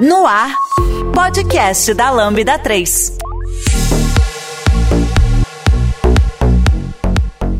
No 0.00 0.26
ar, 0.26 0.50
podcast 1.14 1.92
da 1.94 2.10
Lambda 2.10 2.58
3. 2.58 3.18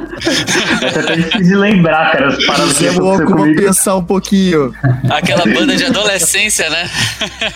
é 0.83 0.87
até 1.01 1.17
difícil 1.17 1.43
de 1.43 1.55
lembrar, 1.55 2.13
cara, 2.13 2.29
as 2.29 2.45
paradas 2.45 2.79
que 2.79 2.87
aconteceram 2.87 3.17
vou 3.17 3.25
comigo. 3.25 3.63
pensar 3.63 3.97
um 3.97 4.05
pouquinho. 4.05 4.75
Aquela 5.11 5.45
banda 5.53 5.75
de 5.75 5.87
adolescência, 5.87 6.69
né? 6.69 6.87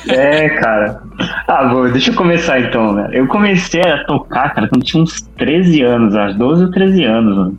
É, 0.08 0.48
cara. 0.48 1.02
Ah, 1.46 1.66
bom, 1.66 1.90
deixa 1.90 2.10
eu 2.10 2.14
começar 2.14 2.58
então, 2.60 2.94
né? 2.94 3.10
Eu 3.12 3.26
comecei 3.26 3.82
a 3.82 4.02
tocar, 4.04 4.54
cara, 4.54 4.68
quando 4.68 4.84
tinha 4.84 5.02
uns 5.02 5.20
13 5.36 5.82
anos, 5.82 6.14
acho, 6.14 6.38
12 6.38 6.64
ou 6.64 6.70
13 6.70 7.04
anos, 7.04 7.36
mano. 7.36 7.58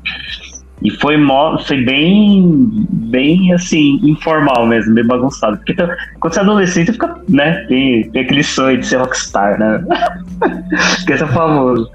E 0.81 0.89
foi, 0.91 1.17
foi 1.65 1.83
bem, 1.83 2.69
bem 2.89 3.53
assim, 3.53 3.99
informal 4.01 4.65
mesmo, 4.65 4.95
bem 4.95 5.05
bagunçado. 5.05 5.57
Porque 5.57 5.73
tá- 5.73 5.93
quando 6.19 6.33
você 6.33 6.39
é 6.39 6.43
adolescente, 6.43 6.91
fica, 6.93 7.17
né? 7.27 7.65
Tem, 7.67 8.09
tem 8.09 8.21
aquele 8.21 8.43
sonho 8.43 8.77
de 8.77 8.85
ser 8.85 8.97
rockstar, 8.97 9.59
né? 9.59 9.83
Esse 11.09 11.23
é 11.23 11.27
famoso. 11.27 11.89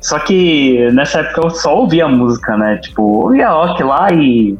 Só 0.00 0.18
que 0.20 0.90
nessa 0.92 1.20
época 1.20 1.42
eu 1.44 1.50
só 1.50 1.76
ouvia 1.80 2.08
música, 2.08 2.56
né? 2.56 2.78
Tipo, 2.78 3.02
ouvia 3.02 3.50
rock 3.50 3.82
lá 3.82 4.10
e 4.10 4.56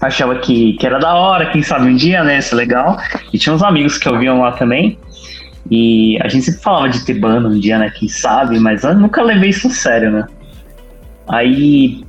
achava 0.00 0.36
que, 0.36 0.72
que 0.74 0.86
era 0.86 0.98
da 0.98 1.14
hora, 1.14 1.50
quem 1.50 1.62
sabe 1.62 1.86
um 1.90 1.96
dia, 1.96 2.24
né? 2.24 2.38
Isso 2.38 2.54
é 2.54 2.56
legal. 2.56 2.96
E 3.32 3.38
tinha 3.38 3.54
uns 3.54 3.62
amigos 3.62 3.98
que 3.98 4.08
ouviam 4.08 4.40
lá 4.40 4.52
também. 4.52 4.98
E 5.70 6.18
a 6.22 6.28
gente 6.28 6.46
sempre 6.46 6.62
falava 6.62 6.88
de 6.88 7.04
ter 7.04 7.14
banda 7.14 7.48
um 7.48 7.58
dia, 7.58 7.78
né? 7.78 7.90
Quem 7.90 8.08
sabe, 8.08 8.58
mas 8.58 8.82
eu 8.82 8.94
nunca 8.94 9.22
levei 9.22 9.50
isso 9.50 9.66
a 9.66 9.70
sério, 9.70 10.10
né? 10.10 10.26
Aí 11.28 12.04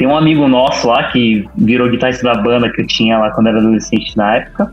tem 0.00 0.08
um 0.08 0.16
amigo 0.16 0.48
nosso 0.48 0.88
lá 0.88 1.10
que 1.10 1.46
virou 1.54 1.90
guitarrista 1.90 2.24
da 2.24 2.40
banda 2.40 2.70
que 2.70 2.80
eu 2.80 2.86
tinha 2.86 3.18
lá 3.18 3.30
quando 3.32 3.48
era 3.48 3.58
adolescente 3.58 4.16
na 4.16 4.36
época. 4.36 4.72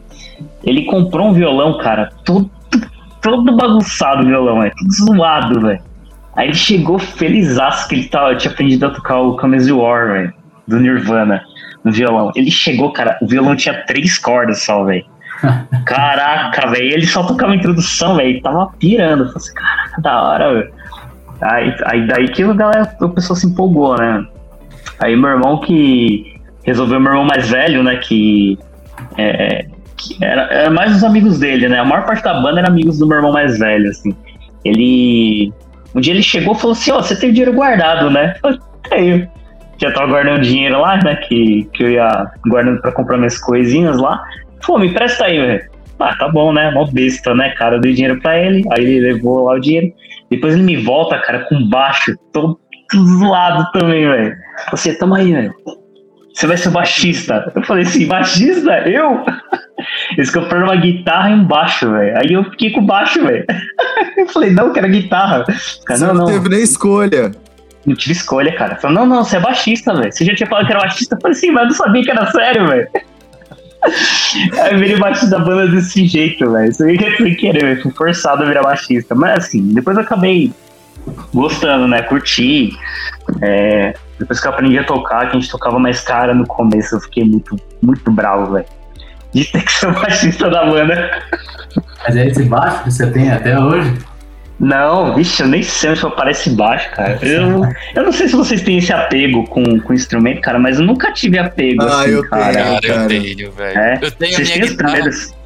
Ele 0.64 0.86
comprou 0.86 1.28
um 1.28 1.34
violão, 1.34 1.78
cara, 1.80 2.10
todo, 2.24 2.50
todo 3.22 3.58
bagunçado 3.58 4.24
o 4.24 4.26
violão, 4.26 4.64
é 4.64 4.70
tudo 4.70 4.90
zoado, 4.90 5.60
velho. 5.60 5.82
Aí 6.34 6.48
ele 6.48 6.56
chegou 6.56 6.98
felizaço 6.98 7.90
que 7.90 7.96
ele 7.96 8.08
tava, 8.08 8.38
tinha 8.38 8.54
aprendido 8.54 8.86
a 8.86 8.90
tocar 8.90 9.20
o 9.20 9.36
Come 9.36 9.58
As 9.58 9.68
You 9.68 9.86
Are, 9.86 10.14
velho, 10.14 10.34
do 10.66 10.80
Nirvana, 10.80 11.42
no 11.84 11.92
violão. 11.92 12.32
Ele 12.34 12.50
chegou, 12.50 12.94
cara, 12.94 13.18
o 13.22 13.28
violão 13.28 13.54
tinha 13.54 13.84
três 13.86 14.18
cordas 14.18 14.64
só, 14.64 14.86
velho. 14.86 15.04
Caraca, 15.86 16.70
velho, 16.70 16.94
ele 16.94 17.06
só 17.06 17.22
tocava 17.22 17.54
introdução, 17.54 18.16
velho, 18.16 18.42
tava 18.42 18.72
pirando. 18.80 19.24
Eu 19.24 19.28
falei 19.28 19.36
assim, 19.36 19.54
caraca, 19.54 20.02
da 20.02 20.22
hora, 20.22 20.54
velho. 20.54 20.74
Aí, 21.42 21.76
aí 21.84 22.08
daí 22.08 22.30
que 22.30 22.44
a 22.44 22.54
galera, 22.54 22.96
a 23.02 23.10
pessoa 23.10 23.36
se 23.38 23.46
empolgou, 23.46 23.98
né? 23.98 24.26
Aí 25.00 25.16
meu 25.16 25.30
irmão 25.30 25.60
que 25.60 26.38
resolveu, 26.64 27.00
meu 27.00 27.12
irmão 27.12 27.26
mais 27.26 27.50
velho, 27.50 27.82
né, 27.82 27.96
que, 27.98 28.58
é, 29.18 29.66
que 29.96 30.24
era, 30.24 30.44
era 30.52 30.70
mais 30.70 30.96
os 30.96 31.04
amigos 31.04 31.40
dele, 31.40 31.70
né? 31.70 31.80
A 31.80 31.86
maior 31.86 32.06
parte 32.06 32.24
da 32.24 32.40
banda 32.42 32.60
era 32.60 32.68
amigos 32.68 33.00
do 33.00 33.08
meu 33.08 33.18
irmão 33.18 33.32
mais 33.32 33.58
velho, 33.58 33.90
assim. 33.90 34.16
Ele. 34.64 35.54
Um 35.96 36.02
dia 36.02 36.14
ele 36.14 36.22
chegou 36.22 36.54
e 36.54 36.60
falou 36.60 36.74
assim, 36.74 36.92
ó, 36.92 37.02
você 37.02 37.18
tem 37.18 37.32
dinheiro 37.32 37.54
guardado, 37.54 38.10
né? 38.10 38.34
Eu 38.36 38.40
falei, 38.42 38.60
tenho. 38.90 39.30
Já 39.80 39.92
tava 39.92 40.08
guardando 40.08 40.42
dinheiro 40.42 40.80
lá, 40.80 40.98
né? 40.98 41.16
Que, 41.16 41.68
que 41.74 41.84
eu 41.84 41.92
ia 41.92 42.32
guardando 42.48 42.82
pra 42.82 42.92
comprar 42.92 43.18
minhas 43.18 43.38
coisinhas 43.40 43.98
lá. 43.98 44.22
Pô, 44.66 44.78
me 44.78 44.88
empresta 44.88 45.26
aí, 45.26 45.40
velho. 45.40 45.70
Ah, 46.00 46.16
tá 46.16 46.28
bom, 46.30 46.52
né? 46.54 46.70
Mó 46.72 46.86
besta, 46.86 47.34
né, 47.34 47.52
cara? 47.52 47.78
Eu 47.78 47.82
dei 47.82 47.94
dinheiro 47.94 48.20
pra 48.20 48.38
ele, 48.38 48.64
aí 48.72 48.84
ele 48.84 49.14
levou 49.14 49.46
lá 49.46 49.54
o 49.54 49.60
dinheiro. 49.60 49.92
Depois 50.30 50.54
ele 50.54 50.64
me 50.64 50.76
volta, 50.76 51.18
cara, 51.20 51.46
com 51.48 51.68
baixo, 51.70 52.16
todo 52.32 52.60
zoado 52.96 53.72
também, 53.72 54.08
velho. 54.08 54.36
Você, 54.72 54.94
toma 54.98 55.18
aí, 55.18 55.34
velho. 55.34 55.54
Você 56.34 56.46
vai 56.46 56.58
ser 56.58 56.70
o 56.70 56.72
baixista. 56.72 57.52
Eu 57.56 57.64
falei 57.64 57.84
assim, 57.84 58.06
baixista? 58.08 58.72
Eu? 58.88 59.26
Eles 60.18 60.30
compraram 60.30 60.66
uma 60.66 60.76
guitarra 60.76 61.32
e 61.32 61.34
um 61.34 61.44
baixo, 61.44 61.90
velho. 61.92 62.18
Aí 62.18 62.34
eu 62.34 62.44
fiquei 62.46 62.72
com 62.72 62.82
o 62.82 62.86
baixo, 62.86 63.24
velho. 63.24 63.46
Eu 64.18 64.28
falei, 64.30 64.50
não, 64.50 64.68
eu 64.68 64.74
quero 64.74 64.90
guitarra. 64.90 65.46
Cara, 65.86 66.00
Você 66.00 66.06
não, 66.06 66.14
não, 66.14 66.26
não. 66.26 66.26
teve 66.26 66.50
nem 66.50 66.64
escolha. 66.64 67.32
Não 67.86 67.96
tive 67.96 68.14
escolha, 68.14 68.52
cara. 68.56 68.76
Falei, 68.78 68.98
não, 68.98 69.06
não, 69.06 69.24
você 69.24 69.38
é 69.38 69.40
baixista, 69.40 69.94
velho. 69.94 70.12
Você 70.12 70.26
já 70.26 70.36
tinha 70.36 70.50
falado 70.50 70.66
que 70.66 70.72
era 70.72 70.82
baixista? 70.82 71.16
Eu 71.16 71.22
falei, 71.22 71.36
sim, 71.36 71.52
mas 71.52 71.62
eu 71.62 71.68
não 71.70 71.76
sabia 71.76 72.04
que 72.04 72.12
era 72.12 72.32
sério, 72.32 72.68
velho. 72.68 72.88
Aí 74.60 74.74
eu 74.74 74.80
virei 74.80 74.98
baixista 74.98 75.30
da 75.30 75.40
banda 75.40 75.68
desse 75.68 76.08
jeito, 76.08 76.52
velho. 76.52 76.70
Isso 76.70 76.84
aí 76.84 76.98
foi 77.16 77.36
querer, 77.36 77.62
velho. 77.62 77.82
Fui 77.84 77.92
forçado 77.92 78.44
a 78.44 78.46
virar 78.48 78.64
baixista. 78.64 79.14
Mas 79.14 79.46
assim, 79.46 79.72
depois 79.74 79.96
eu 79.96 80.04
acabei 80.04 80.52
gostando, 81.34 81.88
né? 81.88 82.02
Curti. 82.04 82.72
É, 83.42 83.94
depois 84.20 84.40
que 84.40 84.48
eu 84.48 84.52
aprendi 84.52 84.78
a 84.80 84.84
tocar, 84.84 85.30
que 85.30 85.38
a 85.38 85.40
gente 85.40 85.50
tocava 85.50 85.78
mais 85.80 86.02
cara 86.02 86.34
no 86.34 86.46
começo, 86.48 86.96
eu 86.96 87.00
fiquei 87.02 87.24
muito, 87.24 87.56
muito 87.82 88.10
bravo, 88.12 88.54
velho. 88.54 88.66
De 89.34 89.46
ter 89.46 89.64
que 89.64 89.72
ser 89.72 89.88
o 89.88 89.94
baixista 90.00 90.50
da 90.50 90.66
banda. 90.66 91.22
Mas 92.06 92.16
é 92.16 92.28
esse 92.28 92.44
baixo 92.44 92.84
que 92.84 92.92
você 92.92 93.12
tem 93.12 93.32
até 93.32 93.60
hoje? 93.60 93.98
Não, 94.60 95.14
vixe, 95.14 95.44
eu 95.44 95.48
nem 95.48 95.62
sei 95.62 95.92
onde 95.92 96.04
aparece 96.04 96.50
baixo, 96.50 96.90
cara. 96.92 97.20
Eu, 97.22 97.62
eu 97.96 98.04
não 98.04 98.12
sei 98.12 98.28
se 98.28 98.36
vocês 98.36 98.60
têm 98.64 98.80
esse 98.80 98.92
apego 98.92 99.44
com, 99.46 99.80
com 99.80 99.94
instrumento, 99.94 100.42
cara, 100.42 100.58
mas 100.58 100.80
eu 100.80 100.86
nunca 100.86 101.12
tive 101.12 101.38
apego 101.38 101.84
Ah, 101.84 102.02
assim, 102.02 102.10
eu 102.10 102.28
cara. 102.28 102.44
tenho. 102.54 102.66
Cara, 102.66 102.82
cara. 102.82 103.02
eu 103.04 103.08
tenho, 103.08 103.52
velho. 103.52 103.78
É? 103.80 104.00
Eu 104.02 104.12
tenho 104.12 104.34
a 104.34 104.36
Vocês 104.38 104.48
minha 104.48 104.54
têm 104.60 104.64
os 104.64 104.70
guitarra. 104.72 104.92
primeiros. 104.94 105.37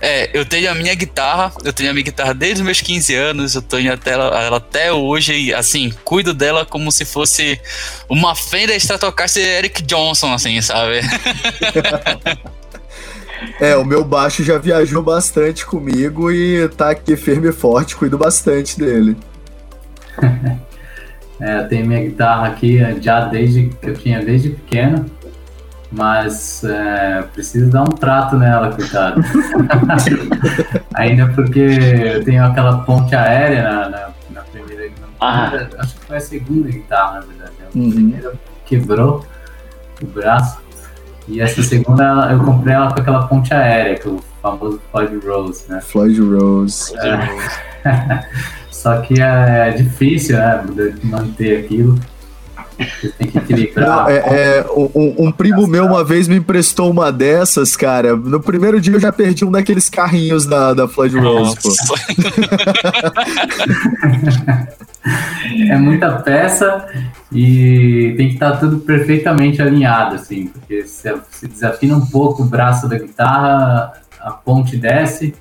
É, 0.00 0.30
eu 0.32 0.44
tenho 0.44 0.70
a 0.70 0.74
minha 0.74 0.94
guitarra, 0.94 1.52
eu 1.64 1.72
tenho 1.72 1.90
a 1.90 1.92
minha 1.92 2.04
guitarra 2.04 2.32
desde 2.32 2.60
os 2.60 2.64
meus 2.64 2.80
15 2.80 3.14
anos, 3.14 3.54
eu 3.54 3.62
tenho 3.62 3.92
até 3.92 4.12
ela, 4.12 4.42
ela 4.42 4.56
até 4.58 4.92
hoje, 4.92 5.34
e 5.34 5.52
assim, 5.52 5.92
cuido 6.04 6.32
dela 6.32 6.64
como 6.64 6.92
se 6.92 7.04
fosse 7.04 7.60
uma 8.08 8.34
Fender 8.34 8.76
Stratocaster 8.76 9.44
Eric 9.44 9.82
Johnson, 9.82 10.32
assim, 10.32 10.60
sabe? 10.60 11.00
É, 13.60 13.76
o 13.76 13.84
meu 13.84 14.04
baixo 14.04 14.42
já 14.42 14.58
viajou 14.58 15.00
bastante 15.00 15.64
comigo 15.64 16.30
e 16.30 16.68
tá 16.70 16.90
aqui 16.90 17.16
firme 17.16 17.50
e 17.50 17.52
forte, 17.52 17.94
cuido 17.94 18.18
bastante 18.18 18.78
dele. 18.78 19.16
É, 21.40 21.60
eu 21.60 21.68
tenho 21.68 21.86
minha 21.86 22.02
guitarra 22.02 22.48
aqui 22.48 22.80
já 23.00 23.20
desde 23.26 23.68
que 23.68 23.90
eu 23.90 23.94
tinha 23.94 24.20
desde 24.24 24.50
pequeno, 24.50 25.06
mas 25.90 26.62
é, 26.64 27.22
preciso 27.32 27.70
dar 27.70 27.82
um 27.82 27.86
trato 27.86 28.36
nela, 28.36 28.72
coitado. 28.72 29.22
Ainda 30.94 31.28
porque 31.28 31.58
eu 31.60 32.24
tenho 32.24 32.44
aquela 32.44 32.78
ponte 32.80 33.14
aérea 33.14 33.62
na, 33.62 33.88
na, 33.88 34.08
na 34.30 34.40
primeira, 34.42 34.90
na 35.00 35.06
Ah. 35.20 35.50
Acho 35.78 35.94
que 35.96 36.04
foi 36.06 36.16
a 36.16 36.20
segunda 36.20 36.68
guitarra, 36.68 37.14
na 37.14 37.20
verdade. 37.20 37.52
A 37.62 37.78
Uhum. 37.78 37.90
primeira 37.90 38.32
quebrou 38.66 39.24
o 40.02 40.06
braço. 40.06 40.58
E 41.26 41.40
essa 41.40 41.62
segunda 41.62 42.28
eu 42.32 42.38
comprei 42.42 42.74
ela 42.74 42.92
com 42.92 43.00
aquela 43.00 43.26
ponte 43.26 43.52
aérea, 43.52 43.98
que 43.98 44.08
é 44.08 44.10
o 44.10 44.20
famoso 44.40 44.80
Floyd 44.90 45.18
Rose, 45.26 45.64
né? 45.68 45.80
Floyd 45.82 46.20
Rose. 46.20 46.94
É. 46.98 48.24
Só 48.70 49.00
que 49.00 49.20
é 49.20 49.70
difícil, 49.72 50.36
né, 50.38 50.64
manter 51.02 51.64
aquilo. 51.64 51.98
Você 52.78 53.08
tem 53.10 53.28
que 53.28 53.38
equilibrar. 53.38 54.08
É, 54.08 54.16
é, 54.16 54.64
um, 54.70 55.26
um, 55.26 55.32
primo 55.32 55.66
meu 55.66 55.84
uma 55.84 56.04
vez 56.04 56.28
me 56.28 56.36
emprestou 56.36 56.88
uma 56.90 57.10
dessas, 57.10 57.74
cara. 57.74 58.14
No 58.16 58.40
primeiro 58.40 58.80
dia 58.80 58.94
eu 58.94 59.00
já 59.00 59.12
perdi 59.12 59.44
um 59.44 59.50
daqueles 59.50 59.88
carrinhos 59.88 60.46
da, 60.46 60.74
da 60.74 60.86
Floyd 60.86 61.18
Rose, 61.18 61.56
pô. 61.60 61.70
é 65.68 65.76
muita 65.76 66.12
peça 66.22 66.86
e 67.32 68.14
tem 68.16 68.28
que 68.28 68.34
estar 68.34 68.58
tudo 68.58 68.78
perfeitamente 68.78 69.60
alinhado, 69.60 70.14
assim, 70.14 70.46
porque 70.46 70.84
se, 70.84 71.12
se 71.30 71.48
desafina 71.48 71.96
um 71.96 72.06
pouco 72.06 72.42
o 72.42 72.46
braço 72.46 72.88
da 72.88 72.98
guitarra, 72.98 73.92
a 74.20 74.30
ponte 74.30 74.76
desce 74.76 75.34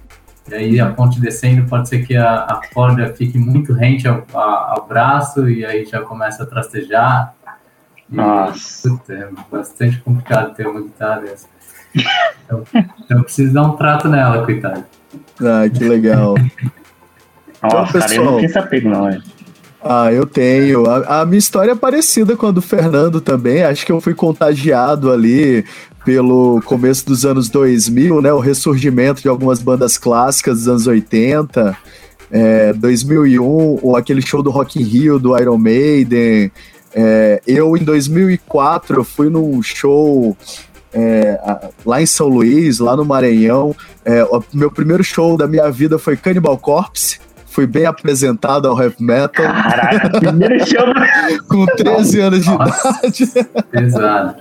e 0.49 0.53
aí 0.53 0.79
a 0.79 0.91
ponte 0.91 1.19
descendo 1.19 1.67
pode 1.67 1.89
ser 1.89 2.05
que 2.05 2.15
a, 2.15 2.35
a 2.43 2.61
corda 2.73 3.13
fique 3.13 3.37
muito 3.37 3.73
rente 3.73 4.07
ao, 4.07 4.23
a, 4.33 4.75
ao 4.75 4.87
braço 4.87 5.49
e 5.49 5.65
aí 5.65 5.85
já 5.85 6.01
começa 6.01 6.43
a 6.43 6.45
trastejar. 6.45 7.33
E, 8.09 8.15
Nossa. 8.15 8.89
Puta, 8.89 9.13
é 9.13 9.29
bastante 9.51 9.97
complicado 9.99 10.55
ter 10.55 10.67
uma 10.67 10.81
guitarra 10.81 11.21
dessa. 11.21 11.47
Então, 12.45 12.63
então 12.73 13.17
eu 13.17 13.23
preciso 13.23 13.53
dar 13.53 13.63
um 13.63 13.75
trato 13.75 14.07
nela, 14.07 14.45
coitado. 14.45 14.85
Ah, 15.41 15.69
que 15.69 15.83
legal. 15.83 16.35
Nossa, 17.61 17.97
então, 17.97 18.01
pessoal, 18.01 18.01
cara, 18.01 18.15
eu 18.15 18.25
não 18.25 18.35
tenho 18.35 18.45
esse 18.45 18.59
apego, 18.59 18.89
não, 18.89 19.09
é. 19.09 19.21
Ah, 19.89 20.11
eu 20.11 20.25
tenho. 20.25 20.89
A, 20.89 21.21
a, 21.21 21.25
minha 21.25 21.37
história 21.37 21.71
é 21.71 21.75
parecida 21.75 22.35
com 22.35 22.47
a 22.47 22.51
do 22.51 22.61
Fernando 22.61 23.21
também. 23.21 23.63
Acho 23.63 23.85
que 23.85 23.91
eu 23.91 24.01
fui 24.01 24.13
contagiado 24.13 25.11
ali 25.11 25.63
pelo 26.07 26.61
começo 26.61 27.05
dos 27.05 27.25
anos 27.25 27.49
2000, 27.49 28.21
né, 28.21 28.31
o 28.31 28.39
ressurgimento 28.39 29.21
de 29.21 29.27
algumas 29.27 29.61
bandas 29.61 29.97
clássicas 29.97 30.59
dos 30.59 30.67
anos 30.69 30.87
80, 30.87 31.77
é, 32.31 32.71
2001, 32.71 33.79
ou 33.81 33.93
aquele 33.93 34.21
show 34.21 34.41
do 34.41 34.49
Rock 34.49 34.81
in 34.81 34.85
Rio, 34.85 35.19
do 35.19 35.37
Iron 35.37 35.57
Maiden. 35.57 36.49
É, 36.95 37.41
eu, 37.45 37.75
em 37.75 37.83
2004, 37.83 39.03
fui 39.03 39.29
num 39.29 39.61
show 39.61 40.37
é, 40.93 41.37
lá 41.85 42.01
em 42.01 42.05
São 42.05 42.29
Luís, 42.29 42.79
lá 42.79 42.95
no 42.95 43.03
Maranhão. 43.03 43.75
É, 44.05 44.23
o 44.23 44.41
meu 44.53 44.71
primeiro 44.71 45.03
show 45.03 45.35
da 45.35 45.45
minha 45.45 45.69
vida 45.69 45.99
foi 45.99 46.15
Cannibal 46.15 46.57
Corpse. 46.57 47.19
Fui 47.47 47.67
bem 47.67 47.85
apresentado 47.85 48.65
ao 48.69 48.81
heavy 48.81 48.95
metal. 49.03 49.45
Caraca, 49.45 50.09
primeiro 50.21 50.65
show. 50.65 50.85
Com 51.49 51.65
13 51.65 52.19
anos 52.21 52.45
de 52.45 52.49
Nossa, 52.49 52.89
idade. 53.03 53.31
Pesado. 53.69 54.35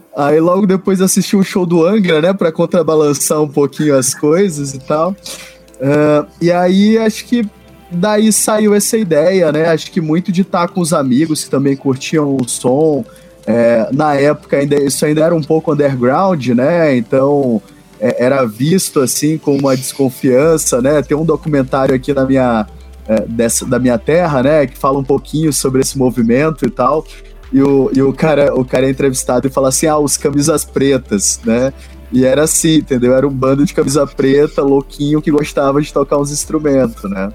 Aí 0.16 0.40
logo 0.40 0.66
depois 0.66 1.02
assisti 1.02 1.36
um 1.36 1.42
show 1.42 1.66
do 1.66 1.86
Angra, 1.86 2.22
né, 2.22 2.32
para 2.32 2.50
contrabalançar 2.50 3.42
um 3.42 3.48
pouquinho 3.48 3.94
as 3.94 4.14
coisas 4.14 4.72
e 4.72 4.78
tal. 4.78 5.10
Uh, 5.10 6.26
e 6.40 6.50
aí 6.50 6.96
acho 6.96 7.26
que 7.26 7.46
daí 7.90 8.32
saiu 8.32 8.74
essa 8.74 8.96
ideia, 8.96 9.52
né? 9.52 9.68
Acho 9.68 9.90
que 9.90 10.00
muito 10.00 10.32
de 10.32 10.40
estar 10.40 10.68
com 10.68 10.80
os 10.80 10.94
amigos 10.94 11.44
que 11.44 11.50
também 11.50 11.76
curtiam 11.76 12.34
o 12.34 12.48
som. 12.48 13.04
É, 13.46 13.88
na 13.92 14.14
época 14.14 14.56
ainda 14.56 14.74
isso 14.74 15.04
ainda 15.04 15.22
era 15.22 15.34
um 15.34 15.42
pouco 15.42 15.72
underground, 15.72 16.48
né? 16.48 16.96
Então 16.96 17.60
é, 18.00 18.24
era 18.24 18.44
visto 18.44 19.00
assim 19.00 19.38
com 19.38 19.56
uma 19.56 19.76
desconfiança, 19.76 20.80
né? 20.80 21.02
Tem 21.02 21.16
um 21.16 21.24
documentário 21.24 21.94
aqui 21.94 22.12
na 22.12 22.24
minha 22.24 22.66
é, 23.06 23.20
dessa, 23.20 23.64
da 23.66 23.78
minha 23.78 23.98
terra, 23.98 24.42
né? 24.42 24.66
Que 24.66 24.76
fala 24.76 24.98
um 24.98 25.04
pouquinho 25.04 25.52
sobre 25.52 25.82
esse 25.82 25.96
movimento 25.96 26.66
e 26.66 26.70
tal. 26.70 27.06
E 27.56 27.62
o, 27.62 27.90
e 27.90 28.02
o, 28.02 28.12
cara, 28.12 28.54
o 28.54 28.66
cara 28.66 28.84
é 28.84 28.90
entrevistado 28.90 29.46
e 29.46 29.50
fala 29.50 29.70
assim: 29.70 29.86
ah, 29.86 29.96
os 29.96 30.18
camisas 30.18 30.62
pretas, 30.62 31.40
né? 31.42 31.72
E 32.12 32.22
era 32.22 32.42
assim, 32.42 32.76
entendeu? 32.76 33.14
Era 33.14 33.26
um 33.26 33.32
bando 33.32 33.64
de 33.64 33.72
camisa 33.72 34.06
preta, 34.06 34.60
louquinho, 34.60 35.22
que 35.22 35.30
gostava 35.30 35.80
de 35.80 35.90
tocar 35.90 36.18
uns 36.18 36.30
instrumentos, 36.30 37.10
né? 37.10 37.32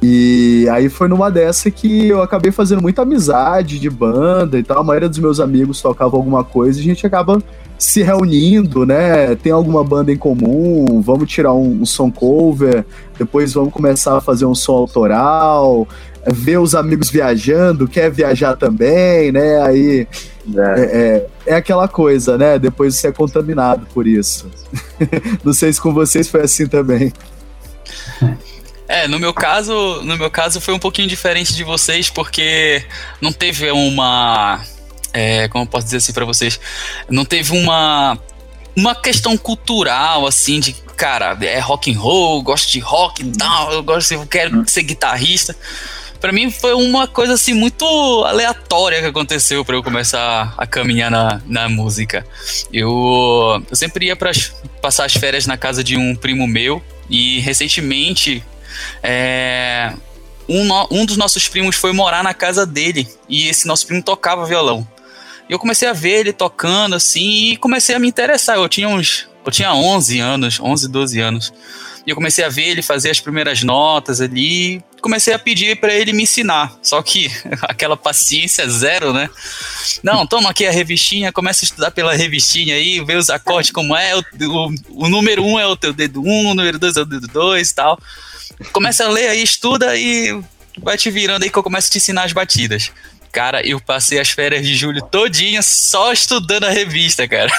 E 0.00 0.66
aí 0.70 0.88
foi 0.88 1.08
numa 1.08 1.30
dessa 1.30 1.70
que 1.70 2.08
eu 2.08 2.22
acabei 2.22 2.50
fazendo 2.50 2.80
muita 2.80 3.02
amizade 3.02 3.78
de 3.78 3.90
banda 3.90 4.58
e 4.58 4.62
tal. 4.62 4.78
A 4.78 4.84
maioria 4.84 5.10
dos 5.10 5.18
meus 5.18 5.40
amigos 5.40 5.82
tocava 5.82 6.16
alguma 6.16 6.42
coisa 6.42 6.78
e 6.78 6.80
a 6.80 6.84
gente 6.84 7.06
acaba 7.06 7.42
se 7.76 8.02
reunindo, 8.02 8.86
né? 8.86 9.34
Tem 9.34 9.52
alguma 9.52 9.84
banda 9.84 10.10
em 10.10 10.16
comum, 10.16 11.02
vamos 11.02 11.30
tirar 11.30 11.52
um, 11.52 11.82
um 11.82 11.86
som 11.86 12.10
cover, 12.10 12.86
depois 13.18 13.52
vamos 13.52 13.74
começar 13.74 14.16
a 14.16 14.20
fazer 14.22 14.46
um 14.46 14.54
som 14.54 14.72
autoral 14.72 15.86
ver 16.32 16.58
os 16.58 16.74
amigos 16.74 17.10
viajando, 17.10 17.88
quer 17.88 18.10
viajar 18.10 18.56
também, 18.56 19.32
né? 19.32 19.62
Aí 19.62 20.06
é. 20.56 20.80
É, 20.80 20.82
é, 20.82 21.26
é, 21.46 21.54
aquela 21.56 21.86
coisa, 21.88 22.38
né? 22.38 22.58
Depois 22.58 22.94
você 22.94 23.08
é 23.08 23.12
contaminado 23.12 23.86
por 23.92 24.06
isso. 24.06 24.50
Não 25.44 25.52
sei 25.52 25.72
se 25.72 25.80
com 25.80 25.92
vocês 25.92 26.28
foi 26.28 26.42
assim 26.42 26.66
também. 26.66 27.12
É, 28.86 29.06
no 29.06 29.18
meu 29.18 29.34
caso, 29.34 30.00
no 30.02 30.16
meu 30.16 30.30
caso 30.30 30.60
foi 30.60 30.72
um 30.72 30.78
pouquinho 30.78 31.08
diferente 31.08 31.54
de 31.54 31.62
vocês, 31.62 32.08
porque 32.08 32.82
não 33.20 33.30
teve 33.30 33.70
uma. 33.70 34.64
É, 35.12 35.46
como 35.48 35.64
eu 35.64 35.68
posso 35.68 35.84
dizer 35.84 35.98
assim 35.98 36.12
para 36.14 36.24
vocês? 36.24 36.58
Não 37.10 37.24
teve 37.24 37.52
uma. 37.52 38.18
Uma 38.74 38.94
questão 38.94 39.36
cultural, 39.36 40.24
assim, 40.24 40.60
de 40.60 40.72
cara, 40.96 41.36
é 41.42 41.58
rock 41.58 41.92
and 41.92 41.98
roll, 41.98 42.40
gosto 42.42 42.70
de 42.70 42.78
rock 42.78 43.24
tal, 43.36 43.72
eu 43.72 43.82
gosto, 43.82 44.12
eu 44.12 44.26
quero 44.26 44.68
ser 44.68 44.82
guitarrista 44.82 45.54
para 46.20 46.32
mim 46.32 46.50
foi 46.50 46.74
uma 46.74 47.06
coisa 47.06 47.34
assim 47.34 47.54
muito 47.54 47.84
aleatória 48.24 49.00
que 49.00 49.06
aconteceu 49.06 49.64
para 49.64 49.76
eu 49.76 49.82
começar 49.82 50.54
a 50.56 50.66
caminhar 50.66 51.10
na, 51.10 51.40
na 51.46 51.68
música. 51.68 52.26
Eu, 52.72 53.62
eu 53.70 53.76
sempre 53.76 54.06
ia 54.06 54.16
para 54.16 54.30
passar 54.80 55.04
as 55.04 55.14
férias 55.14 55.46
na 55.46 55.56
casa 55.56 55.82
de 55.82 55.96
um 55.96 56.14
primo 56.14 56.46
meu 56.46 56.82
e 57.08 57.40
recentemente 57.40 58.44
é, 59.02 59.92
um, 60.48 60.68
um 60.90 61.06
dos 61.06 61.16
nossos 61.16 61.48
primos 61.48 61.76
foi 61.76 61.92
morar 61.92 62.22
na 62.22 62.34
casa 62.34 62.66
dele 62.66 63.08
e 63.28 63.48
esse 63.48 63.66
nosso 63.66 63.86
primo 63.86 64.02
tocava 64.02 64.44
violão. 64.44 64.86
E 65.48 65.52
eu 65.52 65.58
comecei 65.58 65.88
a 65.88 65.92
ver 65.92 66.20
ele 66.20 66.32
tocando 66.32 66.94
assim 66.94 67.52
e 67.52 67.56
comecei 67.56 67.94
a 67.94 67.98
me 67.98 68.08
interessar. 68.08 68.56
Eu 68.56 68.68
tinha 68.68 68.88
uns 68.88 69.28
eu 69.44 69.52
tinha 69.52 69.72
11 69.72 70.20
anos, 70.20 70.60
11, 70.60 70.88
12 70.88 71.20
anos. 71.20 71.52
E 72.06 72.10
eu 72.10 72.14
comecei 72.14 72.44
a 72.44 72.50
ver 72.50 72.68
ele 72.68 72.82
fazer 72.82 73.10
as 73.10 73.18
primeiras 73.18 73.62
notas 73.62 74.20
ali, 74.20 74.82
comecei 75.00 75.32
a 75.32 75.38
pedir 75.38 75.78
para 75.80 75.94
ele 75.94 76.12
me 76.12 76.24
ensinar. 76.24 76.76
Só 76.82 77.02
que 77.02 77.30
aquela 77.62 77.96
paciência 77.96 78.68
zero, 78.68 79.12
né? 79.12 79.28
Não, 80.02 80.26
toma 80.26 80.50
aqui 80.50 80.66
a 80.66 80.70
revistinha, 80.70 81.32
começa 81.32 81.64
a 81.64 81.66
estudar 81.66 81.90
pela 81.90 82.14
revistinha 82.14 82.74
aí, 82.74 83.04
vê 83.04 83.14
os 83.14 83.30
acordes 83.30 83.70
como 83.70 83.96
é, 83.96 84.16
o, 84.16 84.20
o, 84.20 84.74
o 85.04 85.08
número 85.08 85.44
um 85.44 85.58
é 85.58 85.66
o 85.66 85.76
teu 85.76 85.92
dedo 85.92 86.22
um, 86.22 86.50
o 86.50 86.54
número 86.54 86.78
dois 86.78 86.96
é 86.96 87.00
o 87.00 87.04
dedo 87.04 87.28
dois 87.28 87.70
e 87.70 87.74
tal. 87.74 87.98
Começa 88.72 89.04
a 89.04 89.08
ler 89.08 89.28
aí, 89.28 89.42
estuda 89.42 89.96
e 89.96 90.40
vai 90.82 90.96
te 90.96 91.10
virando 91.10 91.42
aí 91.42 91.50
que 91.50 91.58
eu 91.58 91.62
começo 91.62 91.88
a 91.88 91.90
te 91.90 91.98
ensinar 91.98 92.24
as 92.24 92.32
batidas. 92.32 92.92
Cara, 93.30 93.66
eu 93.66 93.80
passei 93.80 94.18
as 94.18 94.30
férias 94.30 94.66
de 94.66 94.74
julho 94.74 95.02
todinha 95.02 95.62
só 95.62 96.12
estudando 96.12 96.64
a 96.64 96.70
revista, 96.70 97.28
cara. 97.28 97.50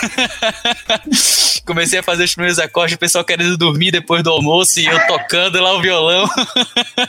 Comecei 1.66 2.00
a 2.00 2.04
fazer 2.04 2.24
os 2.24 2.34
primeiros 2.34 2.60
acordes, 2.60 2.96
o 2.96 3.00
pessoal 3.00 3.24
querendo 3.24 3.58
dormir 3.58 3.92
depois 3.92 4.24
do 4.24 4.32
almoço 4.32 4.80
e 4.80 4.88
eu 4.88 5.08
tocando 5.08 5.62
lá 5.62 5.76
o 5.76 5.82
violão. 5.82 6.28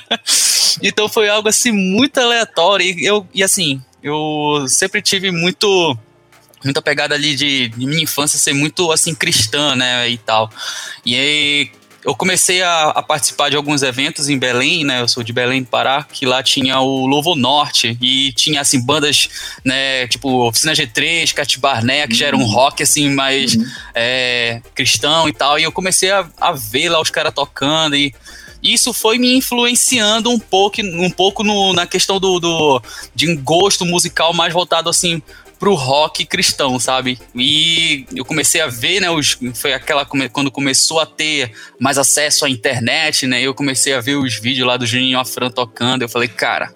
então 0.82 1.08
foi 1.08 1.28
algo 1.28 1.48
assim 1.48 1.72
muito 1.72 2.18
aleatório 2.18 2.86
e 2.86 3.04
eu 3.04 3.26
e 3.32 3.42
assim, 3.42 3.82
eu 4.02 4.66
sempre 4.68 5.00
tive 5.00 5.30
muito 5.30 5.96
muita 6.62 6.82
pegada 6.82 7.14
ali 7.14 7.34
de, 7.34 7.68
de, 7.68 7.86
minha 7.86 8.02
infância 8.02 8.38
ser 8.38 8.52
muito 8.52 8.92
assim 8.92 9.14
cristã, 9.14 9.74
né, 9.74 10.08
e 10.08 10.18
tal. 10.18 10.50
E 11.04 11.14
aí 11.16 11.72
eu 12.04 12.14
comecei 12.14 12.62
a, 12.62 12.88
a, 12.90 13.02
participar 13.02 13.50
de 13.50 13.56
alguns 13.56 13.82
eventos 13.82 14.28
em 14.28 14.38
Belém, 14.38 14.84
né? 14.84 15.00
Eu 15.00 15.08
sou 15.08 15.22
de 15.22 15.32
Belém, 15.32 15.62
Pará, 15.62 16.02
que 16.02 16.24
lá 16.24 16.42
tinha 16.42 16.80
o 16.80 17.06
Lovo 17.06 17.34
Norte 17.34 17.96
e 18.00 18.32
tinha 18.32 18.60
assim 18.62 18.80
bandas, 18.80 19.28
né? 19.64 20.06
Tipo 20.08 20.46
Oficina 20.48 20.72
G3, 20.72 21.32
Cat 21.34 21.58
Barné, 21.58 22.06
que 22.06 22.14
já 22.14 22.28
era 22.28 22.36
um 22.36 22.40
uhum. 22.40 22.46
rock 22.46 22.82
assim 22.82 23.10
mais 23.10 23.54
uhum. 23.54 23.64
é, 23.94 24.62
cristão 24.74 25.28
e 25.28 25.32
tal. 25.32 25.58
E 25.58 25.62
eu 25.62 25.72
comecei 25.72 26.10
a, 26.10 26.26
a 26.40 26.52
ver 26.52 26.88
lá 26.88 27.00
os 27.00 27.10
caras 27.10 27.34
tocando 27.34 27.94
e 27.94 28.14
isso 28.62 28.92
foi 28.92 29.18
me 29.18 29.34
influenciando 29.34 30.30
um 30.30 30.38
pouco, 30.38 30.80
um 30.82 31.10
pouco 31.10 31.42
no, 31.42 31.72
na 31.72 31.86
questão 31.86 32.20
do, 32.20 32.38
do 32.38 32.82
de 33.14 33.30
um 33.30 33.36
gosto 33.42 33.86
musical 33.86 34.34
mais 34.34 34.52
voltado 34.52 34.90
assim 34.90 35.22
pro 35.60 35.74
rock 35.74 36.24
cristão, 36.24 36.80
sabe? 36.80 37.18
E 37.36 38.06
eu 38.16 38.24
comecei 38.24 38.62
a 38.62 38.66
ver, 38.66 39.00
né, 39.00 39.10
os, 39.10 39.38
foi 39.54 39.74
aquela 39.74 40.06
quando 40.32 40.50
começou 40.50 40.98
a 40.98 41.06
ter 41.06 41.52
mais 41.78 41.98
acesso 41.98 42.46
à 42.46 42.50
internet, 42.50 43.26
né? 43.26 43.42
Eu 43.42 43.54
comecei 43.54 43.92
a 43.92 44.00
ver 44.00 44.16
os 44.16 44.40
vídeos 44.40 44.66
lá 44.66 44.78
do 44.78 44.86
Juninho 44.86 45.20
Afran 45.20 45.50
tocando, 45.50 46.00
eu 46.00 46.08
falei, 46.08 46.28
cara, 46.28 46.74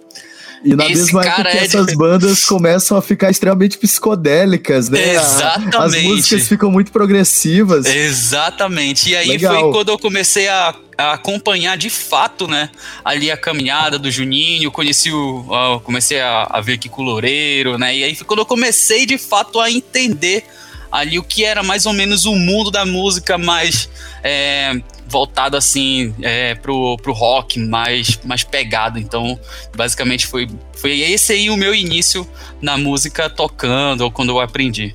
e 0.64 0.74
na 0.74 0.84
Esse 0.84 1.12
mesma 1.12 1.24
época 1.24 1.48
é 1.50 1.64
essas 1.64 1.86
de... 1.86 1.94
bandas 1.94 2.44
começam 2.46 2.96
a 2.96 3.02
ficar 3.02 3.30
extremamente 3.30 3.76
psicodélicas, 3.76 4.88
né? 4.88 5.14
Exatamente. 5.14 5.76
As 5.76 6.02
músicas 6.02 6.48
ficam 6.48 6.70
muito 6.70 6.90
progressivas. 6.90 7.84
Exatamente. 7.84 9.10
E 9.10 9.16
aí 9.16 9.28
Legal. 9.28 9.60
foi 9.60 9.72
quando 9.72 9.90
eu 9.90 9.98
comecei 9.98 10.48
a, 10.48 10.74
acompanhar 10.96 11.76
de 11.76 11.90
fato, 11.90 12.46
né? 12.46 12.70
Ali 13.04 13.30
a 13.30 13.36
caminhada 13.36 13.98
do 13.98 14.10
Juninho, 14.10 14.70
conheci 14.70 15.12
o. 15.12 15.80
comecei 15.84 16.20
a, 16.20 16.46
a 16.50 16.60
ver 16.60 16.74
aqui 16.74 16.88
com 16.88 17.02
o 17.02 17.04
Loureiro, 17.04 17.78
né? 17.78 17.96
E 17.96 18.04
aí 18.04 18.14
foi 18.14 18.26
quando 18.26 18.40
eu 18.40 18.46
comecei 18.46 19.06
de 19.06 19.18
fato 19.18 19.60
a 19.60 19.70
entender 19.70 20.44
ali 20.90 21.18
o 21.18 21.22
que 21.22 21.44
era 21.44 21.62
mais 21.62 21.86
ou 21.86 21.92
menos 21.92 22.24
o 22.24 22.34
mundo 22.34 22.70
da 22.70 22.84
música 22.84 23.36
mais. 23.36 23.88
É, 24.22 24.80
voltado 25.06 25.56
assim 25.56 26.14
é, 26.22 26.54
pro, 26.54 26.96
pro 26.96 27.12
rock 27.12 27.58
mais, 27.58 28.18
mais 28.24 28.42
pegado. 28.42 28.98
Então, 28.98 29.38
basicamente 29.76 30.26
foi, 30.26 30.48
foi 30.76 30.98
esse 31.00 31.32
aí 31.32 31.50
o 31.50 31.56
meu 31.56 31.74
início 31.74 32.26
na 32.60 32.76
música 32.76 33.28
tocando 33.28 34.00
ou 34.00 34.10
quando 34.10 34.30
eu 34.30 34.40
aprendi. 34.40 34.94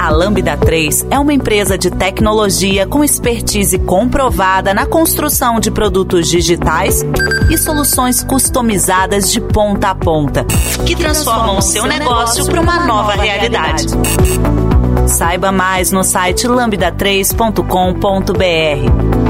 A 0.00 0.08
Lambda 0.08 0.56
3 0.56 1.08
é 1.10 1.18
uma 1.18 1.34
empresa 1.34 1.76
de 1.76 1.90
tecnologia 1.90 2.86
com 2.86 3.04
expertise 3.04 3.78
comprovada 3.80 4.72
na 4.72 4.86
construção 4.86 5.60
de 5.60 5.70
produtos 5.70 6.26
digitais 6.26 7.04
e 7.50 7.58
soluções 7.58 8.24
customizadas 8.24 9.30
de 9.30 9.42
ponta 9.42 9.90
a 9.90 9.94
ponta, 9.94 10.46
que 10.86 10.96
transformam 10.96 11.58
o 11.58 11.60
seu 11.60 11.84
negócio 11.84 12.46
para 12.46 12.62
uma 12.62 12.86
nova 12.86 13.12
realidade. 13.12 13.88
Saiba 15.06 15.52
mais 15.52 15.92
no 15.92 16.02
site 16.02 16.48
lambda3.com.br. 16.48 19.20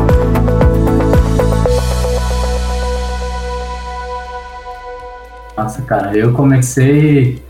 Nossa, 5.57 5.83
cara, 5.83 6.17
eu 6.17 6.33
comecei. 6.33 7.43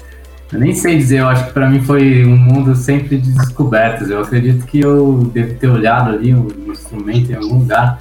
Eu 0.53 0.59
nem 0.59 0.75
sei 0.75 0.97
dizer, 0.97 1.21
eu 1.21 1.29
acho 1.29 1.47
que 1.47 1.53
para 1.53 1.71
mim 1.71 1.81
foi 1.81 2.25
um 2.25 2.37
mundo 2.37 2.75
sempre 2.75 3.19
de 3.19 3.31
descobertas. 3.31 4.11
Eu 4.11 4.21
acredito 4.21 4.67
que 4.67 4.81
eu 4.81 5.31
devo 5.33 5.55
ter 5.55 5.69
olhado 5.69 6.11
ali 6.11 6.35
um 6.35 6.49
instrumento 6.71 7.31
em 7.31 7.35
algum 7.37 7.59
lugar 7.59 7.99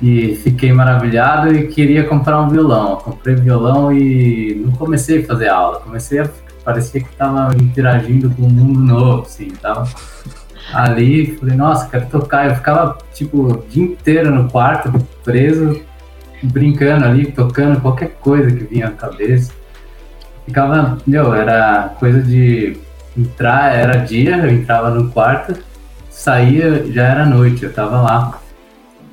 e 0.00 0.36
fiquei 0.36 0.72
maravilhado 0.72 1.52
e 1.54 1.66
queria 1.66 2.04
comprar 2.04 2.40
um 2.40 2.48
violão. 2.48 2.90
Eu 2.90 2.96
comprei 2.98 3.34
violão 3.34 3.92
e 3.92 4.54
não 4.64 4.72
comecei 4.72 5.22
a 5.22 5.26
fazer 5.26 5.48
aula, 5.48 5.80
comecei 5.80 6.20
a 6.20 6.30
parecia 6.64 7.00
que 7.00 7.08
estava 7.08 7.54
interagindo 7.56 8.30
com 8.30 8.42
um 8.42 8.50
mundo 8.50 8.80
novo, 8.80 9.22
assim, 9.22 9.48
tava 9.60 9.88
ali, 10.72 11.36
falei, 11.36 11.56
nossa, 11.56 11.88
quero 11.88 12.06
tocar. 12.06 12.48
Eu 12.48 12.56
ficava, 12.56 12.98
tipo, 13.12 13.52
o 13.52 13.64
dia 13.68 13.84
inteiro 13.84 14.30
no 14.30 14.48
quarto, 14.48 14.92
preso, 15.24 15.80
brincando 16.42 17.04
ali, 17.04 17.32
tocando 17.32 17.80
qualquer 17.80 18.16
coisa 18.20 18.50
que 18.50 18.64
vinha 18.64 18.90
na 18.90 18.92
cabeça. 18.92 19.52
Ficava, 20.50 20.98
meu, 21.06 21.32
era 21.32 21.94
coisa 22.00 22.20
de 22.20 22.76
entrar, 23.16 23.72
era 23.72 23.98
dia, 23.98 24.36
eu 24.38 24.50
entrava 24.50 24.90
no 24.90 25.08
quarto, 25.12 25.56
saía, 26.10 26.84
já 26.92 27.04
era 27.04 27.24
noite, 27.24 27.62
eu 27.62 27.72
tava 27.72 28.02
lá. 28.02 28.40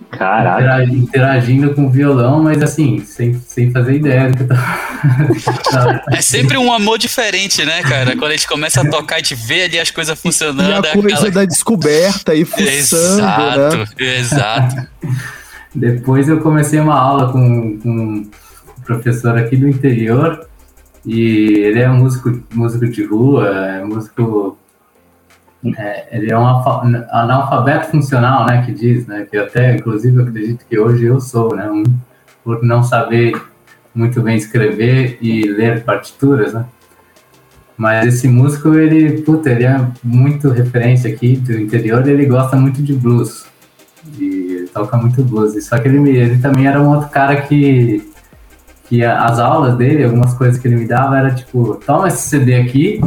Caraca. 0.10 0.84
Interagindo 0.86 1.76
com 1.76 1.86
o 1.86 1.90
violão, 1.92 2.42
mas 2.42 2.64
assim, 2.64 3.04
sem, 3.06 3.40
sem 3.40 3.72
fazer 3.72 3.98
ideia 3.98 4.32
do 4.32 4.38
que 4.38 4.44
eu 4.44 4.48
tava. 4.48 6.02
é 6.12 6.22
sempre 6.22 6.58
um 6.58 6.74
amor 6.74 6.98
diferente, 6.98 7.64
né, 7.64 7.84
cara? 7.84 8.16
Quando 8.18 8.32
a 8.32 8.36
gente 8.36 8.48
começa 8.48 8.82
a 8.82 8.90
tocar, 8.90 9.16
a 9.16 9.18
gente 9.20 9.36
vê 9.36 9.66
ali 9.66 9.80
as 9.80 9.92
coisas 9.92 10.20
funcionando. 10.20 10.86
E 10.86 10.90
a 10.90 10.94
coisa 10.94 11.16
aquela... 11.18 11.32
da 11.32 11.46
descoberta 11.46 12.34
e 12.34 12.46
fuçando, 12.46 13.20
exato, 13.20 13.78
né? 13.78 13.86
Exato. 14.00 14.88
Depois 15.76 16.28
eu 16.28 16.40
comecei 16.40 16.80
uma 16.80 16.96
aula 17.00 17.32
com, 17.32 17.78
com 17.78 17.90
um 17.90 18.30
professor 18.84 19.38
aqui 19.38 19.56
do 19.56 19.68
interior, 19.68 20.47
e 21.08 21.60
ele 21.60 21.80
é 21.80 21.88
músico, 21.88 22.38
músico 22.54 22.86
de 22.86 23.06
rua, 23.06 23.48
é 23.48 23.84
músico 23.84 24.58
é, 25.78 26.08
ele 26.12 26.32
é 26.32 26.38
um 26.38 26.46
analfabeto 26.46 27.92
funcional, 27.92 28.46
né, 28.46 28.64
que 28.66 28.74
diz, 28.74 29.08
né, 29.08 29.26
que 29.30 29.38
até, 29.38 29.76
inclusive, 29.76 30.22
acredito 30.22 30.66
que 30.70 30.78
hoje 30.78 31.06
eu 31.06 31.22
sou, 31.22 31.56
né, 31.56 31.72
um, 31.72 31.84
por 32.44 32.62
não 32.62 32.84
saber 32.84 33.42
muito 33.96 34.22
bem 34.22 34.36
escrever 34.36 35.18
e 35.22 35.44
ler 35.48 35.84
partituras, 35.84 36.54
né, 36.54 36.66
mas 37.78 38.06
esse 38.16 38.28
músico, 38.28 38.76
ele, 38.76 39.22
puta, 39.22 39.50
ele 39.50 39.64
é 39.64 39.88
muito 40.04 40.50
referência 40.50 41.10
aqui 41.10 41.38
do 41.38 41.58
interior, 41.58 42.06
ele 42.06 42.26
gosta 42.26 42.58
muito 42.58 42.84
de 42.84 42.94
blues, 42.94 43.46
e 44.20 44.70
toca 44.74 44.98
muito 44.98 45.24
blues, 45.24 45.66
só 45.66 45.78
que 45.80 45.88
ele, 45.88 46.18
ele 46.18 46.38
também 46.40 46.68
era 46.68 46.82
um 46.82 46.90
outro 46.90 47.10
cara 47.10 47.42
que 47.42 48.12
que 48.88 49.04
as 49.04 49.40
aulas 49.40 49.76
dele, 49.76 50.04
algumas 50.04 50.34
coisas 50.34 50.60
que 50.60 50.68
ele 50.68 50.78
me 50.78 50.88
dava, 50.88 51.18
era 51.18 51.32
tipo, 51.32 51.76
toma 51.86 52.08
esse 52.08 52.30
CD 52.30 52.56
aqui, 52.56 53.02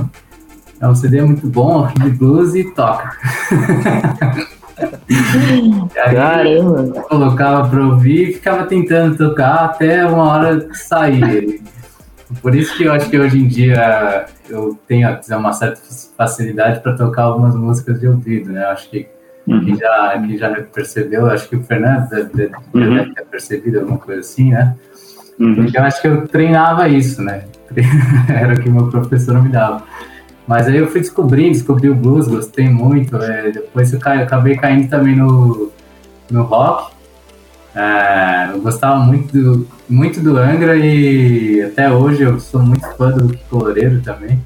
é 0.80 0.87
um 0.87 0.94
CD 0.94 1.22
muito 1.22 1.46
bom, 1.46 1.87
de 1.87 2.10
blues 2.10 2.54
e 2.54 2.64
toca. 2.64 3.12
aí, 4.80 6.14
Caramba! 6.14 7.02
Colocava 7.02 7.68
pra 7.68 7.84
ouvir 7.84 8.30
e 8.30 8.32
ficava 8.34 8.66
tentando 8.66 9.16
tocar 9.16 9.64
até 9.66 10.06
uma 10.06 10.25
hora 10.25 10.68
sair. 10.75 11.62
Por 12.40 12.54
isso 12.54 12.76
que 12.76 12.84
eu 12.84 12.92
acho 12.92 13.10
que 13.10 13.18
hoje 13.18 13.38
em 13.38 13.49
dia 13.49 14.26
eu 14.49 14.78
tenho 14.87 15.08
uma 15.32 15.52
certa 15.52 15.80
facilidade 16.16 16.80
para 16.80 16.96
tocar 16.96 17.25
algumas 17.25 17.54
músicas 17.56 18.00
de 18.00 18.06
ouvido, 18.06 18.52
né? 18.52 18.64
Acho 18.66 18.88
que 18.88 19.08
uhum. 19.46 19.64
quem, 19.64 19.76
já, 19.76 20.25
quem 20.26 20.38
já 20.38 20.62
percebeu, 20.62 21.26
acho 21.26 21.49
que 21.49 21.56
o 21.56 21.62
Fernando 21.64 22.08
deve, 22.08 22.32
deve, 22.32 22.54
uhum. 22.72 22.94
deve 22.94 23.14
ter 23.14 23.25
percebido 23.26 23.80
alguma 23.80 23.99
coisa 23.99 24.20
assim, 24.20 24.52
né? 24.52 24.76
Uhum. 25.40 25.66
Eu 25.73 25.82
acho 25.82 26.00
que 26.02 26.06
eu 26.06 26.28
treinava 26.28 26.87
isso, 26.88 27.23
né? 27.23 27.44
Era 28.28 28.54
o 28.54 28.61
que 28.61 28.68
meu 28.68 28.88
professor 28.88 29.42
me 29.42 29.49
dava. 29.49 29.82
Mas 30.47 30.68
aí 30.68 30.76
eu 30.76 30.88
fui 30.88 31.00
descobrindo, 31.00 31.52
descobri 31.52 31.88
o 31.88 31.94
blues, 31.94 32.28
gostei 32.28 32.68
muito. 32.68 33.16
É, 33.16 33.50
depois 33.50 33.92
eu, 33.92 33.99
caí, 33.99 34.23
acabei 34.23 34.56
caindo 34.56 34.88
também 34.88 35.16
no, 35.16 35.73
no 36.30 36.42
rock. 36.42 36.92
É, 37.75 38.50
eu 38.52 38.61
gostava 38.61 39.00
muito 39.00 39.32
do, 39.32 39.66
muito 39.88 40.20
do 40.20 40.37
Angra 40.37 40.76
e 40.76 41.62
até 41.62 41.90
hoje 41.90 42.23
eu 42.23 42.38
sou 42.38 42.61
muito 42.61 42.87
fã 42.97 43.11
do 43.11 43.28
Kiko 43.28 43.73
também 44.04 44.40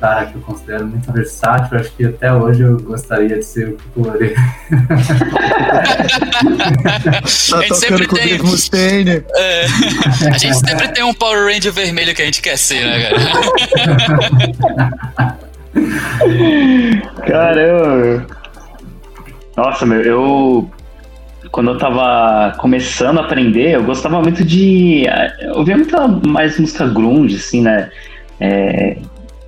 cara 0.00 0.26
que 0.26 0.34
eu 0.36 0.40
considero 0.40 0.86
muito 0.86 1.12
versátil. 1.12 1.78
Acho 1.78 1.92
que 1.92 2.06
até 2.06 2.32
hoje 2.32 2.62
eu 2.62 2.80
gostaria 2.80 3.36
de 3.36 3.44
ser 3.44 3.76
o 3.94 4.02
Loureiro. 4.02 4.34
tá 7.50 7.62
tocando 7.68 8.08
com 8.08 8.16
o 8.16 8.18
Dave 8.18 8.42
Mustaine. 8.42 9.22
É, 9.36 9.66
a 10.32 10.38
gente 10.38 10.56
sempre 10.56 10.88
tem 10.88 11.04
um 11.04 11.12
Power 11.12 11.52
Ranger 11.52 11.72
vermelho 11.72 12.14
que 12.14 12.22
a 12.22 12.24
gente 12.24 12.40
quer 12.40 12.56
ser, 12.56 12.84
né, 12.84 13.10
cara? 13.10 13.20
Caramba! 17.26 18.26
Nossa, 19.56 19.84
meu, 19.84 20.00
eu 20.00 20.70
quando 21.50 21.72
eu 21.72 21.78
tava 21.78 22.56
começando 22.58 23.18
a 23.18 23.22
aprender, 23.22 23.74
eu 23.74 23.82
gostava 23.82 24.20
muito 24.22 24.44
de. 24.44 25.04
Eu 25.40 25.56
ouvia 25.56 25.76
muita 25.76 26.06
mais 26.06 26.58
música 26.58 26.86
grunge, 26.86 27.36
assim, 27.36 27.62
né? 27.62 27.90
É, 28.40 28.96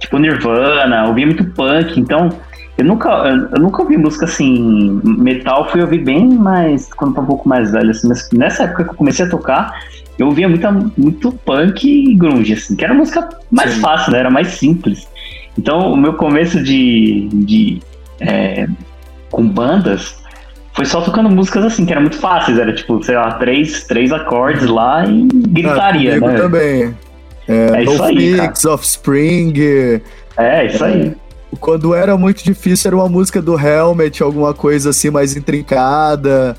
tipo 0.02 0.18
Nirvana, 0.18 1.06
ouvia 1.06 1.24
muito 1.26 1.44
punk, 1.44 1.98
então 1.98 2.28
eu 2.76 2.84
nunca, 2.84 3.08
eu 3.52 3.60
nunca 3.60 3.82
ouvi 3.82 3.96
música 3.96 4.24
assim, 4.24 5.00
metal, 5.04 5.70
fui 5.70 5.80
ouvir 5.80 6.04
bem 6.04 6.28
mais 6.28 6.92
quando 6.92 7.18
um 7.20 7.24
pouco 7.24 7.48
mais 7.48 7.70
velho, 7.70 7.90
assim, 7.90 8.08
mas 8.08 8.28
nessa 8.32 8.64
época 8.64 8.84
que 8.84 8.90
eu 8.90 8.94
comecei 8.94 9.24
a 9.24 9.28
tocar, 9.28 9.80
eu 10.18 10.26
ouvia 10.26 10.48
muita, 10.48 10.70
muito 10.70 11.32
punk 11.32 11.86
e 11.86 12.14
grunge, 12.14 12.52
assim, 12.54 12.74
que 12.74 12.84
era 12.84 12.92
música 12.92 13.28
mais 13.50 13.72
Sim. 13.72 13.80
fácil, 13.80 14.12
né? 14.12 14.18
Era 14.18 14.30
mais 14.30 14.48
simples. 14.48 15.08
Então 15.56 15.92
o 15.92 15.96
meu 15.96 16.14
começo 16.14 16.62
de, 16.62 17.28
de 17.32 17.80
é, 18.20 18.66
com 19.30 19.46
bandas 19.46 20.20
foi 20.74 20.86
só 20.86 21.02
tocando 21.02 21.28
músicas 21.28 21.64
assim, 21.64 21.84
que 21.84 21.92
eram 21.92 22.02
muito 22.02 22.16
fáceis, 22.16 22.58
era 22.58 22.72
tipo, 22.72 23.02
sei 23.02 23.14
lá, 23.14 23.32
três, 23.32 23.84
três 23.84 24.10
acordes 24.12 24.66
lá 24.66 25.04
e 25.06 25.28
gritaria, 25.28 26.16
ah, 26.16 26.20
né? 26.20 26.34
também. 26.36 26.94
É, 27.52 27.82
é 27.82 27.84
no 27.84 28.06
Fix, 28.06 28.64
Offspring. 28.64 29.54
É, 30.36 30.66
isso 30.66 30.84
aí. 30.84 31.14
Quando 31.60 31.94
era 31.94 32.16
muito 32.16 32.42
difícil, 32.42 32.88
era 32.88 32.96
uma 32.96 33.08
música 33.08 33.42
do 33.42 33.58
Helmet, 33.58 34.22
alguma 34.22 34.54
coisa 34.54 34.90
assim 34.90 35.10
mais 35.10 35.36
intrincada. 35.36 36.56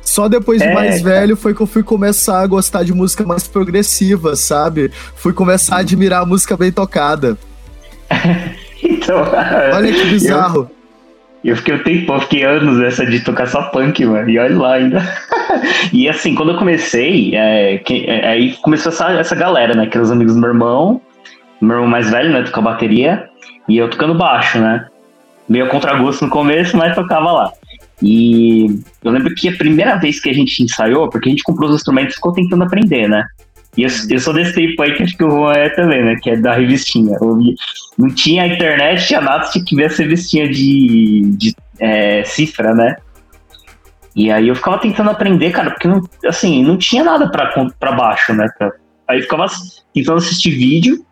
Só 0.00 0.28
depois 0.28 0.62
de 0.62 0.68
é, 0.68 0.72
mais 0.72 1.02
velho 1.02 1.36
foi 1.36 1.54
que 1.54 1.60
eu 1.60 1.66
fui 1.66 1.82
começar 1.82 2.40
a 2.40 2.46
gostar 2.46 2.82
de 2.82 2.94
música 2.94 3.26
mais 3.26 3.46
progressiva, 3.46 4.36
sabe? 4.36 4.90
Fui 5.16 5.32
começar 5.32 5.76
a 5.76 5.78
admirar 5.80 6.22
a 6.22 6.26
música 6.26 6.56
bem 6.56 6.72
tocada. 6.72 7.36
então, 8.82 9.22
olha 9.74 9.92
que 9.92 10.04
bizarro. 10.06 10.70
Eu, 11.44 11.50
eu 11.52 11.56
fiquei 11.56 11.74
um 11.74 11.82
tempo, 11.82 12.12
eu 12.12 12.20
fiquei 12.20 12.44
anos 12.44 12.78
nessa 12.78 13.06
de 13.06 13.20
tocar 13.20 13.46
só 13.46 13.62
punk, 13.70 14.04
mano. 14.04 14.28
E 14.28 14.38
olha 14.38 14.58
lá 14.58 14.74
ainda. 14.74 15.02
e 15.92 16.08
assim, 16.08 16.34
quando 16.34 16.52
eu 16.52 16.58
comecei, 16.58 17.34
é, 17.34 17.78
que, 17.78 18.04
é, 18.06 18.28
aí 18.28 18.52
começou 18.62 18.92
essa, 18.92 19.12
essa 19.12 19.34
galera, 19.34 19.74
né? 19.74 19.86
Que 19.86 19.96
eram 19.96 20.04
os 20.04 20.10
amigos 20.10 20.34
do 20.34 20.40
meu 20.40 20.50
irmão, 20.50 21.00
meu 21.60 21.76
irmão 21.76 21.88
mais 21.88 22.10
velho, 22.10 22.30
né? 22.30 22.42
Tocava 22.42 22.70
bateria, 22.70 23.28
e 23.68 23.76
eu 23.76 23.88
tocando 23.88 24.14
baixo, 24.14 24.58
né? 24.58 24.86
Meio 25.48 25.68
contragosto 25.68 26.24
no 26.24 26.30
começo, 26.30 26.76
mas 26.76 26.94
tocava 26.94 27.32
lá. 27.32 27.52
E 28.02 28.66
eu 29.02 29.10
lembro 29.10 29.34
que 29.34 29.48
a 29.48 29.56
primeira 29.56 29.96
vez 29.96 30.20
que 30.20 30.30
a 30.30 30.32
gente 30.32 30.62
ensaiou, 30.62 31.08
porque 31.08 31.28
a 31.28 31.30
gente 31.30 31.42
comprou 31.42 31.68
os 31.68 31.76
instrumentos 31.76 32.14
e 32.14 32.16
ficou 32.16 32.32
tentando 32.32 32.64
aprender, 32.64 33.08
né? 33.08 33.24
E 33.76 33.82
eu, 33.82 33.88
eu 34.10 34.18
sou 34.18 34.34
desse 34.34 34.54
tempo 34.54 34.82
aí 34.82 34.94
que 34.94 35.02
acho 35.02 35.16
que 35.16 35.24
o 35.24 35.30
Juan 35.30 35.52
é 35.52 35.68
também, 35.70 36.04
né? 36.04 36.16
Que 36.20 36.30
é 36.30 36.36
da 36.36 36.54
revistinha. 36.54 37.16
Eu, 37.20 37.38
não 37.96 38.08
tinha 38.08 38.46
internet, 38.46 39.06
tinha 39.06 39.20
nada, 39.20 39.48
tinha 39.48 39.64
que 39.64 39.76
ver 39.76 39.84
essa 39.84 40.02
revistinha 40.02 40.48
de, 40.48 41.22
de 41.36 41.54
é, 41.78 42.24
cifra, 42.24 42.74
né? 42.74 42.96
E 44.16 44.32
aí 44.32 44.48
eu 44.48 44.56
ficava 44.56 44.78
tentando 44.78 45.10
aprender, 45.10 45.52
cara, 45.52 45.70
porque 45.70 45.86
não, 45.86 46.02
assim, 46.26 46.64
não 46.64 46.76
tinha 46.76 47.04
nada 47.04 47.30
para 47.30 47.92
baixo, 47.92 48.34
né? 48.34 48.48
Pra, 48.58 48.72
aí 49.06 49.18
eu 49.18 49.22
ficava 49.22 49.46
tentando 49.94 50.18
assistir 50.18 50.50
vídeo 50.50 51.04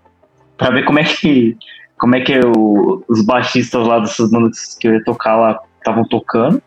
para 0.56 0.70
ver 0.70 0.84
como 0.84 0.98
é 0.98 1.04
que 1.04 1.56
como 1.98 2.14
é 2.14 2.20
que 2.20 2.32
eu, 2.32 3.04
os 3.08 3.25
baixistas 3.25 3.86
lá 3.86 3.98
dessas 4.00 4.30
bandas 4.30 4.76
que 4.78 4.86
eu 4.86 4.94
ia 4.94 5.04
tocar 5.04 5.36
lá 5.36 5.60
estavam 5.78 6.04
tocando. 6.04 6.62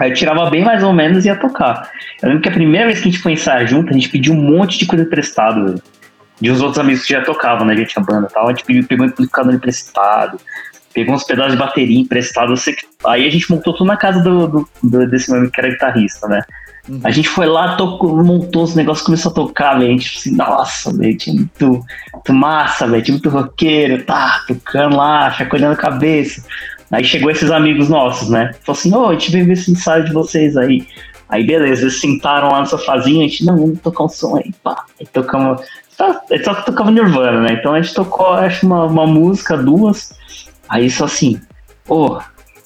Aí 0.00 0.10
eu 0.10 0.14
tirava 0.14 0.48
bem 0.48 0.64
mais 0.64 0.82
ou 0.82 0.94
menos 0.94 1.26
e 1.26 1.28
ia 1.28 1.36
tocar. 1.36 1.90
Eu 2.22 2.28
lembro 2.28 2.42
que 2.42 2.48
a 2.48 2.52
primeira 2.52 2.86
vez 2.86 3.00
que 3.00 3.08
a 3.08 3.10
gente 3.12 3.22
foi 3.22 3.32
ensaiar 3.32 3.66
junto, 3.66 3.90
a 3.90 3.92
gente 3.92 4.08
pediu 4.08 4.32
um 4.32 4.40
monte 4.40 4.78
de 4.78 4.86
coisa 4.86 5.04
emprestado, 5.04 5.66
velho. 5.66 5.82
De 6.40 6.50
os 6.50 6.62
outros 6.62 6.78
amigos 6.78 7.04
que 7.04 7.12
já 7.12 7.22
tocavam, 7.22 7.66
né? 7.66 7.74
A 7.74 7.76
gente 7.76 7.90
tinha 7.90 8.02
banda 8.02 8.26
e 8.30 8.32
tal. 8.32 8.48
A 8.48 8.54
gente 8.54 8.82
pegou 8.84 9.04
um 9.04 9.08
amplificador 9.10 9.52
emprestado, 9.52 10.40
pegou 10.94 11.14
uns 11.14 11.24
pedaços 11.24 11.52
de 11.52 11.58
bateria 11.58 12.00
emprestado. 12.00 12.54
Aí 13.06 13.26
a 13.26 13.30
gente 13.30 13.50
montou 13.50 13.74
tudo 13.74 13.88
na 13.88 13.96
casa 13.98 14.22
do, 14.22 14.48
do, 14.48 14.68
do 14.82 15.06
desse 15.06 15.30
meu 15.30 15.38
amigo 15.38 15.52
que 15.52 15.60
era 15.60 15.68
guitarrista, 15.68 16.26
né? 16.26 16.40
Uhum. 16.88 17.00
A 17.04 17.10
gente 17.10 17.28
foi 17.28 17.44
lá, 17.44 17.76
tocou, 17.76 18.24
montou 18.24 18.62
os 18.62 18.74
negócios, 18.74 19.04
começou 19.04 19.30
a 19.32 19.34
tocar, 19.34 19.78
velho. 19.78 19.90
A 19.90 19.92
gente 19.92 20.18
assim, 20.18 20.34
nossa, 20.34 20.96
velho, 20.96 21.16
tinha 21.18 21.36
muito, 21.36 21.84
muito 22.14 22.32
massa, 22.32 22.88
velho, 22.88 23.02
tinha 23.02 23.14
muito 23.14 23.28
roqueiro, 23.28 24.02
tá, 24.02 24.44
tocando 24.48 24.96
lá, 24.96 25.30
chacoalhando 25.30 25.74
a 25.74 25.76
cabeça. 25.76 26.42
Aí 26.90 27.04
chegou 27.04 27.30
esses 27.30 27.50
amigos 27.50 27.88
nossos, 27.88 28.28
né? 28.28 28.52
Falou 28.64 28.78
assim, 28.78 28.94
ô, 28.94 29.10
oh, 29.10 29.30
veio 29.30 29.46
ver 29.46 29.52
esse 29.52 29.70
ensaio 29.70 30.04
de 30.04 30.12
vocês 30.12 30.56
aí. 30.56 30.86
Aí 31.28 31.46
beleza, 31.46 31.82
eles 31.82 32.00
sentaram 32.00 32.50
lá 32.50 32.60
no 32.60 32.66
sofazinho, 32.66 33.20
a 33.20 33.28
gente, 33.28 33.44
não, 33.44 33.56
vamos 33.56 33.80
tocar 33.80 34.04
um 34.04 34.08
som 34.08 34.36
aí, 34.36 34.52
pá. 34.64 34.84
Aí 34.98 35.06
tocamos, 35.06 35.62
só, 35.96 36.20
só 36.42 36.54
tocava 36.54 36.90
Nirvana, 36.90 37.42
né? 37.42 37.52
Então 37.52 37.72
a 37.72 37.80
gente 37.80 37.94
tocou, 37.94 38.32
acho, 38.32 38.66
uma, 38.66 38.86
uma 38.86 39.06
música, 39.06 39.56
duas. 39.56 40.12
Aí 40.68 40.90
só 40.90 41.04
assim, 41.04 41.40
ô, 41.88 42.06
oh, 42.06 42.20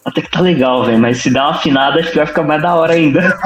até 0.05 0.23
que 0.23 0.31
tá 0.31 0.41
legal, 0.41 0.85
velho, 0.85 0.99
mas 0.99 1.19
se 1.19 1.31
dá 1.31 1.45
uma 1.45 1.57
afinada, 1.57 2.01
acho 2.01 2.11
que 2.11 2.17
vai 2.17 2.27
ficar 2.27 2.43
mais 2.43 2.63
da 2.63 2.75
hora 2.75 2.93
ainda. 2.93 3.21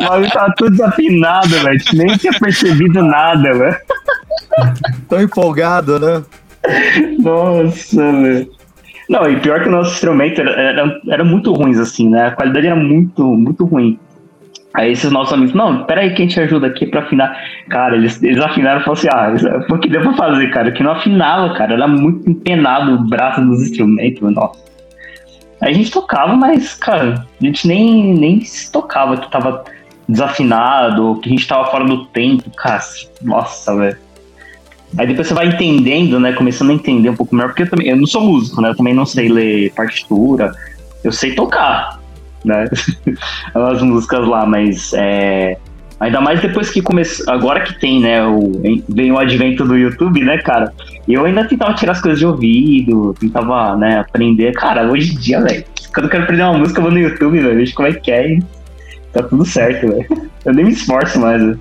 Mas 0.00 0.32
tá 0.32 0.52
tudo 0.56 0.72
desafinado, 0.72 1.48
velho. 1.48 1.80
Nem 1.94 2.16
tinha 2.16 2.32
percebido 2.32 3.02
nada, 3.02 3.54
velho. 3.54 3.76
Tô 5.08 5.20
empolgado, 5.20 5.98
né? 6.00 6.24
Nossa, 7.18 8.12
velho. 8.12 8.50
Não, 9.08 9.28
e 9.30 9.38
pior 9.38 9.62
que 9.62 9.68
o 9.68 9.72
nosso 9.72 9.92
instrumento 9.92 10.40
era, 10.40 10.50
era, 10.50 11.00
era, 11.08 11.24
muito 11.24 11.52
ruins, 11.52 11.78
assim, 11.78 12.08
né? 12.08 12.26
A 12.26 12.30
qualidade 12.32 12.66
era 12.66 12.76
muito, 12.76 13.24
muito 13.24 13.64
ruim. 13.64 13.98
Aí 14.74 14.92
esses 14.92 15.10
nossos 15.10 15.32
amigos, 15.32 15.54
não, 15.54 15.84
peraí 15.84 16.12
que 16.12 16.22
a 16.22 16.26
gente 16.26 16.40
ajuda 16.40 16.66
aqui 16.66 16.86
pra 16.86 17.00
afinar. 17.00 17.34
Cara, 17.68 17.96
eles, 17.96 18.22
eles 18.22 18.40
afinaram 18.42 18.80
e 18.80 18.84
falaram 18.84 18.92
assim, 18.92 19.48
ah, 19.48 19.64
foi 19.68 19.78
o 19.78 19.80
que 19.80 19.88
deu 19.88 20.02
pra 20.02 20.12
fazer, 20.14 20.50
cara, 20.50 20.72
que 20.72 20.82
não 20.82 20.90
afinava, 20.90 21.54
cara, 21.54 21.74
era 21.74 21.88
muito 21.88 22.28
empenado 22.28 22.94
o 22.94 23.08
braço 23.08 23.40
dos 23.40 23.62
instrumentos, 23.62 24.20
nossa. 24.34 24.66
A 25.62 25.72
gente 25.72 25.90
tocava, 25.90 26.36
mas, 26.36 26.74
cara, 26.74 27.24
a 27.40 27.44
gente 27.44 27.66
nem, 27.66 28.12
nem 28.12 28.40
se 28.42 28.70
tocava 28.70 29.16
que 29.16 29.30
tava 29.30 29.64
desafinado, 30.08 31.18
que 31.20 31.28
a 31.28 31.32
gente 31.32 31.48
tava 31.48 31.70
fora 31.70 31.84
do 31.84 32.04
tempo, 32.06 32.50
cara, 32.50 32.80
nossa, 33.22 33.74
velho. 33.74 34.05
Aí 34.96 35.06
depois 35.06 35.26
você 35.26 35.34
vai 35.34 35.48
entendendo, 35.48 36.18
né, 36.20 36.32
começando 36.32 36.70
a 36.70 36.74
entender 36.74 37.10
um 37.10 37.16
pouco 37.16 37.34
melhor, 37.34 37.48
porque 37.48 37.62
eu 37.62 37.70
também, 37.70 37.88
eu 37.88 37.96
não 37.96 38.06
sou 38.06 38.22
músico, 38.22 38.60
né, 38.60 38.70
eu 38.70 38.76
também 38.76 38.94
não 38.94 39.04
sei 39.04 39.28
ler 39.28 39.72
partitura, 39.72 40.54
eu 41.02 41.12
sei 41.12 41.34
tocar, 41.34 42.00
né? 42.44 42.66
As 43.52 43.82
músicas 43.82 44.26
lá, 44.26 44.46
mas 44.46 44.92
é, 44.94 45.58
Ainda 45.98 46.20
mais 46.20 46.40
depois 46.40 46.70
que 46.70 46.82
começou. 46.82 47.32
Agora 47.32 47.60
que 47.60 47.78
tem, 47.80 48.00
né? 48.00 48.24
O, 48.26 48.52
vem 48.88 49.10
o 49.10 49.18
advento 49.18 49.64
do 49.64 49.76
YouTube, 49.76 50.22
né, 50.22 50.38
cara? 50.38 50.72
Eu 51.08 51.24
ainda 51.24 51.46
tentava 51.46 51.72
tirar 51.74 51.92
as 51.92 52.00
coisas 52.02 52.18
de 52.18 52.26
ouvido, 52.26 53.14
tentava, 53.18 53.76
né, 53.76 54.00
aprender. 54.00 54.52
Cara, 54.52 54.90
hoje 54.90 55.14
em 55.14 55.18
dia, 55.18 55.40
velho, 55.40 55.64
quando 55.94 56.04
eu 56.04 56.10
quero 56.10 56.24
aprender 56.24 56.42
uma 56.42 56.58
música, 56.58 56.80
eu 56.80 56.82
vou 56.82 56.92
no 56.92 56.98
YouTube, 56.98 57.40
velho, 57.40 57.56
vejo 57.56 57.74
como 57.74 57.88
é 57.88 57.92
que 57.94 58.10
é 58.10 58.32
e 58.32 58.42
tá 59.12 59.22
tudo 59.22 59.44
certo, 59.46 59.88
velho. 59.88 60.06
Eu 60.44 60.54
nem 60.54 60.64
me 60.66 60.70
esforço 60.70 61.18
mais, 61.18 61.42
velho. 61.42 61.60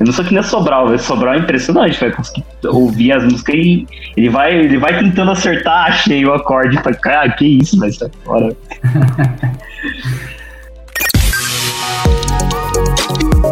Eu 0.00 0.06
não 0.06 0.12
sou 0.12 0.24
que 0.24 0.32
nem 0.32 0.40
a 0.40 0.42
Sobral. 0.42 0.96
Sobral 0.98 1.34
é 1.34 1.38
impressionante, 1.38 2.00
vai 2.00 2.10
conseguir 2.10 2.44
ouvir 2.66 3.12
as 3.12 3.24
músicas 3.24 3.54
e 3.54 3.86
ele 4.16 4.28
vai, 4.28 4.54
ele 4.56 4.78
vai 4.78 4.98
tentando 4.98 5.30
acertar, 5.30 5.88
achei 5.88 6.24
o 6.24 6.32
acorde. 6.32 6.80
Pra, 6.82 6.92
ah, 7.22 7.30
que 7.30 7.46
isso, 7.46 7.78
velho, 7.78 7.92
sai 7.92 8.10
fora. 8.24 8.56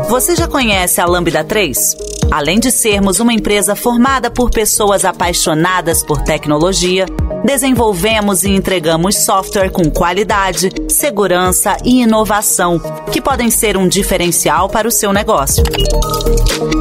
Você 0.09 0.37
já 0.37 0.47
conhece 0.47 1.00
a 1.00 1.06
Lambda 1.06 1.42
3? 1.42 1.97
Além 2.30 2.60
de 2.60 2.71
sermos 2.71 3.21
uma 3.21 3.32
empresa 3.32 3.75
formada 3.75 4.30
por 4.30 4.50
pessoas 4.50 5.04
apaixonadas 5.04 6.02
por 6.02 6.23
tecnologia, 6.23 7.06
desenvolvemos 7.47 8.43
e 8.43 8.50
entregamos 8.50 9.25
software 9.25 9.71
com 9.71 9.89
qualidade, 9.89 10.69
segurança 10.89 11.76
e 11.85 12.02
inovação, 12.02 12.80
que 13.13 13.21
podem 13.21 13.49
ser 13.50 13.76
um 13.76 13.87
diferencial 13.87 14.69
para 14.69 14.89
o 14.89 14.91
seu 14.91 15.13
negócio. 15.13 15.63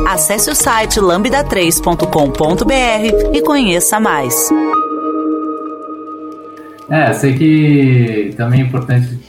Acesse 0.09 0.49
o 0.49 0.55
site 0.55 0.99
lambda3.com.br 0.99 3.33
e 3.33 3.41
conheça 3.41 3.99
mais. 3.99 4.49
É, 6.89 7.13
sei 7.13 7.37
que 7.37 8.33
também 8.35 8.61
é 8.61 8.63
importante 8.63 9.19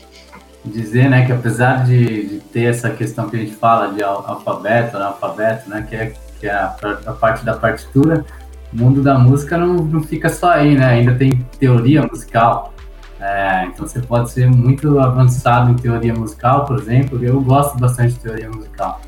dizer, 0.64 1.11
né, 1.11 1.27
que 1.27 1.33
apesar 1.33 1.85
de, 1.85 2.27
de, 2.27 2.38
ter 2.53 2.64
essa 2.64 2.90
questão 2.90 3.29
que 3.29 3.37
a 3.37 3.38
gente 3.38 3.55
fala 3.55 3.92
de 3.92 4.03
alfabeto, 4.03 4.96
analfabeto, 4.96 5.68
né, 5.68 5.87
que 5.88 5.94
é, 5.94 6.12
que 6.40 6.46
é 6.46 6.53
a, 6.53 6.75
a, 7.07 7.12
parte 7.12 7.44
da 7.44 7.55
partitura, 7.55 8.25
o 8.72 8.76
mundo 8.76 9.02
da 9.02 9.18
música 9.18 9.57
não, 9.57 9.74
não 9.74 10.02
fica 10.02 10.29
só 10.29 10.50
aí, 10.50 10.76
né, 10.76 10.87
ainda 10.87 11.14
tem 11.14 11.38
teoria 11.59 12.02
musical. 12.02 12.72
É, 13.18 13.64
então 13.66 13.87
você 13.87 14.00
pode 14.00 14.31
ser 14.31 14.48
muito 14.48 14.98
avançado 14.98 15.70
em 15.70 15.74
teoria 15.74 16.14
musical, 16.14 16.64
por 16.66 16.79
exemplo, 16.79 17.22
eu 17.24 17.40
gosto 17.40 17.79
bastante 17.79 18.14
de 18.14 18.20
teoria 18.20 18.50
musical. 18.50 19.00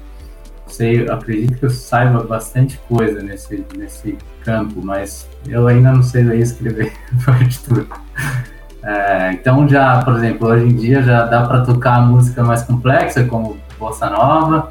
Sei, 0.67 1.09
acredito 1.09 1.59
que 1.59 1.65
eu 1.65 1.71
saiba 1.71 2.23
bastante 2.23 2.79
coisa 2.89 3.23
nesse, 3.23 3.65
nesse 3.77 4.17
campo, 4.45 4.81
mas 4.83 5.29
eu 5.47 5.67
ainda 5.67 5.93
não 5.93 6.03
sei 6.03 6.23
ler 6.23 6.41
escrever 6.41 6.93
partitura. 7.25 7.87
É, 8.83 9.33
então 9.33 9.69
já, 9.69 10.03
por 10.03 10.17
exemplo, 10.17 10.49
hoje 10.49 10.65
em 10.67 10.77
dia 10.77 11.03
já 11.03 11.25
dá 11.25 11.47
para 11.47 11.63
tocar 11.63 12.01
música 12.07 12.43
mais 12.43 12.63
complexa, 12.63 13.25
como 13.25 13.59
bossa 13.79 14.09
nova, 14.09 14.69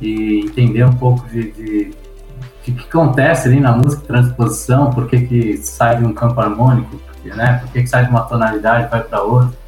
e 0.00 0.40
entender 0.40 0.84
um 0.84 0.92
pouco 0.92 1.26
de, 1.28 1.50
de, 1.52 1.90
de 2.64 2.72
que 2.72 2.84
acontece 2.84 3.48
ali 3.48 3.60
na 3.60 3.72
música, 3.72 4.02
transposição, 4.06 4.90
por 4.90 5.06
que, 5.08 5.20
que 5.20 5.56
sai 5.58 5.96
de 5.96 6.04
um 6.04 6.12
campo 6.12 6.40
harmônico, 6.40 7.00
né? 7.24 7.60
Por 7.62 7.72
que, 7.72 7.82
que 7.82 7.88
sai 7.88 8.04
de 8.04 8.10
uma 8.10 8.22
tonalidade 8.22 8.90
vai 8.90 9.02
para 9.02 9.22
outra. 9.22 9.60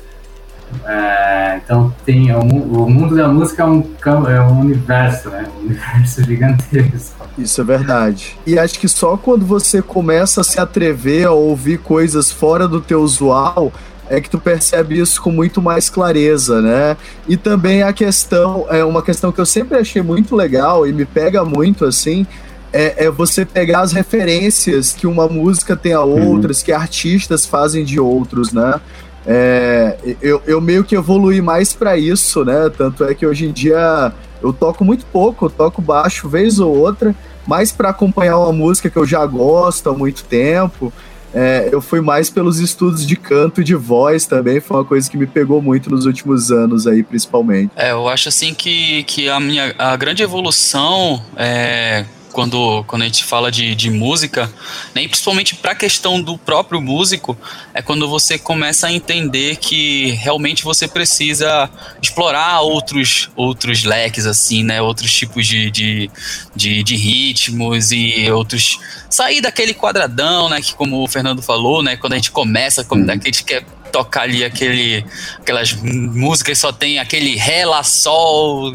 É, 0.87 1.61
então 1.63 1.93
tem 2.05 2.35
o, 2.35 2.41
o, 2.41 2.91
mundo 2.91 3.15
da 3.15 3.29
música 3.29 3.63
é 3.63 3.67
um 3.67 3.85
é 4.27 4.41
um 4.41 4.61
universo, 4.61 5.29
né? 5.29 5.47
Um 5.57 5.67
universo 5.67 6.25
gigantesco. 6.25 7.29
Isso 7.37 7.61
é 7.61 7.65
verdade. 7.65 8.39
E 8.47 8.59
acho 8.59 8.79
que 8.79 8.89
só 8.89 9.17
quando 9.17 9.45
você 9.45 9.83
começa 9.83 10.41
a 10.41 10.45
se 10.45 10.59
atrever 10.59 11.27
a 11.27 11.33
ouvir 11.33 11.79
coisas 11.79 12.31
fora 12.31 12.67
do 12.67 12.81
teu 12.81 13.03
usual 13.03 13.73
é 14.09 14.21
que 14.21 14.29
tu 14.29 14.39
percebe 14.39 14.99
isso 15.01 15.23
com 15.23 15.31
muito 15.31 15.63
mais 15.63 15.89
clareza, 15.89 16.61
né? 16.61 16.97
E 17.27 17.37
também 17.37 17.83
a 17.83 17.93
questão, 17.93 18.67
é 18.69 18.85
uma 18.85 19.03
questão 19.03 19.33
que 19.33 19.41
eu 19.41 19.47
sempre 19.47 19.79
achei 19.79 20.03
muito 20.03 20.37
legal 20.37 20.87
e 20.87 20.93
me 20.93 21.07
pega 21.07 21.45
muito 21.45 21.85
assim, 21.85 22.27
é, 22.73 23.05
é 23.05 23.11
você 23.11 23.45
pegar 23.45 23.81
as 23.81 23.93
referências 23.93 24.93
que 24.93 25.07
uma 25.07 25.29
música 25.29 25.77
tem 25.77 25.93
a 25.93 26.03
uhum. 26.03 26.31
outras, 26.31 26.61
uhum. 26.61 26.65
que 26.65 26.73
artistas 26.73 27.45
fazem 27.45 27.85
de 27.85 28.01
outros, 28.01 28.53
né? 28.53 28.81
É, 29.27 29.97
eu, 30.21 30.43
eu 30.47 30.61
meio 30.61 30.83
que 30.83 30.97
evolui 30.97 31.41
mais 31.41 31.73
para 31.73 31.97
isso, 31.97 32.45
né? 32.45 32.71
Tanto 32.77 33.05
é 33.05 33.15
que 33.15 33.25
hoje 33.27 33.47
em 33.47 33.53
dia 33.53 34.13
eu 34.43 34.53
toco 34.53 34.85
muito 34.85 35.07
pouco, 35.07 35.47
eu 35.47 35.51
toco 35.51 35.81
baixo 35.81 36.29
vez 36.29 36.59
ou 36.59 36.77
outra, 36.77 37.15
mais 37.47 37.71
para 37.71 37.91
acompanhar 37.91 38.39
uma 38.39 38.53
música 38.53 38.91
que 38.91 38.97
eu 38.97 39.07
já 39.07 39.25
gosto 39.25 39.91
há 39.91 39.95
muito 39.95 40.25
tempo. 40.25 40.93
É, 41.35 41.71
eu 41.73 41.81
fui 41.81 42.01
mais 42.01 42.29
pelos 42.29 42.59
estudos 42.59 43.07
de 43.07 43.17
canto 43.17 43.63
e 43.63 43.65
de 43.65 43.75
voz 43.75 44.27
também, 44.27 44.61
foi 44.61 44.77
uma 44.77 44.85
coisa 44.85 45.11
que 45.11 45.17
me 45.17 45.27
pegou 45.27 45.63
muito 45.63 45.89
nos 45.89 46.05
últimos 46.05 46.51
anos 46.51 46.87
aí, 46.87 47.03
principalmente. 47.03 47.73
É, 47.75 47.93
eu 47.93 48.07
acho 48.07 48.29
assim 48.29 48.53
que, 48.53 49.03
que 49.05 49.31
a 49.31 49.41
minha 49.41 49.75
a 49.79 49.97
grande 49.97 50.23
evolução 50.23 51.23
é 51.35 52.05
quando, 52.33 52.83
quando 52.85 53.03
a 53.03 53.05
gente 53.05 53.23
fala 53.25 53.51
de, 53.51 53.75
de 53.75 53.91
música, 53.91 54.53
né, 54.95 55.03
e 55.03 55.09
principalmente 55.09 55.55
para 55.55 55.73
a 55.73 55.75
questão 55.75 56.21
do 56.21 56.37
próprio 56.37 56.81
músico, 56.81 57.37
é 57.75 57.83
quando 57.83 58.09
você 58.09 58.39
começa 58.39 58.87
a 58.87 58.93
entender 58.93 59.57
que 59.57 60.13
realmente 60.13 60.65
você 60.65 60.89
precisa 60.89 61.71
explorar 62.03 62.61
outros, 62.61 63.31
outros 63.37 63.85
leques, 63.85 64.27
assim, 64.27 64.65
né, 64.65 64.81
outros 64.81 65.13
tipos 65.13 65.47
de, 65.47 65.71
de, 65.71 66.11
de, 66.57 66.83
de 66.83 66.97
ritmos 66.97 67.93
e 67.93 68.31
outros. 68.31 68.79
sair 69.09 69.41
daquele 69.41 69.75
quadradão, 69.75 70.49
né, 70.49 70.61
que 70.61 70.75
como 70.75 71.03
o 71.03 71.09
Fernando 71.09 71.43
falou, 71.43 71.83
né, 71.83 71.97
quando 71.97 72.15
a 72.15 72.17
gente 72.17 72.31
começa, 72.31 72.85
como 72.85 73.09
a 73.09 73.15
gente 73.15 73.45
quer 73.45 73.65
tocar 73.93 74.23
ali 74.23 74.43
aquele, 74.43 75.05
aquelas 75.39 75.73
músicas 75.75 76.59
só 76.59 76.73
tem 76.73 76.99
aquele 76.99 77.37
Ré, 77.37 77.67
Lá, 77.67 77.85
Sol, 77.85 78.75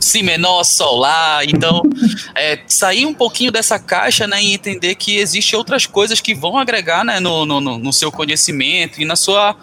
Si 0.00 0.22
menor, 0.22 0.64
Sol, 0.64 0.98
Lá. 0.98 1.44
Então, 1.44 1.82
é, 2.34 2.58
sair 2.66 3.06
um 3.06 3.14
pouquinho 3.14 3.52
dessa 3.52 3.78
caixa 3.78 4.26
né, 4.26 4.42
e 4.42 4.52
entender 4.52 4.96
que 4.96 5.16
existem 5.16 5.56
outras 5.56 5.86
coisas 5.86 6.20
que 6.20 6.34
vão 6.34 6.58
agregar 6.58 7.04
né, 7.04 7.20
no, 7.20 7.46
no, 7.46 7.60
no 7.60 7.92
seu 7.92 8.10
conhecimento 8.10 9.00
e 9.00 9.04
na 9.04 9.16
sua. 9.16 9.56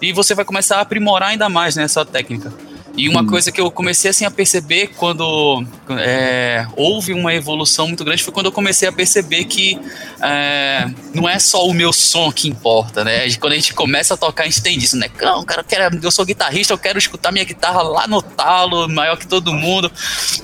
E 0.00 0.12
você 0.12 0.34
vai 0.34 0.44
começar 0.44 0.78
a 0.78 0.80
aprimorar 0.82 1.30
ainda 1.30 1.48
mais 1.48 1.74
né, 1.74 1.86
técnica. 2.10 2.52
E 2.94 3.08
uma 3.08 3.22
hum. 3.22 3.26
coisa 3.26 3.50
que 3.50 3.60
eu 3.60 3.70
comecei 3.70 4.10
assim 4.10 4.24
a 4.24 4.30
perceber 4.30 4.88
quando 4.96 5.64
é, 5.98 6.66
houve 6.76 7.14
uma 7.14 7.32
evolução 7.34 7.88
muito 7.88 8.04
grande 8.04 8.22
foi 8.22 8.32
quando 8.32 8.46
eu 8.46 8.52
comecei 8.52 8.86
a 8.86 8.92
perceber 8.92 9.44
que 9.44 9.78
é, 10.20 10.90
não 11.14 11.26
é 11.26 11.38
só 11.38 11.66
o 11.66 11.72
meu 11.72 11.92
som 11.92 12.30
que 12.30 12.48
importa, 12.48 13.02
né? 13.02 13.30
Quando 13.36 13.54
a 13.54 13.56
gente 13.56 13.72
começa 13.72 14.12
a 14.12 14.16
tocar, 14.16 14.42
a 14.42 14.46
gente 14.46 14.62
tem 14.62 14.78
disso, 14.78 14.96
né? 14.96 15.08
Não, 15.20 15.42
cara, 15.42 15.62
eu, 15.62 15.64
quero, 15.64 16.00
eu 16.02 16.10
sou 16.10 16.24
guitarrista, 16.24 16.74
eu 16.74 16.78
quero 16.78 16.98
escutar 16.98 17.32
minha 17.32 17.44
guitarra 17.44 17.82
lá 17.82 18.06
no 18.06 18.20
talo, 18.20 18.88
maior 18.88 19.16
que 19.16 19.26
todo 19.26 19.54
mundo. 19.54 19.90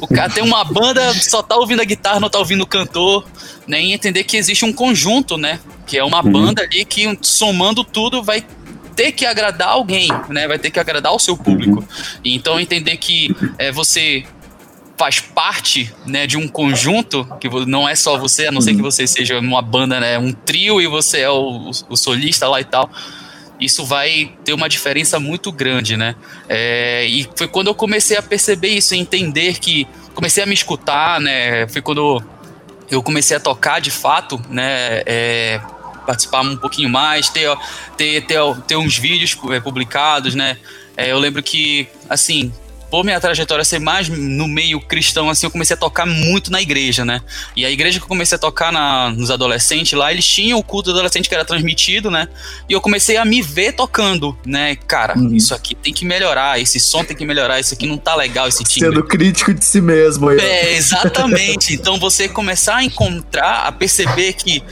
O 0.00 0.06
cara 0.06 0.30
tem 0.30 0.42
uma 0.42 0.64
banda, 0.64 1.12
só 1.14 1.42
tá 1.42 1.54
ouvindo 1.56 1.82
a 1.82 1.84
guitarra, 1.84 2.18
não 2.18 2.30
tá 2.30 2.38
ouvindo 2.38 2.62
o 2.62 2.66
cantor, 2.66 3.26
né? 3.66 3.82
E 3.82 3.92
entender 3.92 4.24
que 4.24 4.38
existe 4.38 4.64
um 4.64 4.72
conjunto, 4.72 5.36
né? 5.36 5.60
Que 5.86 5.98
é 5.98 6.04
uma 6.04 6.24
uhum. 6.24 6.32
banda 6.32 6.62
ali 6.62 6.84
que 6.84 7.18
somando 7.20 7.84
tudo 7.84 8.22
vai 8.22 8.42
ter 8.98 9.12
que 9.12 9.24
agradar 9.24 9.68
alguém, 9.68 10.08
né? 10.28 10.48
Vai 10.48 10.58
ter 10.58 10.72
que 10.72 10.80
agradar 10.80 11.12
o 11.14 11.20
seu 11.20 11.36
público. 11.36 11.78
Uhum. 11.78 11.86
Então 12.24 12.58
entender 12.58 12.96
que 12.96 13.32
é, 13.56 13.70
você 13.70 14.24
faz 14.96 15.20
parte 15.20 15.94
né, 16.04 16.26
de 16.26 16.36
um 16.36 16.48
conjunto, 16.48 17.24
que 17.40 17.48
não 17.64 17.88
é 17.88 17.94
só 17.94 18.18
você, 18.18 18.48
a 18.48 18.52
não 18.52 18.60
ser 18.60 18.74
que 18.74 18.82
você 18.82 19.06
seja 19.06 19.38
uma 19.38 19.62
banda, 19.62 20.00
né, 20.00 20.18
um 20.18 20.32
trio 20.32 20.80
e 20.80 20.88
você 20.88 21.20
é 21.20 21.30
o, 21.30 21.70
o 21.88 21.96
solista 21.96 22.48
lá 22.48 22.60
e 22.60 22.64
tal. 22.64 22.90
Isso 23.60 23.84
vai 23.84 24.32
ter 24.44 24.52
uma 24.52 24.68
diferença 24.68 25.20
muito 25.20 25.52
grande, 25.52 25.96
né? 25.96 26.16
É, 26.48 27.06
e 27.06 27.28
foi 27.36 27.46
quando 27.46 27.68
eu 27.68 27.74
comecei 27.76 28.16
a 28.16 28.22
perceber 28.22 28.68
isso, 28.68 28.96
entender 28.96 29.60
que 29.60 29.86
comecei 30.12 30.42
a 30.42 30.46
me 30.46 30.54
escutar, 30.54 31.20
né? 31.20 31.68
Foi 31.68 31.80
quando 31.82 32.20
eu 32.90 33.00
comecei 33.02 33.36
a 33.36 33.40
tocar 33.40 33.80
de 33.80 33.90
fato, 33.90 34.40
né? 34.48 35.02
É, 35.06 35.60
participar 36.08 36.40
um 36.40 36.56
pouquinho 36.56 36.88
mais, 36.88 37.28
ter, 37.28 37.54
ter, 37.94 38.24
ter, 38.24 38.40
ter 38.66 38.76
uns 38.76 38.96
vídeos 38.96 39.36
é, 39.50 39.60
publicados, 39.60 40.34
né? 40.34 40.56
É, 40.96 41.12
eu 41.12 41.18
lembro 41.18 41.42
que, 41.42 41.86
assim, 42.08 42.50
por 42.90 43.04
minha 43.04 43.20
trajetória 43.20 43.62
ser 43.62 43.78
mais 43.78 44.08
no 44.08 44.48
meio 44.48 44.80
cristão, 44.80 45.28
assim, 45.28 45.44
eu 45.44 45.50
comecei 45.50 45.74
a 45.74 45.78
tocar 45.78 46.06
muito 46.06 46.50
na 46.50 46.62
igreja, 46.62 47.04
né? 47.04 47.20
E 47.54 47.66
a 47.66 47.70
igreja 47.70 47.98
que 47.98 48.04
eu 48.04 48.08
comecei 48.08 48.36
a 48.36 48.38
tocar 48.38 48.72
na, 48.72 49.10
nos 49.10 49.30
adolescentes 49.30 49.92
lá, 49.92 50.10
eles 50.10 50.26
tinham 50.26 50.58
o 50.58 50.62
culto 50.62 50.90
adolescente 50.90 51.28
que 51.28 51.34
era 51.34 51.44
transmitido, 51.44 52.10
né? 52.10 52.26
E 52.68 52.72
eu 52.72 52.80
comecei 52.80 53.18
a 53.18 53.24
me 53.24 53.42
ver 53.42 53.72
tocando, 53.72 54.36
né? 54.46 54.76
Cara, 54.86 55.18
uhum. 55.18 55.34
isso 55.34 55.54
aqui 55.54 55.74
tem 55.74 55.92
que 55.92 56.06
melhorar, 56.06 56.58
esse 56.58 56.80
som 56.80 57.04
tem 57.04 57.14
que 57.14 57.26
melhorar, 57.26 57.60
isso 57.60 57.74
aqui 57.74 57.86
não 57.86 57.98
tá 57.98 58.16
legal, 58.16 58.48
esse 58.48 58.64
timbre. 58.64 58.88
Sendo 58.88 59.04
crítico 59.04 59.52
de 59.52 59.62
si 59.62 59.82
mesmo. 59.82 60.30
Aí. 60.30 60.40
É, 60.40 60.74
exatamente. 60.74 61.74
então 61.74 61.98
você 61.98 62.28
começar 62.28 62.76
a 62.76 62.84
encontrar, 62.84 63.66
a 63.66 63.72
perceber 63.72 64.32
que 64.32 64.62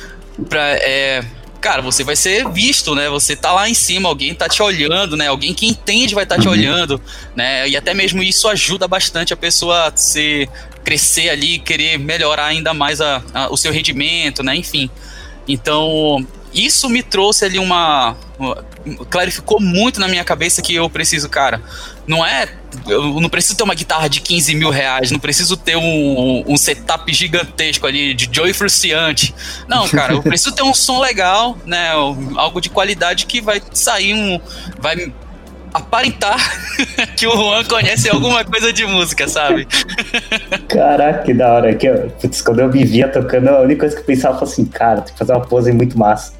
pra, 0.48 0.60
é, 0.78 1.24
cara, 1.60 1.82
você 1.82 2.04
vai 2.04 2.16
ser 2.16 2.48
visto, 2.50 2.94
né? 2.94 3.08
Você 3.08 3.34
tá 3.34 3.52
lá 3.52 3.68
em 3.68 3.74
cima, 3.74 4.08
alguém 4.08 4.34
tá 4.34 4.48
te 4.48 4.62
olhando, 4.62 5.16
né? 5.16 5.28
Alguém 5.28 5.52
que 5.52 5.66
entende 5.66 6.14
vai 6.14 6.24
estar 6.24 6.36
tá 6.36 6.40
te 6.42 6.46
uhum. 6.46 6.54
olhando, 6.54 7.00
né? 7.34 7.68
E 7.68 7.76
até 7.76 7.94
mesmo 7.94 8.22
isso 8.22 8.48
ajuda 8.48 8.86
bastante 8.86 9.32
a 9.32 9.36
pessoa 9.36 9.88
a 9.88 9.96
se 9.96 10.48
crescer 10.84 11.30
ali, 11.30 11.58
querer 11.58 11.98
melhorar 11.98 12.46
ainda 12.46 12.72
mais 12.72 13.00
a, 13.00 13.22
a, 13.34 13.52
o 13.52 13.56
seu 13.56 13.72
rendimento, 13.72 14.42
né? 14.42 14.54
Enfim. 14.54 14.88
Então, 15.48 16.26
isso 16.56 16.88
me 16.88 17.02
trouxe 17.02 17.44
ali 17.44 17.58
uma, 17.58 18.16
clarificou 19.10 19.60
muito 19.60 20.00
na 20.00 20.08
minha 20.08 20.24
cabeça 20.24 20.62
que 20.62 20.74
eu 20.74 20.88
preciso, 20.88 21.28
cara, 21.28 21.60
não 22.06 22.24
é 22.24 22.48
eu 22.88 23.20
não 23.20 23.28
preciso 23.28 23.56
ter 23.56 23.62
uma 23.62 23.74
guitarra 23.74 24.08
de 24.08 24.20
15 24.20 24.54
mil 24.54 24.70
reais, 24.70 25.10
não 25.10 25.18
preciso 25.18 25.56
ter 25.56 25.76
um, 25.76 26.44
um 26.46 26.56
setup 26.56 27.12
gigantesco 27.12 27.86
ali 27.86 28.12
de 28.14 28.28
Joy 28.30 28.52
Fruciante. 28.52 29.34
Não, 29.66 29.88
cara, 29.88 30.12
eu 30.12 30.22
preciso 30.22 30.52
ter 30.54 30.62
um 30.62 30.74
som 30.74 31.00
legal, 31.00 31.56
né? 31.64 31.90
Algo 32.36 32.60
de 32.60 32.68
qualidade 32.68 33.26
que 33.26 33.40
vai 33.40 33.62
sair 33.72 34.12
um. 34.14 34.38
Vai 34.78 35.12
aparentar 35.72 36.36
que 37.16 37.26
o 37.26 37.36
Juan 37.36 37.64
conhece 37.64 38.08
alguma 38.08 38.44
coisa 38.44 38.72
de 38.72 38.86
música, 38.86 39.28
sabe? 39.28 39.66
Caraca, 40.68 41.22
que 41.22 41.34
da 41.34 41.52
hora. 41.52 41.74
Que 41.74 41.86
eu, 41.86 42.10
putz, 42.20 42.42
quando 42.42 42.60
eu 42.60 42.68
me 42.68 42.84
via 42.84 43.08
tocando, 43.08 43.48
a 43.48 43.60
única 43.60 43.80
coisa 43.80 43.94
que 43.94 44.02
eu 44.02 44.06
pensava 44.06 44.38
foi 44.38 44.48
assim, 44.48 44.64
cara, 44.64 45.02
tem 45.02 45.12
que 45.12 45.18
fazer 45.18 45.32
uma 45.32 45.44
pose 45.44 45.72
muito 45.72 45.98
massa. 45.98 46.32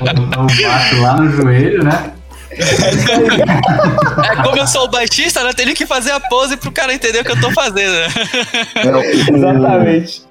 o 0.00 0.46
baixo 0.62 1.00
lá 1.00 1.16
no 1.16 1.30
joelho, 1.30 1.84
né? 1.84 2.12
É 2.52 4.42
como 4.42 4.56
eu 4.56 4.66
sou 4.66 4.84
o 4.84 4.88
baixista, 4.88 5.44
né? 5.44 5.52
Tenho 5.52 5.74
que 5.74 5.86
fazer 5.86 6.10
a 6.10 6.20
pose 6.20 6.56
pro 6.56 6.72
cara 6.72 6.92
entender 6.92 7.20
o 7.20 7.24
que 7.24 7.32
eu 7.32 7.40
tô 7.40 7.50
fazendo. 7.52 7.96
Exatamente. 9.32 10.22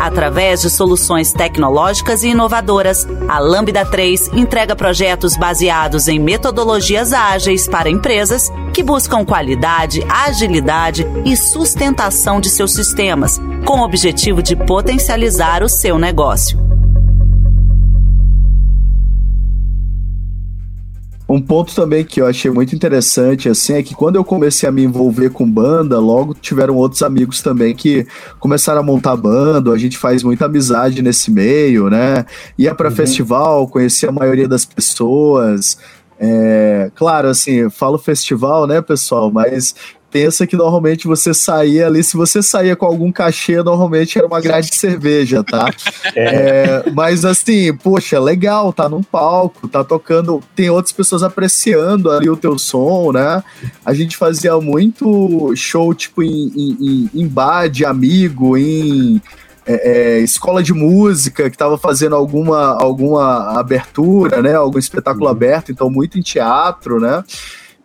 Através 0.00 0.62
de 0.62 0.70
soluções 0.70 1.30
tecnológicas 1.30 2.22
e 2.22 2.28
inovadoras, 2.28 3.06
a 3.28 3.38
Lambda 3.38 3.84
3 3.84 4.28
entrega 4.28 4.74
projetos 4.74 5.36
baseados 5.36 6.08
em 6.08 6.18
metodologias 6.18 7.12
ágeis 7.12 7.68
para 7.68 7.90
empresas 7.90 8.50
que 8.72 8.82
buscam 8.82 9.26
qualidade, 9.26 10.02
agilidade 10.08 11.06
e 11.26 11.36
sustentação 11.36 12.40
de 12.40 12.48
seus 12.48 12.72
sistemas, 12.72 13.38
com 13.66 13.80
o 13.80 13.84
objetivo 13.84 14.42
de 14.42 14.56
potencializar 14.56 15.62
o 15.62 15.68
seu 15.68 15.98
negócio. 15.98 16.69
Um 21.32 21.40
ponto 21.40 21.72
também 21.76 22.04
que 22.04 22.20
eu 22.20 22.26
achei 22.26 22.50
muito 22.50 22.74
interessante, 22.74 23.48
assim, 23.48 23.74
é 23.74 23.84
que 23.84 23.94
quando 23.94 24.16
eu 24.16 24.24
comecei 24.24 24.68
a 24.68 24.72
me 24.72 24.82
envolver 24.82 25.30
com 25.30 25.48
banda, 25.48 25.96
logo 26.00 26.34
tiveram 26.34 26.74
outros 26.74 27.04
amigos 27.04 27.40
também 27.40 27.72
que 27.72 28.04
começaram 28.40 28.80
a 28.80 28.82
montar 28.82 29.14
banda, 29.14 29.70
a 29.70 29.78
gente 29.78 29.96
faz 29.96 30.24
muita 30.24 30.46
amizade 30.46 31.00
nesse 31.02 31.30
meio, 31.30 31.88
né? 31.88 32.26
Ia 32.58 32.74
para 32.74 32.88
uhum. 32.88 32.96
festival, 32.96 33.68
conhecia 33.68 34.08
a 34.08 34.12
maioria 34.12 34.48
das 34.48 34.64
pessoas. 34.64 35.78
É, 36.18 36.90
claro, 36.96 37.28
assim, 37.28 37.70
falo 37.70 37.96
festival, 37.96 38.66
né, 38.66 38.82
pessoal, 38.82 39.30
mas 39.30 39.76
pensa 40.10 40.46
que 40.46 40.56
normalmente 40.56 41.06
você 41.06 41.32
saía 41.32 41.86
ali, 41.86 42.02
se 42.02 42.16
você 42.16 42.42
saía 42.42 42.74
com 42.74 42.86
algum 42.86 43.12
cachê, 43.12 43.62
normalmente 43.62 44.18
era 44.18 44.26
uma 44.26 44.40
grade 44.40 44.70
de 44.70 44.76
cerveja, 44.76 45.42
tá? 45.42 45.70
É. 46.16 46.84
É, 46.86 46.90
mas 46.92 47.24
assim, 47.24 47.72
poxa, 47.74 48.18
legal, 48.18 48.72
tá 48.72 48.88
num 48.88 49.02
palco, 49.02 49.68
tá 49.68 49.84
tocando, 49.84 50.42
tem 50.56 50.70
outras 50.70 50.92
pessoas 50.92 51.22
apreciando 51.22 52.10
ali 52.10 52.28
o 52.28 52.36
teu 52.36 52.58
som, 52.58 53.12
né? 53.12 53.42
A 53.84 53.92
gente 53.94 54.16
fazia 54.16 54.58
muito 54.60 55.54
show, 55.54 55.94
tipo, 55.94 56.22
em, 56.22 56.50
em, 56.56 57.10
em 57.14 57.28
bar 57.28 57.68
de 57.68 57.84
amigo, 57.84 58.56
em 58.56 59.20
é, 59.66 59.90
é, 60.16 60.18
escola 60.20 60.62
de 60.62 60.72
música 60.72 61.48
que 61.48 61.54
estava 61.54 61.78
fazendo 61.78 62.16
alguma, 62.16 62.74
alguma 62.80 63.58
abertura, 63.58 64.42
né? 64.42 64.54
Algum 64.54 64.78
espetáculo 64.78 65.26
uhum. 65.26 65.30
aberto, 65.30 65.70
então 65.70 65.90
muito 65.90 66.18
em 66.18 66.22
teatro, 66.22 66.98
né? 66.98 67.22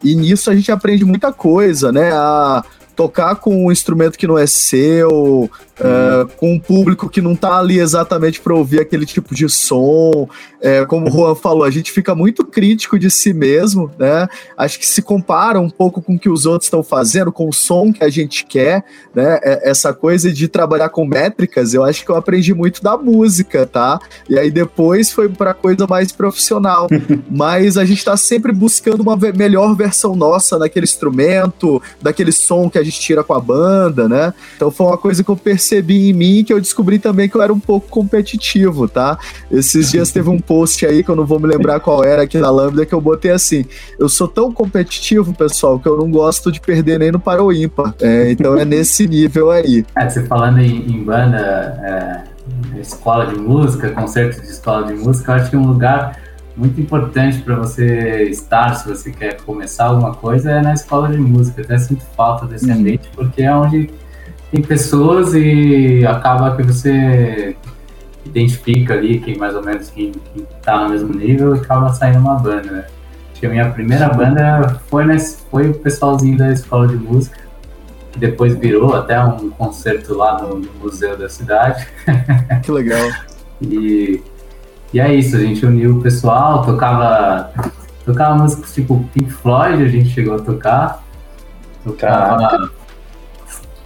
E 0.04 0.16
nisso 0.16 0.50
a 0.50 0.56
gente 0.56 0.72
aprende 0.72 1.06
muita 1.06 1.32
coisa, 1.32 1.92
né? 1.92 2.12
A 2.14 2.64
tocar 2.96 3.36
com 3.36 3.66
um 3.66 3.72
instrumento 3.72 4.18
que 4.18 4.28
não 4.28 4.38
é 4.38 4.48
seu, 4.48 5.50
é, 5.80 6.26
com 6.38 6.54
um 6.54 6.60
público 6.60 7.10
que 7.10 7.22
não 7.22 7.36
tá 7.36 7.58
ali 7.58 7.80
exatamente 7.80 8.40
para 8.40 8.54
ouvir 8.54 8.80
aquele 8.80 9.06
tipo 9.06 9.36
de 9.36 9.50
som. 9.50 10.28
É, 10.62 10.86
como 10.86 11.08
o 11.08 11.12
Juan 11.12 11.36
falou, 11.36 11.64
a 11.64 11.70
gente 11.70 11.92
fica 11.92 12.16
muito 12.16 12.46
crítico 12.46 12.98
de 12.98 13.12
si 13.12 13.34
mesmo, 13.34 13.92
né? 14.00 14.28
Acho 14.58 14.80
que 14.80 14.88
se 14.88 15.02
compara 15.02 15.60
um 15.60 15.70
pouco 15.70 16.02
com 16.02 16.16
o 16.16 16.20
que 16.20 16.30
os 16.30 16.46
outros 16.46 16.68
estão 16.68 16.82
fazendo, 16.82 17.32
com 17.32 17.48
o 17.50 17.54
som 17.54 17.92
que 17.92 18.04
a 18.04 18.10
gente 18.10 18.46
quer, 18.46 18.84
né? 19.14 19.40
É, 19.44 19.70
essa 19.70 19.94
coisa 19.94 20.32
de 20.32 20.48
trabalhar 20.48 20.90
com 20.90 21.06
métricas, 21.06 21.74
eu 21.74 21.84
acho 21.84 22.04
que 22.06 22.10
eu 22.10 22.16
aprendi 22.16 22.54
muito 22.54 22.82
da 22.82 22.98
música, 22.98 23.66
tá? 23.66 24.00
E 24.30 24.40
aí 24.40 24.50
depois 24.50 25.12
foi 25.12 25.28
para 25.30 25.54
coisa 25.54 25.86
mais 25.88 26.12
profissional. 26.12 26.88
Mas 27.30 27.78
a 27.78 27.84
gente 27.84 28.04
tá 28.04 28.16
sempre 28.16 28.54
buscando 28.54 29.02
uma 29.02 29.18
melhor 29.36 29.76
versão 29.76 30.16
nossa 30.16 30.58
naquele 30.58 30.86
instrumento, 30.86 31.82
daquele 32.02 32.32
som 32.32 32.70
que 32.70 32.80
a 32.80 32.84
gente 32.86 33.00
tira 33.00 33.24
com 33.24 33.34
a 33.34 33.40
banda, 33.40 34.08
né? 34.08 34.34
Então 34.56 34.72
foi 34.72 34.88
uma 34.88 34.98
coisa 34.98 35.24
que 35.24 35.30
eu 35.30 35.36
percebi 35.36 36.10
em 36.10 36.14
mim 36.14 36.44
que 36.44 36.54
eu 36.54 36.62
descobri 36.62 37.00
também 37.00 37.28
que 37.28 37.36
eu 37.36 37.42
era 37.42 37.54
um 37.54 37.60
pouco 37.60 37.88
competitivo, 37.90 38.88
tá? 38.88 39.18
Esses 39.52 39.92
dias 39.92 40.12
teve 40.12 40.30
um 40.30 40.40
post 40.40 40.86
aí 40.86 41.04
que 41.04 41.10
eu 41.10 41.16
não 41.16 41.26
vou 41.26 41.40
me 41.40 41.48
lembrar 41.48 41.80
qual 41.80 42.04
era 42.04 42.24
aqui 42.24 42.38
na 42.38 42.50
Lambda 42.50 42.86
que 42.86 42.94
eu 42.94 43.02
botei 43.02 43.32
assim: 43.32 43.66
eu 44.00 44.08
sou 44.08 44.28
tão 44.28 44.52
competitivo, 44.52 45.34
pessoal, 45.34 45.80
que 45.80 45.88
eu 45.88 45.98
não 45.98 46.10
gosto 46.10 46.52
de 46.52 46.60
perder 46.60 47.00
nem 47.00 47.12
no 47.12 47.20
para 47.20 47.44
o 47.44 47.52
ímpar. 47.52 47.94
É, 48.02 48.32
então 48.32 48.58
é 48.58 48.66
nesse 48.66 49.08
nível 49.08 49.52
aí. 49.52 49.86
É, 49.98 50.10
você 50.10 50.24
falando 50.24 50.60
em, 50.60 50.92
em 50.92 51.04
banda, 51.04 51.38
é, 51.38 52.80
escola 52.80 53.28
de 53.28 53.40
música, 53.40 53.90
concerto 53.92 54.42
de 54.42 54.48
escola 54.48 54.88
de 54.88 54.94
música, 54.94 55.32
eu 55.32 55.36
acho 55.36 55.50
que 55.50 55.58
um 55.58 55.68
lugar 55.68 56.20
muito 56.56 56.80
importante 56.80 57.42
para 57.42 57.56
você 57.56 58.24
estar, 58.24 58.76
se 58.76 58.88
você 58.88 59.12
quer 59.12 59.42
começar 59.42 59.86
alguma 59.86 60.14
coisa, 60.14 60.52
é 60.52 60.62
na 60.62 60.74
escola 60.74 61.10
de 61.10 61.18
música. 61.18 61.62
Eu 61.62 61.66
até 61.66 61.78
sinto 61.78 62.04
falta 62.16 62.46
desse 62.46 62.70
uhum. 62.70 62.78
ambiente, 62.78 63.10
porque 63.14 63.44
é 63.44 63.54
onde 63.54 63.90
tem 64.52 64.62
pessoas 64.62 65.34
e 65.34 66.06
acaba 66.06 66.56
que 66.56 66.64
você 66.64 67.56
identifica 68.26 68.94
ali 68.94 69.20
quem 69.20 69.38
mais 69.38 69.56
ou 69.56 69.64
menos 69.64 69.90
quem, 69.90 70.12
quem 70.12 70.48
tá 70.62 70.84
no 70.84 70.90
mesmo 70.90 71.14
nível 71.14 71.56
e 71.56 71.60
acaba 71.60 71.94
saindo 71.94 72.20
uma 72.20 72.36
banda, 72.36 72.72
né? 72.72 72.86
Acho 73.32 73.42
que 73.42 73.46
a 73.46 73.50
minha 73.50 73.70
primeira 73.70 74.08
banda 74.10 74.80
foi, 74.88 75.06
nesse, 75.06 75.38
foi 75.52 75.70
o 75.70 75.74
pessoalzinho 75.74 76.38
da 76.38 76.54
escola 76.54 76.88
de 76.88 76.96
música, 76.96 77.38
que 78.14 78.18
depois 78.18 78.56
virou 78.56 78.96
até 78.96 79.22
um 79.22 79.50
concerto 79.50 80.16
lá 80.16 80.42
no, 80.42 80.60
no 80.60 80.72
museu 80.82 81.18
da 81.18 81.28
cidade. 81.28 81.86
Que 82.64 82.72
legal. 82.72 83.10
e, 83.62 84.24
E 84.94 85.00
é 85.00 85.14
isso, 85.14 85.36
a 85.36 85.40
gente 85.40 85.66
uniu 85.66 85.98
o 85.98 86.02
pessoal, 86.02 86.64
tocava, 86.64 87.52
tocava 88.06 88.36
músicas 88.36 88.74
tipo 88.74 89.04
Pink 89.14 89.30
Floyd, 89.30 89.84
a 89.84 89.88
gente 89.88 90.10
chegou 90.10 90.36
a 90.36 90.40
tocar. 90.40 91.04
Tocava. 91.84 92.72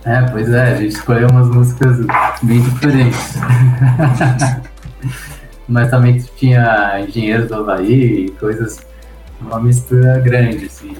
É, 0.05 0.21
pois 0.31 0.49
é, 0.49 0.73
a 0.73 0.75
gente 0.75 0.95
escolheu 0.95 1.27
umas 1.29 1.49
músicas 1.49 1.97
bem 2.41 2.61
diferentes. 2.61 3.35
Mas 5.67 5.91
também 5.91 6.17
tinha 6.35 7.05
Engenheiros 7.07 7.49
do 7.49 7.55
Havaí, 7.55 8.29
coisas, 8.39 8.79
uma 9.39 9.59
mistura 9.59 10.19
grande, 10.19 10.65
assim. 10.65 10.95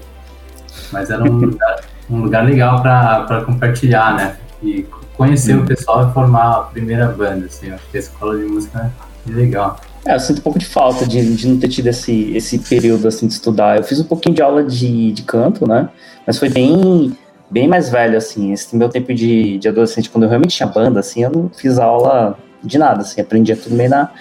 Mas 0.91 1.09
era 1.09 1.23
um 1.23 1.37
lugar, 1.37 1.79
um 2.09 2.21
lugar 2.21 2.45
legal 2.45 2.81
para 2.81 3.43
compartilhar, 3.45 4.15
né? 4.15 4.37
E 4.61 4.85
conhecer 5.15 5.55
hum. 5.55 5.63
o 5.63 5.65
pessoal 5.65 6.09
e 6.09 6.13
formar 6.13 6.51
a 6.51 6.61
primeira 6.61 7.07
banda, 7.07 7.45
assim. 7.45 7.71
Acho 7.71 7.87
que 7.89 7.97
a 7.97 7.99
escola 7.99 8.37
de 8.37 8.45
música 8.45 8.91
é 9.27 9.31
legal. 9.31 9.79
É, 10.05 10.15
eu 10.15 10.19
sinto 10.19 10.39
um 10.39 10.41
pouco 10.41 10.59
de 10.59 10.65
falta 10.65 11.05
de, 11.05 11.35
de 11.35 11.47
não 11.47 11.57
ter 11.59 11.67
tido 11.67 11.87
esse, 11.87 12.31
esse 12.35 12.57
período 12.59 13.07
assim 13.07 13.27
de 13.27 13.33
estudar. 13.33 13.77
Eu 13.77 13.83
fiz 13.83 13.99
um 13.99 14.05
pouquinho 14.05 14.35
de 14.35 14.41
aula 14.41 14.63
de, 14.63 15.11
de 15.11 15.23
canto, 15.23 15.67
né? 15.67 15.89
Mas 16.25 16.37
foi 16.37 16.49
bem 16.49 17.15
bem 17.49 17.67
mais 17.67 17.89
velho, 17.89 18.17
assim. 18.17 18.51
Esse 18.53 18.75
meu 18.75 18.89
tempo 18.89 19.13
de, 19.13 19.57
de 19.57 19.67
adolescente, 19.67 20.09
quando 20.09 20.23
eu 20.23 20.29
realmente 20.29 20.55
tinha 20.55 20.67
banda, 20.67 20.99
assim, 20.99 21.23
eu 21.23 21.31
não 21.31 21.49
fiz 21.49 21.79
aula 21.79 22.37
de 22.63 22.77
nada, 22.77 23.01
assim. 23.01 23.21
Aprendia 23.21 23.55
tudo 23.55 23.75
meio 23.75 23.89
na, 23.89 24.11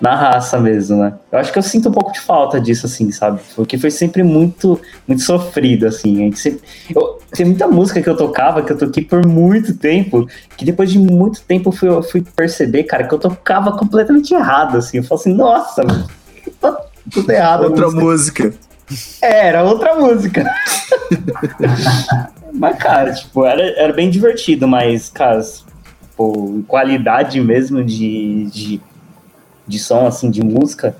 na 0.00 0.14
raça 0.14 0.58
mesmo, 0.58 0.96
né? 0.96 1.14
Eu 1.30 1.38
acho 1.38 1.52
que 1.52 1.58
eu 1.58 1.62
sinto 1.62 1.88
um 1.88 1.92
pouco 1.92 2.12
de 2.12 2.20
falta 2.20 2.60
disso, 2.60 2.86
assim, 2.86 3.10
sabe? 3.10 3.40
Porque 3.54 3.76
foi 3.76 3.90
sempre 3.90 4.22
muito, 4.22 4.80
muito 5.06 5.22
sofrido, 5.22 5.86
assim. 5.86 6.16
A 6.16 6.24
gente 6.24 6.38
sempre... 6.38 6.60
eu, 6.94 7.17
tem 7.32 7.46
muita 7.46 7.66
música 7.66 8.00
que 8.00 8.08
eu 8.08 8.16
tocava, 8.16 8.62
que 8.62 8.72
eu 8.72 8.78
toquei 8.78 9.04
por 9.04 9.26
muito 9.26 9.76
tempo, 9.76 10.26
que 10.56 10.64
depois 10.64 10.90
de 10.90 10.98
muito 10.98 11.42
tempo 11.42 11.68
eu 11.68 11.72
fui, 11.72 11.88
eu 11.88 12.02
fui 12.02 12.22
perceber, 12.22 12.84
cara, 12.84 13.06
que 13.06 13.14
eu 13.14 13.18
tocava 13.18 13.72
completamente 13.72 14.34
errado, 14.34 14.78
assim. 14.78 14.98
Eu 14.98 15.04
falo 15.04 15.20
assim, 15.20 15.34
nossa, 15.34 15.84
tá 16.60 16.80
tudo 17.10 17.30
errado. 17.30 17.64
Outra 17.64 17.90
música. 17.90 18.44
música. 18.44 18.68
É, 19.22 19.48
era 19.48 19.62
outra 19.62 19.94
música. 19.94 20.50
mas, 22.54 22.78
cara, 22.78 23.12
tipo, 23.12 23.44
era, 23.44 23.62
era 23.78 23.92
bem 23.92 24.08
divertido, 24.08 24.66
mas, 24.66 25.10
cara, 25.10 25.42
pô, 26.16 26.62
qualidade 26.66 27.40
mesmo 27.40 27.84
de, 27.84 28.46
de 28.46 28.80
de 29.68 29.78
som, 29.78 30.06
assim, 30.06 30.30
de 30.30 30.42
música, 30.42 30.96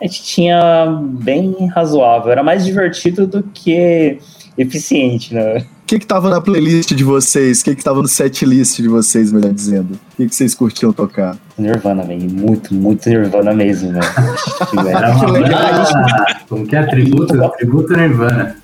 a 0.00 0.06
gente 0.06 0.22
tinha 0.22 0.86
bem 1.02 1.66
razoável. 1.74 2.30
Era 2.30 2.42
mais 2.42 2.64
divertido 2.64 3.26
do 3.26 3.42
que 3.42 4.18
eficiente, 4.56 5.34
né? 5.34 5.58
O 5.58 5.86
que 5.86 6.00
que 6.00 6.06
tava 6.06 6.28
na 6.28 6.40
playlist 6.40 6.92
de 6.92 7.04
vocês? 7.04 7.60
O 7.60 7.64
que 7.64 7.76
que 7.76 7.84
tava 7.84 8.02
no 8.02 8.08
set 8.08 8.44
list 8.44 8.80
de 8.80 8.88
vocês, 8.88 9.30
melhor 9.30 9.52
dizendo? 9.52 9.94
O 9.94 10.16
que 10.16 10.28
que 10.28 10.34
vocês 10.34 10.54
curtiam 10.54 10.92
tocar? 10.92 11.36
Nirvana, 11.56 12.02
velho. 12.02 12.28
Muito, 12.28 12.74
muito 12.74 13.08
Nirvana 13.08 13.52
mesmo, 13.52 13.92
velho. 13.92 14.88
Era 14.88 15.14
uma 15.14 15.26
banda... 15.26 16.26
Como 16.48 16.66
que 16.66 16.74
é? 16.74 16.82
Tributo, 16.86 17.50
tributo 17.56 17.96
Nirvana. 17.96 18.56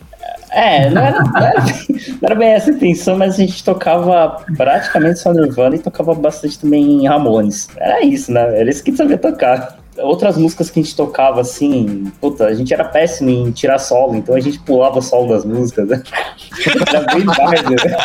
É, 0.50 0.90
não 0.90 1.00
era, 1.00 1.22
não, 1.22 1.36
era 1.36 1.60
bem, 1.60 1.74
não 1.88 2.18
era, 2.22 2.34
bem, 2.34 2.48
essa 2.48 2.70
a 2.70 2.74
intenção, 2.74 3.16
mas 3.16 3.34
a 3.34 3.36
gente 3.38 3.64
tocava 3.64 4.44
praticamente 4.56 5.18
só 5.18 5.32
Nirvana 5.32 5.76
e 5.76 5.78
tocava 5.78 6.14
bastante 6.14 6.58
também 6.58 7.06
Ramones. 7.06 7.68
Era 7.76 8.04
isso, 8.04 8.30
né? 8.30 8.60
Era 8.60 8.68
isso 8.68 8.84
que 8.84 8.94
sabia 8.94 9.16
tocar. 9.16 9.78
Outras 9.98 10.38
músicas 10.38 10.70
que 10.70 10.80
a 10.80 10.82
gente 10.82 10.96
tocava, 10.96 11.42
assim, 11.42 12.10
puta, 12.20 12.46
a 12.46 12.54
gente 12.54 12.72
era 12.72 12.84
péssimo 12.84 13.28
em 13.28 13.50
tirar 13.50 13.78
solo, 13.78 14.16
então 14.16 14.34
a 14.34 14.40
gente 14.40 14.58
pulava 14.58 14.98
o 14.98 15.02
solo 15.02 15.28
das 15.28 15.44
músicas. 15.44 15.86
Né? 15.86 16.02
era 16.88 17.00
bem 17.14 17.26
tarde, 17.26 17.70
né? 17.70 17.96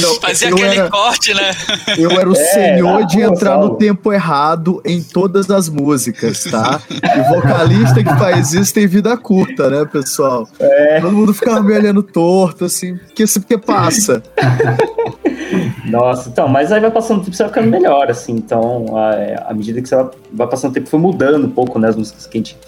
Não, 0.00 0.14
Fazia 0.20 0.48
aquele 0.48 0.76
era, 0.76 0.88
corte, 0.90 1.34
né? 1.34 1.50
Eu 1.98 2.10
era 2.12 2.28
o 2.28 2.32
é, 2.32 2.36
senhor 2.36 3.04
de 3.06 3.20
entrar 3.20 3.58
no 3.58 3.76
tempo 3.76 4.12
errado 4.12 4.80
em 4.84 5.02
todas 5.02 5.50
as 5.50 5.68
músicas, 5.68 6.44
tá? 6.44 6.80
E 6.90 7.20
o 7.20 7.34
vocalista 7.34 8.02
que 8.02 8.16
faz 8.16 8.52
isso 8.54 8.72
tem 8.72 8.86
vida 8.86 9.16
curta, 9.16 9.68
né, 9.68 9.84
pessoal? 9.84 10.48
É. 10.58 11.00
Todo 11.00 11.12
mundo 11.12 11.34
ficava 11.34 11.60
me 11.60 11.72
olhando 11.72 12.02
torto, 12.02 12.64
assim, 12.64 12.96
porque, 12.96 13.24
porque 13.26 13.58
passa. 13.58 14.22
Nossa, 15.86 16.28
então, 16.28 16.48
mas 16.48 16.72
aí 16.72 16.80
vai 16.80 16.90
passando 16.90 17.18
o 17.18 17.24
tempo, 17.24 17.36
você 17.36 17.42
vai 17.42 17.52
ficando 17.52 17.68
melhor, 17.68 18.10
assim. 18.10 18.32
Então, 18.32 18.86
à 19.46 19.52
medida 19.54 19.80
que 19.80 19.88
você 19.88 19.96
vai 20.32 20.46
passando 20.46 20.70
o 20.70 20.74
tempo, 20.74 20.88
foi 20.88 21.00
mudando 21.00 21.46
um 21.46 21.50
pouco, 21.50 21.78
né, 21.78 21.88
as 21.88 21.96
músicas 21.96 22.26
que 22.26 22.38
a 22.38 22.40
gente 22.40 22.58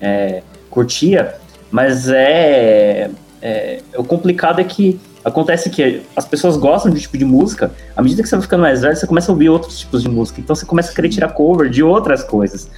é, 0.00 0.42
curtia. 0.70 1.34
Mas 1.70 2.08
é, 2.08 3.10
é, 3.40 3.80
O 3.96 4.04
complicado 4.04 4.60
é 4.60 4.64
que 4.64 5.00
acontece 5.24 5.70
que 5.70 6.02
as 6.16 6.24
pessoas 6.26 6.56
gostam 6.56 6.90
de 6.90 6.98
um 6.98 7.00
tipo 7.00 7.16
de 7.16 7.24
música, 7.24 7.70
à 7.96 8.02
medida 8.02 8.22
que 8.22 8.28
você 8.28 8.36
vai 8.36 8.42
ficando 8.42 8.60
mais 8.60 8.82
velho, 8.82 8.96
você 8.96 9.06
começa 9.06 9.30
a 9.30 9.32
ouvir 9.32 9.48
outros 9.48 9.78
tipos 9.78 10.02
de 10.02 10.08
música. 10.08 10.40
Então 10.40 10.54
você 10.54 10.66
começa 10.66 10.92
a 10.92 10.94
querer 10.94 11.08
tirar 11.08 11.28
cover 11.28 11.70
de 11.70 11.82
outras 11.82 12.22
coisas. 12.22 12.68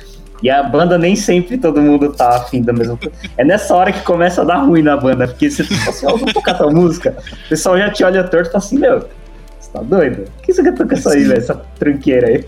E 0.43 0.51
a 0.51 0.63
banda 0.63 0.99
nem 0.99 1.17
sempre 1.17 1.57
todo 1.57 1.81
mundo 1.81 2.13
tá 2.13 2.37
afim 2.37 2.61
da 2.61 2.73
mesma 2.73 2.97
coisa. 2.97 3.15
É 3.37 3.45
nessa 3.45 3.75
hora 3.75 3.91
que 3.91 4.03
começa 4.03 4.43
a 4.43 4.45
dar 4.45 4.59
ruim 4.59 4.83
na 4.83 4.97
banda, 4.97 5.27
porque 5.27 5.51
você 5.51 5.65
fala 5.65 5.89
assim, 5.89 6.07
ó, 6.07 6.11
oh, 6.11 6.19
vamos 6.19 6.35
tocar 6.35 6.55
tua 6.55 6.71
música. 6.71 7.17
O 7.47 7.49
pessoal 7.49 7.79
já 7.79 7.91
te 7.91 8.05
olha 8.05 8.23
torto 8.25 8.49
e 8.49 8.53
fala 8.53 8.65
assim, 8.65 8.79
meu, 8.79 9.09
tá 9.75 9.83
doido? 9.83 10.31
O 10.39 10.43
que 10.43 10.53
você 10.53 10.63
quer 10.63 10.75
tocar 10.75 10.97
isso 10.97 11.09
aí, 11.09 11.25
velho? 11.25 11.39
Essa 11.39 11.55
tranqueira 11.55 12.29
aí. 12.29 12.45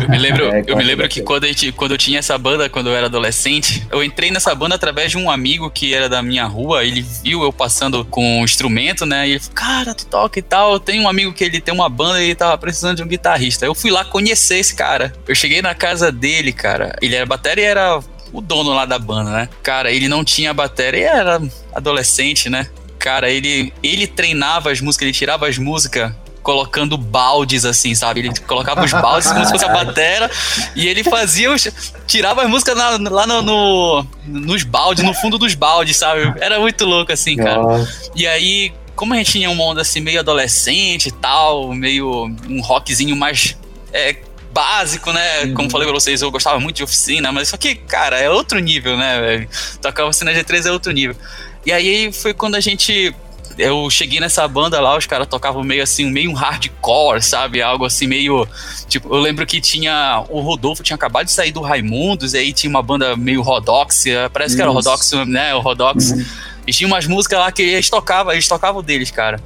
Eu 0.00 0.08
me 0.08 0.18
lembro, 0.18 0.46
é, 0.48 0.64
eu 0.66 0.74
me 0.74 0.82
lembro 0.82 1.06
que 1.06 1.20
quando, 1.20 1.46
gente, 1.46 1.70
quando 1.70 1.92
eu 1.92 1.98
tinha 1.98 2.18
essa 2.18 2.38
banda, 2.38 2.66
quando 2.70 2.88
eu 2.88 2.96
era 2.96 3.06
adolescente, 3.06 3.86
eu 3.92 4.02
entrei 4.02 4.30
nessa 4.30 4.54
banda 4.54 4.74
através 4.74 5.10
de 5.10 5.18
um 5.18 5.30
amigo 5.30 5.70
que 5.70 5.92
era 5.92 6.08
da 6.08 6.22
minha 6.22 6.46
rua. 6.46 6.82
Ele 6.82 7.02
viu 7.22 7.42
eu 7.42 7.52
passando 7.52 8.06
com 8.06 8.40
um 8.40 8.44
instrumento, 8.44 9.04
né? 9.04 9.28
E 9.28 9.32
ele 9.32 9.40
falou: 9.40 9.54
Cara, 9.54 9.94
tu 9.94 10.06
toca 10.06 10.38
e 10.38 10.42
tal. 10.42 10.72
Eu 10.72 10.80
tenho 10.80 11.02
um 11.02 11.08
amigo 11.08 11.32
que 11.34 11.44
ele 11.44 11.60
tem 11.60 11.74
uma 11.74 11.90
banda 11.90 12.22
e 12.22 12.24
ele 12.24 12.34
tava 12.34 12.56
precisando 12.56 12.96
de 12.96 13.02
um 13.02 13.06
guitarrista. 13.06 13.66
Eu 13.66 13.74
fui 13.74 13.90
lá 13.90 14.02
conhecer 14.02 14.56
esse 14.56 14.74
cara. 14.74 15.12
Eu 15.28 15.34
cheguei 15.34 15.60
na 15.60 15.74
casa 15.74 16.10
dele, 16.10 16.52
cara. 16.52 16.96
Ele 17.02 17.14
era 17.14 17.26
bateria 17.26 17.64
e 17.64 17.68
era 17.68 18.00
o 18.32 18.40
dono 18.40 18.72
lá 18.72 18.86
da 18.86 18.98
banda, 18.98 19.30
né? 19.30 19.48
Cara, 19.62 19.92
ele 19.92 20.08
não 20.08 20.24
tinha 20.24 20.54
bateria, 20.54 21.00
e 21.00 21.04
era 21.04 21.40
adolescente, 21.72 22.48
né? 22.48 22.66
Cara, 23.04 23.30
ele, 23.30 23.70
ele 23.82 24.06
treinava 24.06 24.72
as 24.72 24.80
músicas, 24.80 25.02
ele 25.04 25.12
tirava 25.12 25.46
as 25.46 25.58
músicas 25.58 26.10
colocando 26.42 26.96
baldes, 26.96 27.66
assim, 27.66 27.94
sabe? 27.94 28.20
Ele 28.20 28.32
colocava 28.46 28.82
os 28.82 28.92
baldes 28.92 29.30
como 29.30 29.44
se 29.44 29.52
fosse 29.52 29.64
a 29.66 29.68
batera 29.84 30.30
e 30.74 30.88
ele 30.88 31.04
fazia 31.04 31.52
os. 31.52 31.68
tirava 32.06 32.40
as 32.40 32.48
músicas 32.48 32.74
na, 32.74 33.10
lá 33.10 33.26
no, 33.26 33.42
no, 33.42 34.06
nos 34.24 34.62
baldes, 34.62 35.04
no 35.04 35.12
fundo 35.12 35.36
dos 35.36 35.54
baldes, 35.54 35.98
sabe? 35.98 36.32
Era 36.40 36.58
muito 36.58 36.86
louco, 36.86 37.12
assim, 37.12 37.36
cara. 37.36 37.62
Nossa. 37.62 38.10
E 38.16 38.26
aí, 38.26 38.72
como 38.96 39.12
a 39.12 39.18
gente 39.18 39.32
tinha 39.32 39.50
um 39.50 39.54
mundo 39.54 39.80
assim, 39.80 40.00
meio 40.00 40.20
adolescente 40.20 41.10
e 41.10 41.12
tal, 41.12 41.74
meio 41.74 42.34
um 42.48 42.62
rockzinho 42.62 43.14
mais. 43.14 43.54
É, 43.92 44.16
básico, 44.50 45.12
né? 45.12 45.42
Uhum. 45.42 45.54
Como 45.54 45.70
falei 45.70 45.86
pra 45.86 45.94
vocês, 45.94 46.22
eu 46.22 46.30
gostava 46.30 46.60
muito 46.60 46.76
de 46.76 46.84
oficina, 46.84 47.32
mas 47.32 47.48
isso 47.48 47.56
aqui, 47.56 47.74
cara, 47.74 48.18
é 48.18 48.30
outro 48.30 48.60
nível, 48.60 48.96
né? 48.96 49.48
Tocar 49.82 50.06
oficina 50.06 50.32
G3 50.32 50.66
é 50.66 50.70
outro 50.70 50.92
nível. 50.92 51.16
E 51.64 51.72
aí 51.72 52.12
foi 52.12 52.34
quando 52.34 52.54
a 52.54 52.60
gente 52.60 53.14
eu 53.58 53.88
cheguei 53.88 54.18
nessa 54.18 54.46
banda 54.48 54.80
lá, 54.80 54.96
os 54.96 55.06
caras 55.06 55.28
tocavam 55.28 55.62
meio 55.62 55.82
assim, 55.82 56.10
meio 56.10 56.30
um 56.30 56.34
hardcore, 56.34 57.22
sabe? 57.22 57.62
Algo 57.62 57.84
assim, 57.84 58.06
meio. 58.06 58.46
Tipo, 58.88 59.14
eu 59.14 59.20
lembro 59.20 59.46
que 59.46 59.60
tinha. 59.60 60.24
O 60.28 60.40
Rodolfo 60.40 60.82
tinha 60.82 60.96
acabado 60.96 61.26
de 61.26 61.32
sair 61.32 61.52
do 61.52 61.60
Raimundos, 61.60 62.34
e 62.34 62.38
aí 62.38 62.52
tinha 62.52 62.70
uma 62.70 62.82
banda 62.82 63.16
meio 63.16 63.42
Rodox, 63.42 64.04
parece 64.32 64.50
Isso. 64.50 64.56
que 64.56 64.62
era 64.62 64.70
o 64.70 64.74
Rodox, 64.74 65.12
né? 65.26 65.54
O 65.54 65.60
Rodox. 65.60 66.10
Uhum. 66.10 66.24
E 66.66 66.72
tinha 66.72 66.86
umas 66.86 67.06
músicas 67.06 67.38
lá 67.38 67.52
que 67.52 67.62
eles 67.62 67.88
tocavam, 67.88 68.32
eles 68.32 68.48
tocavam 68.48 68.82
deles, 68.82 69.10
cara. 69.10 69.40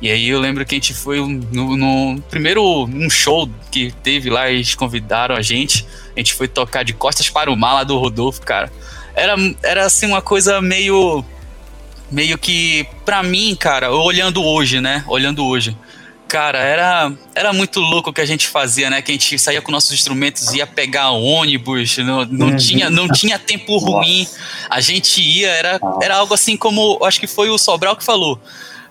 E 0.00 0.10
aí 0.10 0.28
eu 0.28 0.38
lembro 0.38 0.64
que 0.64 0.76
a 0.76 0.78
gente 0.78 0.94
foi 0.94 1.18
no, 1.18 1.76
no, 1.76 2.22
primeiro 2.30 2.84
um 2.84 3.10
show 3.10 3.50
que 3.70 3.92
teve 4.02 4.30
lá, 4.30 4.48
eles 4.48 4.74
convidaram 4.74 5.34
a 5.34 5.42
gente. 5.42 5.84
A 6.14 6.20
gente 6.20 6.34
foi 6.34 6.46
tocar 6.46 6.84
de 6.84 6.92
costas 6.92 7.28
para 7.28 7.50
o 7.50 7.56
mar 7.56 7.74
lá 7.74 7.84
do 7.84 7.98
Rodolfo, 7.98 8.42
cara. 8.42 8.70
Era, 9.14 9.34
era 9.62 9.86
assim 9.86 10.06
uma 10.06 10.22
coisa 10.22 10.60
meio 10.60 11.24
meio 12.10 12.38
que, 12.38 12.86
pra 13.04 13.22
mim, 13.22 13.54
cara, 13.54 13.90
olhando 13.90 14.42
hoje, 14.44 14.80
né? 14.80 15.04
Olhando 15.06 15.44
hoje. 15.44 15.76
Cara, 16.28 16.58
era, 16.58 17.10
era 17.34 17.54
muito 17.54 17.80
louco 17.80 18.10
o 18.10 18.12
que 18.12 18.20
a 18.20 18.26
gente 18.26 18.46
fazia, 18.48 18.90
né? 18.90 19.00
Que 19.00 19.12
a 19.12 19.14
gente 19.14 19.38
saía 19.38 19.62
com 19.62 19.72
nossos 19.72 19.92
instrumentos, 19.92 20.52
ia 20.52 20.66
pegar 20.66 21.10
ônibus, 21.10 21.96
não, 21.98 22.26
não, 22.26 22.48
uhum. 22.48 22.56
tinha, 22.56 22.90
não 22.90 23.08
tinha 23.08 23.38
tempo 23.38 23.78
ruim. 23.78 24.28
A 24.68 24.78
gente 24.78 25.22
ia, 25.22 25.48
era, 25.48 25.80
era 26.02 26.16
algo 26.16 26.34
assim 26.34 26.54
como, 26.54 27.02
acho 27.02 27.18
que 27.18 27.26
foi 27.26 27.48
o 27.48 27.56
Sobral 27.56 27.96
que 27.96 28.04
falou. 28.04 28.38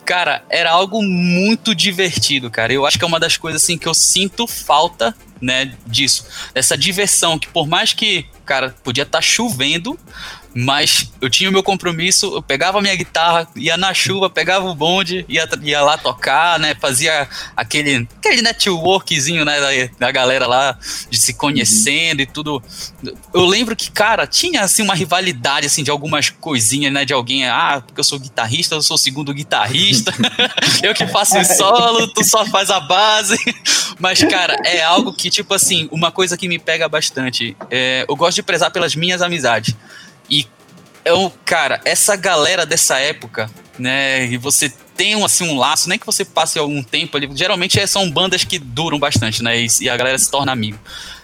Cara, 0.04 0.44
era 0.50 0.72
algo 0.72 1.04
muito 1.04 1.76
divertido, 1.76 2.50
cara. 2.50 2.74
Eu 2.74 2.88
acho 2.88 2.98
que 2.98 3.04
é 3.04 3.08
uma 3.08 3.20
das 3.20 3.38
coisas 3.38 3.62
assim 3.62 3.78
que 3.78 3.88
eu 3.88 3.94
sinto 3.94 4.48
falta, 4.48 5.16
né, 5.40 5.74
disso. 5.86 6.26
Dessa 6.56 6.76
diversão 6.76 7.38
que 7.38 7.48
por 7.50 7.68
mais 7.68 7.94
que, 7.94 8.26
cara, 8.46 8.74
podia 8.84 9.04
estar 9.04 9.20
tá 9.20 9.22
chovendo, 9.22 10.00
mas 10.60 11.12
eu 11.22 11.30
tinha 11.30 11.52
o 11.52 11.54
meu 11.54 11.62
compromisso, 11.62 12.34
eu 12.38 12.42
pegava 12.42 12.80
a 12.80 12.82
minha 12.82 12.96
guitarra, 12.96 13.48
ia 13.56 13.78
na 13.78 13.94
chuva, 13.94 14.28
pegava 14.28 14.66
o 14.66 14.74
bonde, 14.74 15.24
ia, 15.30 15.48
ia 15.62 15.82
lá 15.82 16.00
tocar, 16.00 16.58
né? 16.58 16.76
Fazia 16.82 17.30
aquele, 17.56 18.08
aquele 18.18 18.42
networkzinho, 18.42 19.46
né? 19.46 19.60
Da, 19.60 20.08
da 20.08 20.12
galera 20.12 20.48
lá, 20.48 20.76
de 21.12 21.18
se 21.20 21.36
conhecendo 21.36 22.18
uhum. 22.18 22.24
e 22.24 22.26
tudo. 22.26 22.64
Eu 23.32 23.46
lembro 23.46 23.76
que, 23.76 23.92
cara, 23.92 24.26
tinha 24.26 24.62
assim 24.62 24.82
uma 24.82 24.96
rivalidade, 24.96 25.68
assim, 25.68 25.84
de 25.84 25.92
algumas 25.92 26.32
coisinhas, 26.32 26.92
né? 26.92 27.06
De 27.06 27.14
alguém, 27.14 27.48
ah, 27.48 27.84
porque 27.86 28.00
eu 28.00 28.04
sou 28.04 28.20
guitarrista, 28.20 28.74
eu 28.74 28.82
sou 28.82 28.96
o 28.96 28.98
segundo 28.98 29.32
guitarrista, 29.36 30.12
eu 30.82 30.96
que 30.96 31.06
faço 31.06 31.38
o 31.38 31.46
solo, 31.46 32.08
tu 32.08 32.24
só 32.24 32.44
faz 32.48 32.72
a 32.72 32.80
base. 32.80 33.38
Mas, 34.00 34.24
cara, 34.24 34.60
é 34.66 34.82
algo 34.82 35.14
que 35.14 35.30
tipo 35.30 35.54
assim, 35.54 35.88
uma 35.92 36.12
coisa 36.12 36.36
que 36.36 36.48
me 36.48 36.58
pega 36.58 36.90
bastante, 36.90 37.56
é, 37.70 38.06
eu 38.10 38.16
gosto 38.16 38.38
de 38.38 38.44
prezar 38.44 38.72
pelas 38.72 38.96
minhas 38.96 39.22
amizades. 39.22 39.76
Eu, 41.08 41.32
cara, 41.46 41.80
essa 41.86 42.16
galera 42.18 42.66
dessa 42.66 43.00
época, 43.00 43.50
né, 43.80 44.26
e 44.26 44.36
você 44.36 44.70
tem 44.96 45.16
um, 45.16 45.24
assim, 45.24 45.48
um 45.48 45.58
laço, 45.58 45.88
nem 45.88 45.98
que 45.98 46.06
você 46.06 46.26
passe 46.26 46.60
algum 46.60 46.84
tempo 46.84 47.16
ali, 47.16 47.30
geralmente 47.34 47.80
é, 47.80 47.88
são 47.88 48.12
bandas 48.12 48.44
que 48.44 48.60
duram 48.60 49.00
bastante, 49.00 49.42
né, 49.42 49.62
e, 49.62 49.68
e 49.82 49.90
a 49.90 49.96
galera 49.96 50.20
se 50.20 50.30
torna 50.30 50.52
amigo. 50.52 50.78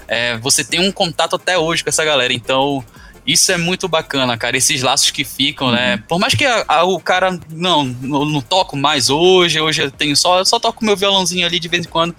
É, 0.07 0.37
você 0.37 0.63
tem 0.63 0.79
um 0.79 0.91
contato 0.91 1.35
até 1.35 1.57
hoje 1.57 1.83
com 1.83 1.89
essa 1.89 2.05
galera, 2.05 2.31
então 2.31 2.83
isso 3.25 3.51
é 3.51 3.57
muito 3.57 3.87
bacana, 3.87 4.37
cara. 4.37 4.55
Esses 4.55 4.81
laços 4.81 5.11
que 5.11 5.23
ficam, 5.23 5.71
né? 5.71 5.95
Uhum. 5.95 6.01
Por 6.07 6.19
mais 6.19 6.35
que 6.35 6.45
a, 6.45 6.65
a, 6.67 6.83
o 6.83 6.99
cara, 6.99 7.39
não, 7.49 7.83
não, 7.85 8.25
não, 8.25 8.41
toco 8.41 8.75
mais 8.75 9.09
hoje, 9.09 9.59
hoje 9.59 9.83
eu 9.83 9.91
tenho 9.91 10.15
só, 10.15 10.39
eu 10.39 10.45
só 10.45 10.59
toco 10.59 10.83
meu 10.83 10.95
violãozinho 10.95 11.45
ali 11.45 11.59
de 11.59 11.67
vez 11.67 11.85
em 11.85 11.89
quando. 11.89 12.15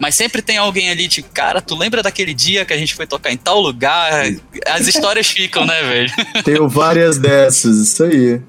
Mas 0.00 0.14
sempre 0.14 0.40
tem 0.40 0.56
alguém 0.56 0.90
ali, 0.90 1.06
tipo, 1.06 1.28
cara, 1.28 1.60
tu 1.60 1.76
lembra 1.76 2.02
daquele 2.02 2.32
dia 2.32 2.64
que 2.64 2.72
a 2.72 2.76
gente 2.76 2.94
foi 2.94 3.06
tocar 3.06 3.30
em 3.30 3.36
tal 3.36 3.60
lugar? 3.60 4.24
As 4.66 4.88
histórias 4.88 5.26
ficam, 5.28 5.66
né, 5.66 5.82
velho? 5.82 6.10
Tenho 6.42 6.66
várias 6.66 7.18
dessas, 7.18 7.76
isso 7.76 8.04
aí. 8.04 8.40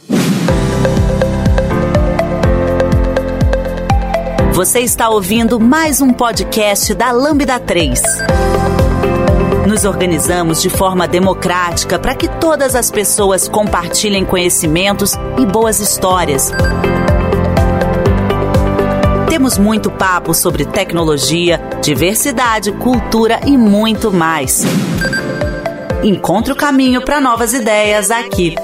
Você 4.54 4.80
está 4.80 5.10
ouvindo 5.10 5.60
mais 5.60 6.00
um 6.00 6.14
podcast 6.14 6.94
da 6.94 7.12
Lambda 7.12 7.60
3. 7.60 8.02
Nos 9.68 9.84
organizamos 9.84 10.62
de 10.62 10.70
forma 10.70 11.06
democrática 11.06 12.00
para 12.00 12.16
que 12.16 12.30
todas 12.40 12.76
as 12.76 12.90
pessoas 12.90 13.50
compartilhem 13.50 14.24
conhecimentos 14.24 15.16
e 15.38 15.46
boas 15.46 15.82
histórias. 15.82 16.52
Temos 19.32 19.58
muito 19.58 19.90
papo 19.90 20.34
sobre 20.34 20.66
tecnologia, 20.66 21.58
diversidade, 21.82 22.70
cultura 22.74 23.40
e 23.48 23.58
muito 23.58 24.12
mais. 24.12 24.66
Encontre 26.04 26.52
o 26.52 26.56
caminho 26.56 27.02
para 27.02 27.22
novas 27.22 27.54
ideias 27.54 28.12
aqui 28.12 28.58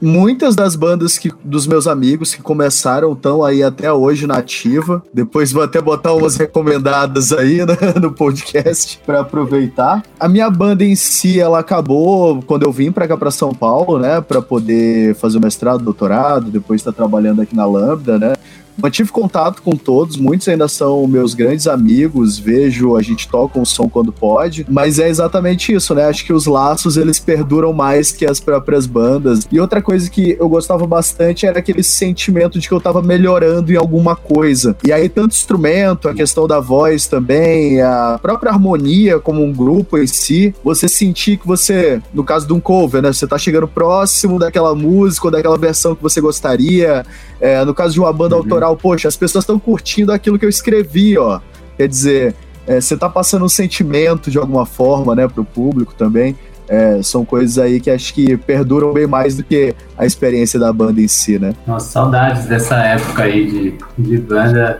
muitas 0.00 0.54
das 0.54 0.76
bandas 0.76 1.18
que, 1.18 1.32
dos 1.44 1.66
meus 1.66 1.86
amigos 1.86 2.34
que 2.34 2.42
começaram 2.42 3.12
estão 3.12 3.44
aí 3.44 3.62
até 3.62 3.92
hoje 3.92 4.26
na 4.26 4.38
ativa. 4.38 5.02
Depois 5.12 5.52
vou 5.52 5.62
até 5.62 5.80
botar 5.80 6.12
umas 6.14 6.36
recomendadas 6.36 7.32
aí 7.32 7.58
né, 7.58 7.76
no 8.00 8.12
podcast 8.12 9.00
para 9.04 9.20
aproveitar. 9.20 10.02
A 10.18 10.28
minha 10.28 10.50
banda 10.50 10.84
em 10.84 10.94
si, 10.94 11.40
ela 11.40 11.58
acabou 11.58 12.42
quando 12.42 12.64
eu 12.64 12.72
vim 12.72 12.92
para 12.92 13.08
cá 13.08 13.16
para 13.16 13.30
São 13.30 13.52
Paulo, 13.54 13.98
né, 13.98 14.20
para 14.20 14.40
poder 14.40 15.14
fazer 15.16 15.38
o 15.38 15.40
mestrado, 15.40 15.84
doutorado, 15.84 16.50
depois 16.50 16.80
estar 16.80 16.92
tá 16.92 16.96
trabalhando 16.96 17.42
aqui 17.42 17.54
na 17.54 17.66
Lambda, 17.66 18.18
né? 18.18 18.32
Mantive 18.80 19.10
contato 19.10 19.62
com 19.62 19.76
todos, 19.76 20.16
muitos 20.16 20.48
ainda 20.48 20.68
são 20.68 21.06
meus 21.06 21.34
grandes 21.34 21.66
amigos, 21.66 22.38
vejo, 22.38 22.96
a 22.96 23.02
gente 23.02 23.28
toca 23.28 23.58
um 23.58 23.64
som 23.64 23.88
quando 23.88 24.12
pode, 24.12 24.66
mas 24.68 24.98
é 24.98 25.08
exatamente 25.08 25.72
isso, 25.72 25.94
né? 25.94 26.04
Acho 26.04 26.24
que 26.24 26.32
os 26.32 26.46
laços 26.46 26.96
eles 26.96 27.18
perduram 27.18 27.72
mais 27.72 28.12
que 28.12 28.26
as 28.26 28.40
próprias 28.40 28.86
bandas. 28.86 29.46
E 29.50 29.60
outra 29.60 29.82
coisa 29.82 30.08
que 30.10 30.36
eu 30.38 30.48
gostava 30.48 30.86
bastante 30.86 31.46
era 31.46 31.58
aquele 31.58 31.82
sentimento 31.82 32.58
de 32.58 32.68
que 32.68 32.74
eu 32.74 32.80
tava 32.80 33.02
melhorando 33.02 33.72
em 33.72 33.76
alguma 33.76 34.14
coisa. 34.14 34.76
E 34.84 34.92
aí, 34.92 35.08
tanto 35.08 35.34
instrumento, 35.34 36.08
a 36.08 36.14
questão 36.14 36.46
da 36.46 36.60
voz 36.60 37.06
também, 37.06 37.80
a 37.80 38.18
própria 38.20 38.52
harmonia 38.52 39.18
como 39.18 39.42
um 39.42 39.52
grupo 39.52 39.98
em 39.98 40.06
si, 40.06 40.54
você 40.62 40.88
sentir 40.88 41.38
que 41.38 41.46
você, 41.46 42.00
no 42.12 42.24
caso 42.24 42.46
de 42.46 42.52
um 42.52 42.60
cover, 42.60 43.02
né? 43.02 43.12
Você 43.12 43.26
tá 43.26 43.38
chegando 43.38 43.66
próximo 43.66 44.38
daquela 44.38 44.74
música 44.74 45.26
ou 45.26 45.30
daquela 45.30 45.56
versão 45.56 45.94
que 45.94 46.02
você 46.02 46.20
gostaria. 46.20 47.04
É, 47.40 47.64
no 47.64 47.72
caso 47.72 47.94
de 47.94 48.00
uma 48.00 48.12
banda 48.12 48.34
uhum. 48.34 48.42
autoral, 48.42 48.67
poxa, 48.76 49.08
as 49.08 49.16
pessoas 49.16 49.42
estão 49.42 49.58
curtindo 49.58 50.12
aquilo 50.12 50.38
que 50.38 50.44
eu 50.44 50.48
escrevi, 50.48 51.18
ó. 51.18 51.40
Quer 51.76 51.88
dizer, 51.88 52.34
é, 52.66 52.80
você 52.80 52.96
tá 52.96 53.08
passando 53.08 53.44
um 53.44 53.48
sentimento 53.48 54.30
de 54.30 54.38
alguma 54.38 54.66
forma, 54.66 55.14
né, 55.14 55.26
pro 55.26 55.44
público 55.44 55.94
também. 55.94 56.36
É, 56.68 57.02
são 57.02 57.24
coisas 57.24 57.58
aí 57.58 57.80
que 57.80 57.90
acho 57.90 58.12
que 58.12 58.36
perduram 58.36 58.92
bem 58.92 59.06
mais 59.06 59.34
do 59.34 59.42
que 59.42 59.74
a 59.96 60.04
experiência 60.04 60.60
da 60.60 60.70
banda 60.70 61.00
em 61.00 61.08
si, 61.08 61.38
né? 61.38 61.54
Nossa, 61.66 61.90
saudades 61.90 62.44
dessa 62.44 62.76
época 62.76 63.22
aí 63.22 63.50
de, 63.50 63.74
de 63.96 64.18
banda. 64.18 64.76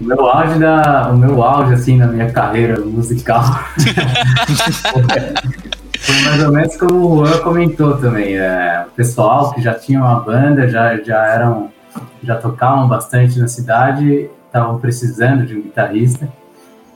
O 0.00 0.04
meu 0.04 0.24
auge, 0.24 0.60
da, 0.60 1.10
o 1.10 1.16
meu 1.16 1.42
auge, 1.42 1.74
assim, 1.74 1.96
na 1.96 2.06
minha 2.06 2.30
carreira 2.30 2.80
musical. 2.80 3.42
Foi 5.98 6.20
mais 6.22 6.44
ou 6.44 6.52
menos 6.52 6.76
como 6.76 7.06
o 7.06 7.26
Juan 7.26 7.38
comentou 7.38 7.96
também. 7.96 8.36
É, 8.36 8.84
o 8.86 8.90
pessoal 8.90 9.52
que 9.52 9.60
já 9.60 9.74
tinha 9.74 9.98
uma 10.00 10.20
banda, 10.20 10.68
já, 10.68 10.96
já 10.98 11.26
eram 11.26 11.72
já 12.22 12.36
tocavam 12.36 12.88
bastante 12.88 13.38
na 13.38 13.48
cidade, 13.48 14.30
estavam 14.46 14.78
precisando 14.78 15.46
de 15.46 15.56
um 15.56 15.62
guitarrista. 15.62 16.28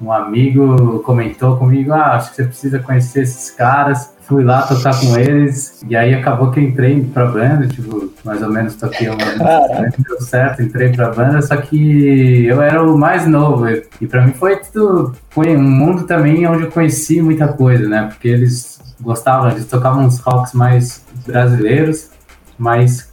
Um 0.01 0.13
amigo 0.13 1.01
comentou 1.01 1.57
comigo: 1.57 1.93
Ah, 1.93 2.17
acho 2.17 2.31
que 2.31 2.37
você 2.37 2.45
precisa 2.45 2.79
conhecer 2.79 3.23
esses 3.23 3.51
caras. 3.51 4.15
Fui 4.27 4.43
lá 4.43 4.63
tocar 4.63 4.99
com 4.99 5.17
eles, 5.17 5.85
e 5.89 5.95
aí 5.95 6.13
acabou 6.13 6.51
que 6.51 6.61
entrei 6.61 7.01
pra 7.01 7.27
banda, 7.27 7.69
tipo, 7.69 8.13
mais 8.25 8.43
ou 8.43 8.51
menos 8.51 8.75
toquei 8.75 9.09
uma 9.09 9.17
deu 9.17 10.21
certo, 10.21 10.63
entrei 10.63 10.91
pra 10.91 11.11
banda, 11.11 11.41
só 11.43 11.57
que 11.57 12.45
eu 12.45 12.61
era 12.61 12.83
o 12.83 12.99
mais 12.99 13.25
novo, 13.25 13.69
e 13.69 14.07
pra 14.09 14.27
mim 14.27 14.33
foi 14.33 14.57
tudo, 14.57 15.15
foi 15.31 15.57
um 15.57 15.63
mundo 15.63 16.09
também 16.09 16.45
onde 16.45 16.65
eu 16.65 16.73
conheci 16.73 17.23
muita 17.23 17.47
coisa, 17.47 17.89
né, 17.89 18.09
porque 18.09 18.27
eles 18.27 18.81
gostavam, 19.01 19.49
eles 19.49 19.67
tocavam 19.67 20.05
uns 20.05 20.19
rocks 20.19 20.55
mais 20.55 21.05
brasileiros, 21.25 22.11
mais 22.59 23.06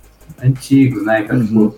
antigos, 0.43 1.05
né, 1.05 1.21
então, 1.21 1.39
tipo, 1.43 1.59
uhum. 1.59 1.73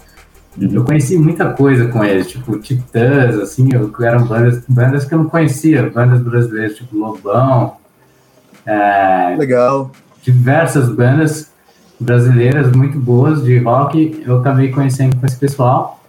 tipo, 0.60 0.76
eu 0.76 0.84
conheci 0.84 1.18
muita 1.18 1.52
coisa 1.52 1.88
com 1.88 2.04
eles, 2.04 2.28
tipo 2.28 2.58
Titãs, 2.60 3.38
assim, 3.40 3.70
eu, 3.74 3.92
eram 4.04 4.26
bandas, 4.26 4.64
bandas 4.68 5.06
que 5.06 5.14
eu 5.14 5.20
não 5.20 5.30
conhecia, 5.30 5.90
bandas 5.90 6.22
brasileiras, 6.22 6.76
tipo 6.76 6.98
Lobão. 6.98 7.76
É, 8.66 9.36
Legal. 9.38 9.92
Diversas 10.24 10.90
bandas 10.90 11.52
brasileiras 12.00 12.72
muito 12.72 13.00
boas 13.00 13.44
de 13.44 13.58
rock, 13.60 14.24
eu 14.26 14.40
acabei 14.40 14.72
conhecendo 14.72 15.16
com 15.16 15.26
esse 15.26 15.38
pessoal. 15.38 16.02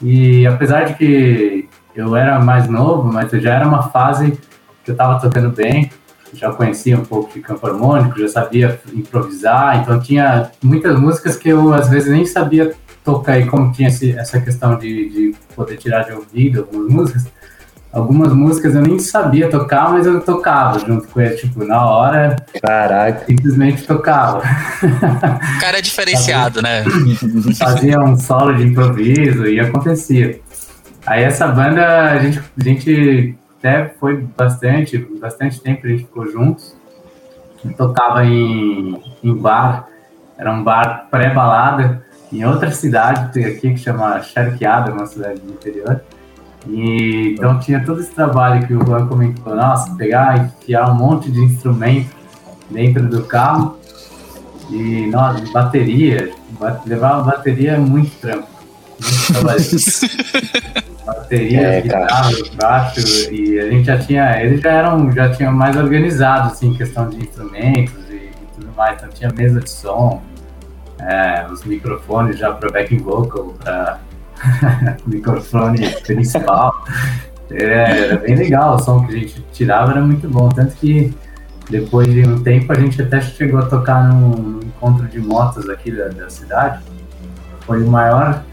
E 0.00 0.46
apesar 0.46 0.84
de 0.84 0.94
que 0.94 1.68
eu 1.94 2.14
era 2.14 2.38
mais 2.38 2.68
novo, 2.68 3.10
mas 3.10 3.30
já 3.30 3.54
era 3.54 3.66
uma 3.66 3.84
fase 3.84 4.38
que 4.84 4.90
eu 4.90 4.92
estava 4.92 5.18
tocando 5.18 5.50
bem, 5.50 5.90
já 6.32 6.52
conhecia 6.52 6.98
um 6.98 7.04
pouco 7.04 7.32
de 7.32 7.40
campo 7.40 7.66
harmônico, 7.66 8.18
já 8.18 8.28
sabia 8.28 8.80
improvisar, 8.92 9.80
então 9.80 10.00
tinha 10.00 10.50
muitas 10.62 10.98
músicas 10.98 11.36
que 11.36 11.48
eu 11.48 11.72
às 11.72 11.88
vezes 11.88 12.10
nem 12.10 12.24
sabia 12.24 12.74
tocar 13.04 13.38
e 13.38 13.46
como 13.46 13.72
tinha 13.72 13.88
esse, 13.88 14.12
essa 14.18 14.40
questão 14.40 14.76
de, 14.78 15.08
de 15.08 15.34
poder 15.54 15.76
tirar 15.76 16.02
de 16.02 16.12
ouvido 16.12 16.60
algumas 16.60 16.92
músicas, 16.92 17.26
algumas 17.92 18.32
músicas 18.32 18.74
eu 18.74 18.82
nem 18.82 18.98
sabia 18.98 19.48
tocar, 19.48 19.92
mas 19.92 20.06
eu 20.06 20.20
tocava 20.20 20.78
junto 20.80 21.08
com 21.08 21.20
ele, 21.20 21.36
tipo, 21.36 21.64
na 21.64 21.84
hora. 21.84 22.36
Caraca. 22.60 23.24
Simplesmente 23.24 23.86
tocava. 23.86 24.42
O 25.56 25.60
cara 25.60 25.78
é 25.78 25.80
diferenciado, 25.80 26.60
né? 26.60 26.84
Fazia 27.58 27.98
um 28.00 28.18
solo 28.18 28.54
de 28.54 28.64
improviso 28.64 29.46
e 29.46 29.58
acontecia. 29.58 30.40
Aí 31.06 31.22
essa 31.22 31.46
banda, 31.46 32.10
a 32.10 32.18
gente, 32.18 32.38
a 32.38 32.62
gente 32.62 33.34
até 33.58 33.88
foi 33.98 34.26
bastante, 34.36 34.98
bastante 34.98 35.60
tempo 35.60 35.86
a 35.86 35.90
gente 35.90 36.04
ficou 36.04 36.30
juntos. 36.30 36.76
Tocava 37.76 38.24
em, 38.24 39.02
em 39.24 39.34
bar, 39.34 39.88
era 40.38 40.52
um 40.52 40.62
bar 40.62 41.08
pré-balada 41.10 42.04
em 42.32 42.44
outra 42.44 42.70
cidade 42.70 43.44
aqui 43.44 43.72
que 43.72 43.78
chama 43.78 44.20
Charqueada, 44.22 44.92
uma 44.92 45.06
cidade 45.06 45.40
do 45.40 45.52
interior. 45.52 46.00
E, 46.68 47.34
então 47.34 47.58
tinha 47.58 47.84
todo 47.84 48.00
esse 48.00 48.10
trabalho 48.12 48.66
que 48.66 48.74
o 48.74 48.84
Juan 48.84 49.06
comentou, 49.06 49.54
nossa, 49.54 49.94
pegar 49.94 50.38
enfiar 50.38 50.90
um 50.90 50.94
monte 50.94 51.30
de 51.30 51.40
instrumento 51.40 52.14
dentro 52.70 53.08
do 53.08 53.24
carro 53.24 53.78
e 54.70 55.06
nossa, 55.06 55.44
bateria, 55.52 56.32
levar 56.84 57.14
uma 57.14 57.22
bateria 57.22 57.72
é 57.72 57.78
muito 57.78 58.10
trampo. 58.20 58.48
Muito 59.00 59.32
trabalho. 59.32 60.86
bateria, 61.12 61.60
é, 61.60 61.80
guitarra, 61.80 62.30
baixo, 62.60 63.00
e 63.32 63.58
a 63.58 63.70
gente 63.70 63.84
já 63.84 63.98
tinha, 63.98 64.42
eles 64.42 64.60
já 64.60 64.70
eram, 64.70 65.10
já 65.12 65.30
tinham 65.30 65.52
mais 65.52 65.76
organizado, 65.76 66.48
assim, 66.48 66.74
questão 66.74 67.08
de 67.08 67.18
instrumentos 67.18 67.94
e, 68.10 68.14
e 68.14 68.32
tudo 68.54 68.72
mais, 68.76 68.96
então 68.96 69.08
tinha 69.10 69.30
mesa 69.32 69.60
de 69.60 69.70
som, 69.70 70.22
é, 70.98 71.46
os 71.50 71.64
microfones 71.64 72.38
já 72.38 72.52
para 72.52 72.70
backing 72.70 72.98
vocal, 72.98 73.54
para 73.62 73.98
microfone 75.06 75.88
principal. 76.02 76.84
É, 77.50 78.06
era 78.06 78.16
bem 78.16 78.34
legal, 78.34 78.74
o 78.74 78.78
som 78.78 79.06
que 79.06 79.14
a 79.14 79.18
gente 79.18 79.40
tirava 79.52 79.92
era 79.92 80.00
muito 80.00 80.28
bom, 80.28 80.48
tanto 80.48 80.74
que 80.76 81.14
depois 81.70 82.12
de 82.12 82.26
um 82.26 82.42
tempo 82.42 82.72
a 82.72 82.76
gente 82.78 83.00
até 83.00 83.20
chegou 83.20 83.60
a 83.60 83.66
tocar 83.66 84.08
num, 84.08 84.60
encontro 84.76 85.06
de 85.06 85.18
motos 85.18 85.68
aqui 85.68 85.90
da, 85.90 86.08
da 86.08 86.30
cidade. 86.30 86.82
Foi 87.60 87.82
o 87.82 87.86
maior, 87.86 88.44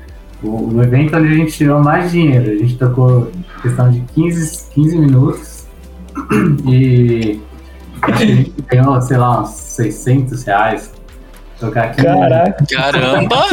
o, 0.44 0.76
o, 0.76 0.84
evento 0.84 1.16
onde 1.16 1.28
a 1.28 1.36
gente 1.36 1.54
tirou 1.54 1.82
mais 1.82 2.12
dinheiro. 2.12 2.52
A 2.52 2.56
gente 2.56 2.78
tocou 2.78 3.32
questão 3.62 3.90
de 3.90 4.02
15, 4.14 4.70
15 4.74 4.98
minutos 4.98 5.66
e 6.68 7.40
a 8.02 8.12
gente 8.12 8.54
ganhou, 8.70 9.02
sei 9.02 9.18
lá, 9.18 9.42
uns 9.42 9.50
600 9.50 10.44
reais 10.44 10.92
Tocar 11.64 11.86
aqui. 11.86 12.04
Caraca. 12.04 12.66
Caramba! 12.70 13.46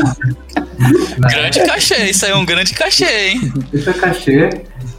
grande 1.31 1.63
cachê, 1.63 2.11
isso 2.11 2.27
aí 2.27 2.33
é 2.33 2.37
um 2.37 2.45
grande 2.45 2.75
cachê, 2.75 3.29
hein? 3.29 3.53
Esse 3.73 3.91
é 3.91 3.93
cachê. 3.93 4.51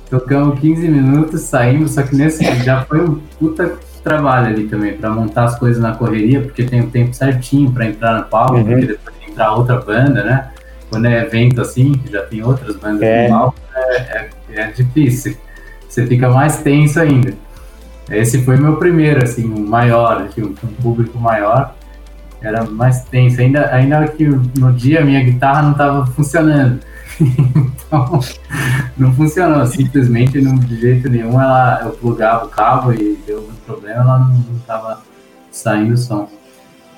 tocamos 0.10 0.60
15 0.62 0.88
minutos, 0.88 1.42
saímos, 1.42 1.92
só 1.92 2.04
que 2.04 2.16
nesse 2.16 2.44
já 2.64 2.86
foi 2.86 3.02
um 3.02 3.16
puta 3.38 3.78
trabalho 4.02 4.48
ali 4.48 4.68
também, 4.68 4.94
pra 4.94 5.10
montar 5.10 5.44
as 5.44 5.60
coisas 5.60 5.82
na 5.82 5.94
correria, 5.94 6.42
porque 6.42 6.64
tem 6.64 6.82
o 6.82 6.88
tempo 6.88 7.14
certinho 7.14 7.72
pra 7.72 7.86
entrar 7.86 8.18
no 8.18 8.24
palco, 8.24 8.56
Uhum. 8.56 8.64
porque 8.64 8.86
depois 8.88 9.16
tem 9.18 9.26
que 9.26 9.32
entrar 9.32 9.54
outra 9.54 9.80
banda, 9.80 10.24
né? 10.24 10.51
Quando 10.92 11.06
é 11.06 11.22
evento 11.22 11.62
assim, 11.62 11.94
que 11.94 12.12
já 12.12 12.22
tem 12.24 12.44
outras 12.44 12.76
bandas 12.76 13.02
É. 13.02 13.30
no 13.30 13.30
palco, 13.30 13.56
é, 13.74 13.98
é, 13.98 14.30
é 14.50 14.68
difícil. 14.72 15.38
Você 15.88 16.06
fica 16.06 16.30
mais 16.30 16.58
tenso 16.58 17.00
ainda. 17.00 17.34
Esse 18.10 18.44
foi 18.44 18.58
meu 18.58 18.76
primeiro, 18.76 19.24
assim, 19.24 19.50
um 19.50 19.66
maior, 19.66 20.24
assim, 20.24 20.44
um, 20.44 20.54
um 20.64 20.74
público 20.82 21.18
maior. 21.18 21.74
Era 22.42 22.66
mais 22.66 23.06
tenso. 23.06 23.39
Ainda, 23.39 23.74
ainda 23.74 24.06
que 24.10 24.26
no 24.26 24.74
dia 24.74 25.00
a 25.00 25.06
minha 25.06 25.24
guitarra 25.24 25.62
não 25.62 25.72
estava 25.72 26.06
funcionando. 26.08 26.82
então, 27.22 28.20
não 28.98 29.14
funcionou. 29.14 29.66
Simplesmente, 29.66 30.42
não, 30.42 30.56
de 30.56 30.80
jeito 30.80 31.10
nenhum, 31.10 31.39
ela, 31.39 31.82
eu 31.86 31.92
plugava 31.92 32.46
o 32.46 32.50
cabo 32.50 32.92
e 32.92 33.18
deu 33.26 33.38
algum 33.38 33.56
problema, 33.66 34.02
ela 34.02 34.20
não 34.20 34.58
estava 34.58 35.02
saindo 35.50 35.96
som. 35.96 36.28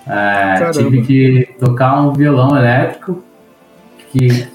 É, 0.08 0.72
tive 0.72 1.02
que 1.04 1.56
tocar 1.60 2.02
um 2.02 2.14
violão 2.14 2.58
elétrico 2.58 3.24
que, 4.14 4.48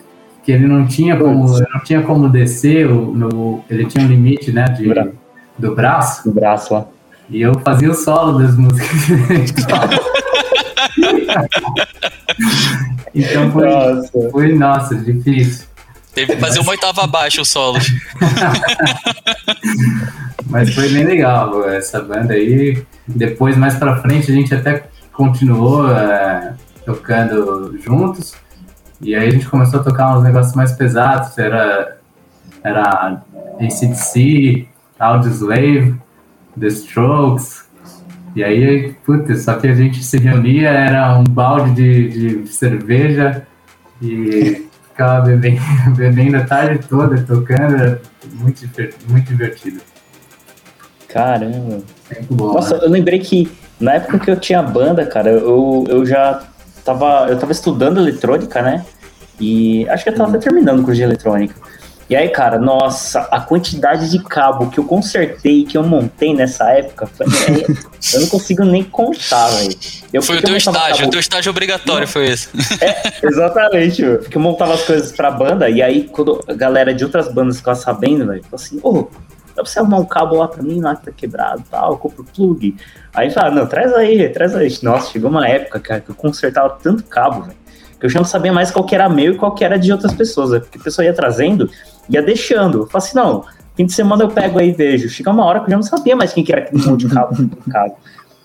que 0.44 0.52
ele 0.52 0.68
não 0.68 0.86
tinha 0.86 1.16
como, 1.16 1.58
não 1.58 1.80
tinha 1.82 2.00
como 2.02 2.28
descer, 2.28 2.86
o, 2.88 3.12
no, 3.12 3.64
ele 3.68 3.84
tinha 3.86 4.04
um 4.04 4.08
limite 4.08 4.52
né, 4.52 4.64
de, 4.66 4.86
Bra- 4.88 5.08
do 5.58 5.74
braço. 5.74 6.30
O 6.30 6.32
braço 6.32 6.72
lá. 6.72 6.86
E 7.28 7.42
eu 7.42 7.58
fazia 7.60 7.90
o 7.90 7.94
solo 7.94 8.38
das 8.38 8.56
músicas. 8.56 8.88
então 13.14 13.52
foi, 13.52 13.68
Nossa. 13.68 14.30
foi, 14.30 14.54
nossa, 14.54 14.94
difícil. 14.94 15.66
Teve 16.14 16.34
que 16.34 16.40
fazer 16.40 16.60
uma 16.60 16.70
oitava 16.70 17.04
abaixo 17.04 17.42
os 17.42 17.50
solos. 17.50 17.86
Mas 20.48 20.74
foi 20.74 20.88
bem 20.88 21.04
legal 21.04 21.68
essa 21.68 22.00
banda 22.00 22.32
aí. 22.32 22.82
Depois, 23.06 23.54
mais 23.56 23.74
pra 23.74 23.96
frente, 24.00 24.30
a 24.30 24.34
gente 24.34 24.54
até 24.54 24.84
continuou 25.12 25.90
é, 25.90 26.54
tocando 26.86 27.76
juntos. 27.84 28.34
E 29.00 29.14
aí 29.14 29.28
a 29.28 29.30
gente 29.30 29.48
começou 29.48 29.80
a 29.80 29.82
tocar 29.82 30.16
uns 30.16 30.24
negócios 30.24 30.54
mais 30.54 30.72
pesados. 30.72 31.36
Era, 31.38 31.98
era 32.62 33.22
ACDC, 33.60 34.66
Audioslave, 34.98 35.94
The 36.58 36.66
Strokes. 36.66 37.64
E 38.34 38.44
aí, 38.44 38.94
putz, 39.04 39.44
só 39.44 39.54
que 39.54 39.66
a 39.66 39.74
gente 39.74 40.02
se 40.02 40.18
reunia, 40.18 40.68
era 40.68 41.18
um 41.18 41.24
balde 41.24 41.72
de, 41.74 42.42
de 42.42 42.48
cerveja 42.48 43.46
e 44.00 44.68
ficava 44.88 45.26
bebendo, 45.26 45.60
bebendo 45.96 46.36
a 46.36 46.44
tarde 46.44 46.86
toda, 46.88 47.20
tocando, 47.22 47.76
era 47.76 48.02
muito, 48.34 48.68
muito 49.08 49.26
divertido. 49.26 49.80
Caramba. 51.08 51.80
Bom. 52.30 52.54
Nossa, 52.54 52.76
né? 52.76 52.84
eu 52.84 52.90
lembrei 52.90 53.18
que 53.18 53.50
na 53.80 53.94
época 53.94 54.18
que 54.18 54.30
eu 54.30 54.38
tinha 54.38 54.62
banda, 54.62 55.06
cara, 55.06 55.30
eu, 55.30 55.84
eu 55.88 56.04
já 56.04 56.42
tava, 56.92 57.26
eu 57.28 57.38
tava 57.38 57.52
estudando 57.52 57.98
eletrônica, 58.00 58.62
né? 58.62 58.84
E 59.40 59.88
acho 59.88 60.02
que 60.04 60.10
eu 60.10 60.14
tava 60.14 60.30
até 60.30 60.38
terminando 60.48 60.80
o 60.80 60.82
curso 60.82 60.96
de 60.96 61.02
eletrônica. 61.02 61.54
E 62.10 62.16
aí, 62.16 62.30
cara, 62.30 62.58
nossa, 62.58 63.20
a 63.30 63.38
quantidade 63.38 64.10
de 64.10 64.18
cabo 64.24 64.70
que 64.70 64.78
eu 64.80 64.84
consertei, 64.84 65.64
que 65.66 65.76
eu 65.76 65.82
montei 65.82 66.32
nessa 66.34 66.70
época, 66.70 67.06
foi- 67.06 67.26
é, 67.26 67.66
eu 68.16 68.20
não 68.22 68.28
consigo 68.28 68.64
nem 68.64 68.82
contar, 68.82 69.48
velho. 69.48 69.76
Eu- 70.12 70.22
Foi 70.22 70.38
o 70.38 70.42
teu 70.42 70.56
estágio, 70.56 70.96
cabo- 70.96 71.08
o 71.08 71.10
teu 71.10 71.20
estágio 71.20 71.50
obrigatório 71.50 72.08
foi 72.08 72.28
esse. 72.28 72.48
Exatamente, 73.22 74.00
meu. 74.02 74.18
Porque 74.18 74.36
eu 74.38 74.40
montava 74.40 74.72
as 74.74 74.82
coisas 74.84 75.12
pra 75.12 75.30
banda, 75.30 75.68
e 75.68 75.82
aí 75.82 76.04
quando 76.10 76.40
a 76.48 76.54
galera 76.54 76.94
de 76.94 77.04
outras 77.04 77.30
bandas 77.32 77.58
ficava 77.58 77.76
sabendo, 77.78 78.26
velho, 78.26 78.42
falou 78.44 78.54
assim, 78.54 78.80
ô, 78.82 79.08
dá 79.58 79.62
pra 79.62 79.70
você 79.70 79.78
arrumar 79.80 79.98
um 79.98 80.04
cabo 80.04 80.36
lá 80.36 80.46
pra 80.46 80.62
mim, 80.62 80.80
lá 80.80 80.94
que 80.94 81.06
tá 81.06 81.12
quebrado 81.12 81.60
e 81.60 81.70
tal, 81.70 81.92
eu 81.92 81.98
compro 81.98 82.24
plug. 82.24 82.76
Aí 83.12 83.30
fala, 83.30 83.50
não, 83.50 83.66
traz 83.66 83.92
aí, 83.92 84.28
traz 84.28 84.54
aí. 84.54 84.72
Nossa, 84.82 85.10
chegou 85.10 85.30
uma 85.30 85.46
época, 85.48 85.80
cara, 85.80 86.00
que 86.00 86.10
eu 86.10 86.14
consertava 86.14 86.78
tanto 86.80 87.02
cabo, 87.04 87.42
velho, 87.42 87.56
que 87.98 88.06
eu 88.06 88.10
já 88.10 88.20
não 88.20 88.26
sabia 88.26 88.52
mais 88.52 88.70
qual 88.70 88.86
que 88.86 88.94
era 88.94 89.08
meu 89.08 89.32
e 89.32 89.36
qual 89.36 89.52
que 89.54 89.64
era 89.64 89.76
de 89.76 89.90
outras 89.92 90.14
pessoas, 90.14 90.50
velho, 90.50 90.62
porque 90.62 90.78
a 90.78 90.82
pessoa 90.82 91.04
ia 91.04 91.12
trazendo, 91.12 91.68
ia 92.08 92.22
deixando. 92.22 92.82
Eu 92.82 92.86
falei 92.86 93.08
assim, 93.08 93.16
não, 93.16 93.44
fim 93.76 93.86
de 93.86 93.92
semana 93.92 94.22
eu 94.22 94.28
pego 94.28 94.60
aí 94.60 94.68
e 94.68 94.72
vejo. 94.72 95.08
Chega 95.08 95.30
uma 95.30 95.44
hora 95.44 95.60
que 95.60 95.66
eu 95.66 95.70
já 95.70 95.76
não 95.76 95.82
sabia 95.82 96.14
mais 96.14 96.32
quem 96.32 96.44
que 96.44 96.52
era 96.52 96.62
aquele 96.62 96.86
monte 96.86 97.06
de 97.06 97.12
cabo 97.12 97.36
no 97.36 97.48
cabo. 97.72 97.96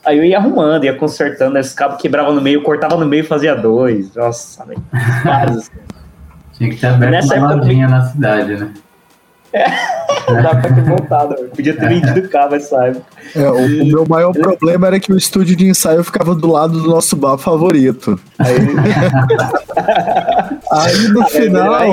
Aí 0.03 0.17
eu 0.17 0.25
ia 0.25 0.37
arrumando, 0.37 0.83
ia 0.83 0.95
consertando, 0.95 1.57
esses 1.57 1.73
cabos 1.73 2.01
quebravam 2.01 2.33
no 2.33 2.41
meio, 2.41 2.63
cortava 2.63 2.97
no 2.97 3.05
meio 3.05 3.21
e 3.21 3.27
fazia 3.27 3.55
dois. 3.55 4.13
Nossa, 4.15 4.65
velho. 4.65 4.83
Tinha 6.53 6.69
que 6.69 6.75
ter 6.75 6.87
aberto 6.87 7.11
Nessa 7.11 7.35
uma 7.35 7.47
época 7.47 7.65
lojinha 7.65 7.87
na 7.87 8.01
cidade, 8.05 8.55
né? 8.57 8.73
Não 10.27 10.41
dá 10.41 10.55
pra 10.55 10.73
ter 10.73 10.83
voltado, 10.83 11.35
velho. 11.35 11.49
Podia 11.49 11.75
ter 11.75 11.87
vendido 11.87 12.19
o 12.19 12.29
cabo 12.29 12.55
essa 12.55 12.85
época. 12.85 13.05
É, 13.35 13.49
o, 13.49 13.83
o 13.83 13.85
meu 13.85 14.05
maior 14.07 14.33
problema 14.33 14.87
era 14.87 14.99
que 14.99 15.13
o 15.13 15.17
estúdio 15.17 15.55
de 15.55 15.67
ensaio 15.67 16.03
ficava 16.03 16.33
do 16.33 16.51
lado 16.51 16.81
do 16.81 16.89
nosso 16.89 17.15
bar 17.15 17.37
favorito. 17.37 18.19
Aí, 18.39 18.55
Aí 20.71 21.07
no 21.09 21.23
Aí, 21.23 21.29
final, 21.29 21.83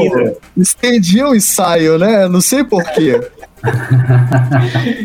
estendia 0.57 1.29
o 1.29 1.35
ensaio, 1.35 1.99
né? 1.99 2.27
Não 2.29 2.41
sei 2.41 2.65
porquê. 2.65 3.21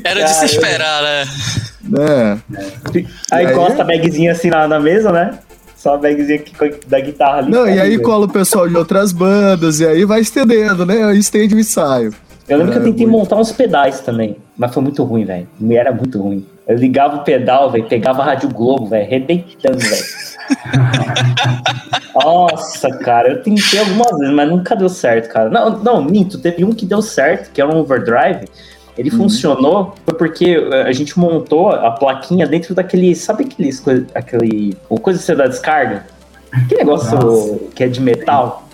Era 0.03 0.24
de 0.24 0.30
se 0.30 0.45
esperar, 0.45 1.03
né? 1.03 1.26
Né? 1.84 2.39
aí 3.32 3.45
aí? 3.45 3.51
encosta 3.51 3.82
a 3.82 3.86
bagzinha 3.86 4.32
assim 4.32 4.49
na, 4.49 4.68
na 4.68 4.80
mesa, 4.80 5.12
né? 5.12 5.38
Só 5.76 5.95
a 5.95 5.97
bagzinha 5.97 6.41
da 6.88 6.99
guitarra 6.99 7.39
ali. 7.39 7.51
Não, 7.51 7.68
e 7.68 7.80
aí 7.80 7.91
velho. 7.91 8.01
cola 8.01 8.26
o 8.26 8.30
pessoal 8.30 8.68
de 8.68 8.76
outras 8.76 9.12
bandas, 9.12 9.82
e 9.82 9.86
aí 9.86 10.06
vai 10.06 10.22
estendendo, 10.22 10.86
né? 10.86 11.14
Estende 11.16 11.53
o 11.53 11.60
ensaio. 11.60 12.14
Eu 12.48 12.58
lembro 12.58 12.74
que 12.74 12.78
eu 12.78 12.82
É, 12.84 12.86
tentei 12.86 13.06
muito. 13.08 13.20
montar 13.20 13.38
uns 13.38 13.52
pedais 13.52 14.02
também, 14.02 14.38
mas 14.56 14.74
foi 14.74 14.84
muito 14.84 15.04
ruim, 15.04 15.26
velho. 15.26 15.48
Era 15.72 15.91
muito 15.91 16.22
ruim. 16.22 16.46
Eu 16.68 16.78
ligava 16.78 17.18
o 17.18 17.24
pedal, 17.24 17.72
velho, 17.72 17.86
pegava 17.86 18.22
a 18.22 18.26
Rádio 18.26 18.50
Globo, 18.50 18.88
velho, 18.88 19.04
arrebentando, 19.06 19.80
velho. 19.80 20.06
Nossa, 22.16 22.89
cara, 23.00 23.30
eu 23.30 23.43
tentei 23.43 23.80
algumas 23.80 24.18
vezes, 24.18 24.34
mas 24.34 24.50
nunca 24.50 24.76
deu 24.76 24.89
certo, 24.89 25.32
cara. 25.32 25.50
Não, 25.50 25.78
não, 25.80 26.02
minto, 26.04 26.38
teve 26.39 26.64
um 26.64 26.72
que 26.72 26.86
deu 26.86 27.02
certo, 27.02 27.52
que 27.52 27.62
era 27.62 27.70
um 27.70 27.80
overdrive. 27.80 28.48
Ele 28.98 29.12
funcionou 29.12 29.93
foi 30.06 30.14
porque 30.18 30.52
eh, 30.72 30.84
a 30.84 30.91
gente 30.93 31.20
montou 31.20 31.70
a 31.70 31.91
plaquinha 31.91 32.48
dentro 32.48 32.74
daquele. 32.74 33.14
Sabe 33.14 33.43
aqueles 33.43 33.84
aquele. 34.14 34.78
O 34.88 34.98
coisa 34.98 35.20
que 35.20 35.26
você 35.26 35.36
dá 35.36 35.48
descarga? 35.48 36.06
Aquele 36.50 36.80
negócio 36.80 37.20
Nossa. 37.20 37.60
que 37.76 37.84
é 37.84 37.88
de 37.89 38.00
metal. 38.00 38.64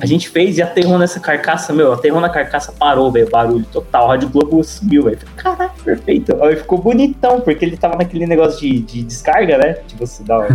A 0.00 0.06
gente 0.06 0.28
fez 0.28 0.58
e 0.58 0.62
aterrou 0.62 0.98
nessa 0.98 1.18
carcaça, 1.18 1.72
meu, 1.72 1.92
aterrou 1.92 2.20
na 2.20 2.28
carcaça, 2.28 2.72
parou, 2.72 3.10
velho, 3.10 3.28
barulho 3.28 3.64
total. 3.72 4.06
A 4.06 4.08
Rádio 4.10 4.28
Globo 4.28 4.62
subiu, 4.62 5.04
velho. 5.04 5.18
Caraca, 5.36 5.74
perfeito. 5.82 6.42
Aí 6.42 6.56
ficou 6.56 6.78
bonitão, 6.78 7.40
porque 7.40 7.64
ele 7.64 7.76
tava 7.76 7.96
naquele 7.96 8.26
negócio 8.26 8.60
de, 8.60 8.80
de 8.80 9.02
descarga, 9.02 9.58
né? 9.58 9.78
De 9.86 9.96
você 9.96 10.22
dar, 10.22 10.46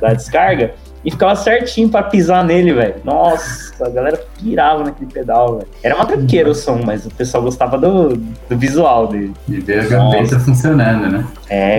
dar 0.00 0.14
descarga. 0.14 0.74
E 1.04 1.10
ficava 1.10 1.36
certinho 1.36 1.88
pra 1.88 2.02
pisar 2.02 2.42
nele, 2.44 2.72
velho. 2.72 2.94
Nossa, 3.04 3.84
a 3.84 3.90
galera 3.90 4.18
pirava 4.40 4.84
naquele 4.84 5.10
pedal, 5.10 5.58
velho. 5.58 5.68
Era 5.82 5.94
uma 5.94 6.06
tranqueira 6.06 6.50
o 6.50 6.54
som, 6.54 6.80
mas 6.84 7.04
o 7.04 7.10
pessoal 7.10 7.42
gostava 7.42 7.76
do, 7.76 8.16
do 8.16 8.56
visual 8.56 9.08
dele. 9.08 9.32
De 9.46 9.60
ver 9.60 9.80
a 9.80 9.86
gaveta 9.86 10.40
funcionando, 10.40 11.10
né? 11.10 11.26
É, 11.48 11.78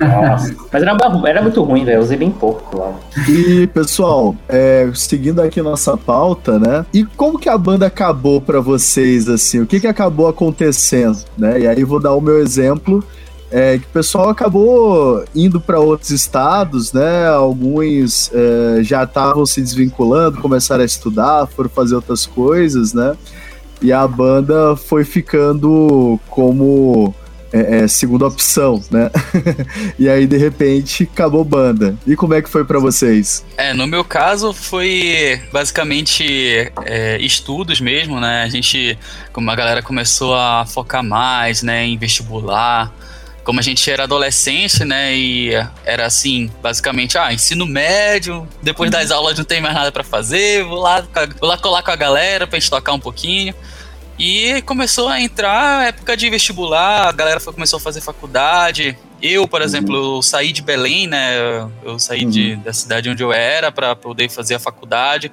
nossa. 0.00 0.54
Mas 0.72 0.82
era, 0.82 0.96
era 1.26 1.42
muito 1.42 1.62
ruim, 1.62 1.84
velho. 1.84 1.96
Eu 1.96 2.02
usei 2.02 2.16
bem 2.16 2.30
pouco 2.30 2.78
lá. 2.78 2.92
E, 3.28 3.66
pessoal, 3.68 4.36
é, 4.48 4.88
seguindo 4.94 5.42
aqui 5.42 5.60
nossa 5.60 5.96
pauta, 5.96 6.58
né? 6.58 6.86
E 6.94 7.04
como 7.04 7.38
que 7.38 7.48
a 7.48 7.58
banda 7.58 7.86
acabou 7.86 8.40
pra 8.40 8.60
vocês, 8.60 9.28
assim? 9.28 9.60
O 9.60 9.66
que 9.66 9.80
que 9.80 9.86
acabou 9.86 10.28
acontecendo, 10.28 11.18
né? 11.36 11.60
E 11.60 11.66
aí 11.66 11.82
vou 11.82 12.00
dar 12.00 12.14
o 12.14 12.20
meu 12.20 12.38
exemplo, 12.40 13.04
é, 13.50 13.78
que 13.78 13.84
o 13.84 13.88
pessoal 13.88 14.28
acabou 14.28 15.24
indo 15.34 15.60
pra 15.60 15.80
outros 15.80 16.10
estados, 16.10 16.92
né? 16.92 17.26
Alguns 17.28 18.30
é, 18.32 18.82
já 18.82 19.04
estavam 19.04 19.44
se 19.44 19.60
desvinculando, 19.60 20.40
começaram 20.40 20.82
a 20.82 20.86
estudar, 20.86 21.46
foram 21.46 21.68
fazer 21.68 21.96
outras 21.96 22.26
coisas, 22.26 22.94
né? 22.94 23.16
E 23.82 23.92
a 23.92 24.06
banda 24.06 24.76
foi 24.76 25.04
ficando 25.04 26.20
como 26.28 27.14
é, 27.52 27.78
é, 27.78 27.88
segunda 27.88 28.26
opção, 28.26 28.82
né? 28.90 29.10
e 29.98 30.08
aí, 30.08 30.26
de 30.26 30.36
repente, 30.36 31.08
acabou 31.12 31.44
banda. 31.44 31.96
E 32.06 32.14
como 32.14 32.34
é 32.34 32.42
que 32.42 32.48
foi 32.48 32.64
pra 32.64 32.78
vocês? 32.78 33.44
É, 33.56 33.74
no 33.74 33.86
meu 33.86 34.04
caso 34.04 34.52
foi 34.52 35.40
basicamente 35.52 36.70
é, 36.84 37.18
estudos 37.20 37.80
mesmo, 37.80 38.20
né? 38.20 38.42
A 38.44 38.48
gente, 38.48 38.96
como 39.32 39.50
a 39.50 39.56
galera 39.56 39.82
começou 39.82 40.34
a 40.34 40.64
focar 40.64 41.02
mais, 41.02 41.62
né, 41.62 41.84
em 41.84 41.98
vestibular, 41.98 42.92
como 43.50 43.58
a 43.58 43.62
gente 43.64 43.90
era 43.90 44.04
adolescente, 44.04 44.84
né, 44.84 45.12
e 45.12 45.50
era 45.84 46.06
assim, 46.06 46.48
basicamente, 46.62 47.18
ah, 47.18 47.32
ensino 47.32 47.66
médio, 47.66 48.46
depois 48.62 48.92
das 48.92 49.10
aulas 49.10 49.36
não 49.36 49.44
tem 49.44 49.60
mais 49.60 49.74
nada 49.74 49.90
pra 49.90 50.04
fazer, 50.04 50.62
vou 50.62 50.78
lá, 50.78 51.04
vou 51.40 51.48
lá 51.48 51.58
colar 51.58 51.82
com 51.82 51.90
a 51.90 51.96
galera 51.96 52.46
pra 52.46 52.60
gente 52.60 52.70
tocar 52.70 52.92
um 52.92 53.00
pouquinho. 53.00 53.52
E 54.16 54.62
começou 54.62 55.08
a 55.08 55.20
entrar 55.20 55.80
a 55.80 55.84
época 55.86 56.16
de 56.16 56.30
vestibular, 56.30 57.08
a 57.08 57.10
galera 57.12 57.40
foi- 57.40 57.52
começou 57.52 57.78
a 57.78 57.80
fazer 57.80 58.00
faculdade. 58.00 58.96
Eu, 59.20 59.48
por 59.48 59.62
exemplo, 59.62 59.96
eu 59.96 60.22
saí 60.22 60.52
de 60.52 60.62
Belém, 60.62 61.08
né? 61.08 61.66
Eu 61.82 61.98
saí 61.98 62.24
de, 62.24 62.54
da 62.54 62.72
cidade 62.72 63.10
onde 63.10 63.20
eu 63.24 63.32
era 63.32 63.72
para 63.72 63.96
poder 63.96 64.30
fazer 64.30 64.54
a 64.54 64.60
faculdade. 64.60 65.32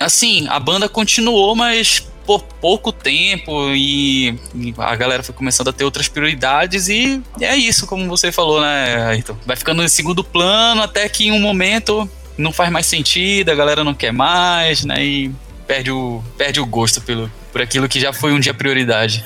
Assim, 0.00 0.48
a 0.48 0.58
banda 0.58 0.88
continuou, 0.88 1.54
mas 1.54 2.08
por 2.26 2.42
pouco 2.42 2.92
tempo 2.92 3.70
e, 3.74 4.38
a 4.78 4.94
galera 4.96 5.22
foi 5.22 5.34
começando 5.34 5.68
a 5.68 5.72
ter 5.72 5.84
outras 5.84 6.08
prioridades 6.08 6.88
e 6.88 7.22
é 7.40 7.56
isso, 7.56 7.86
como 7.86 8.08
você 8.08 8.30
falou, 8.30 8.60
né, 8.60 9.06
Ayrton? 9.08 9.36
Vai 9.44 9.56
ficando 9.56 9.82
em 9.82 9.88
segundo 9.88 10.22
plano 10.22 10.82
até 10.82 11.08
que 11.08 11.28
em 11.28 11.32
um 11.32 11.40
momento 11.40 12.08
não 12.36 12.52
faz 12.52 12.70
mais 12.70 12.86
sentido, 12.86 13.50
a 13.50 13.54
galera 13.54 13.84
não 13.84 13.94
quer 13.94 14.12
mais, 14.12 14.84
né, 14.84 15.04
e 15.04 15.30
perde 15.66 15.90
o, 15.90 16.22
perde 16.36 16.60
o 16.60 16.66
gosto 16.66 17.00
pelo, 17.00 17.30
por 17.50 17.60
aquilo 17.60 17.88
que 17.88 18.00
já 18.00 18.12
foi 18.12 18.32
um 18.32 18.40
dia 18.40 18.54
prioridade. 18.54 19.24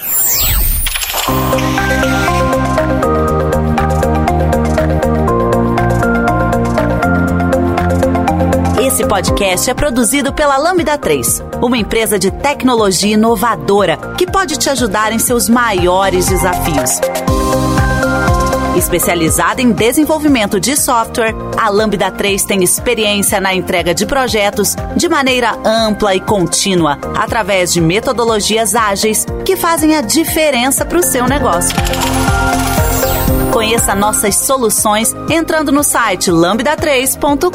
Esse 8.96 9.06
podcast 9.06 9.68
é 9.68 9.74
produzido 9.74 10.32
pela 10.32 10.56
Lambda 10.56 10.96
3, 10.96 11.42
uma 11.60 11.76
empresa 11.76 12.18
de 12.18 12.30
tecnologia 12.30 13.12
inovadora 13.12 13.98
que 14.16 14.26
pode 14.26 14.56
te 14.56 14.70
ajudar 14.70 15.12
em 15.12 15.18
seus 15.18 15.50
maiores 15.50 16.24
desafios. 16.28 16.98
Especializada 18.74 19.60
em 19.60 19.70
desenvolvimento 19.70 20.58
de 20.58 20.74
software, 20.78 21.34
a 21.58 21.68
Lambda 21.68 22.10
3 22.10 22.42
tem 22.46 22.64
experiência 22.64 23.38
na 23.38 23.54
entrega 23.54 23.94
de 23.94 24.06
projetos 24.06 24.74
de 24.96 25.10
maneira 25.10 25.58
ampla 25.62 26.14
e 26.14 26.20
contínua, 26.20 26.98
através 27.14 27.74
de 27.74 27.82
metodologias 27.82 28.74
ágeis 28.74 29.26
que 29.44 29.56
fazem 29.56 29.94
a 29.94 30.00
diferença 30.00 30.86
para 30.86 31.00
o 31.00 31.02
seu 31.02 31.28
negócio. 31.28 31.76
Conheça 33.56 33.94
nossas 33.94 34.34
soluções 34.36 35.16
entrando 35.30 35.72
no 35.72 35.82
site 35.82 36.30
lambda3.com.br. 36.30 37.48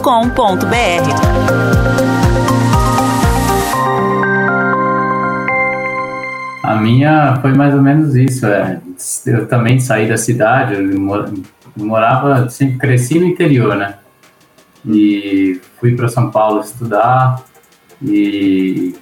A 6.64 6.76
minha 6.78 7.38
foi 7.39 7.54
mais 7.54 7.76
ou 7.76 7.84
menos 7.84 8.16
isso. 8.16 8.47
É. 8.47 8.82
Eu 9.28 9.47
também 9.47 9.80
saí 9.80 10.10
da 10.10 10.18
cidade, 10.18 10.74
eu 10.74 10.99
morava, 11.76 12.49
sempre 12.49 12.80
cresci 12.80 13.20
no 13.20 13.28
interior, 13.28 13.76
né? 13.76 13.99
E 14.84 15.62
fui 15.80 15.95
para 15.95 16.08
São 16.08 16.32
Paulo 16.32 16.62
estudar 16.62 17.43
e 18.04 18.95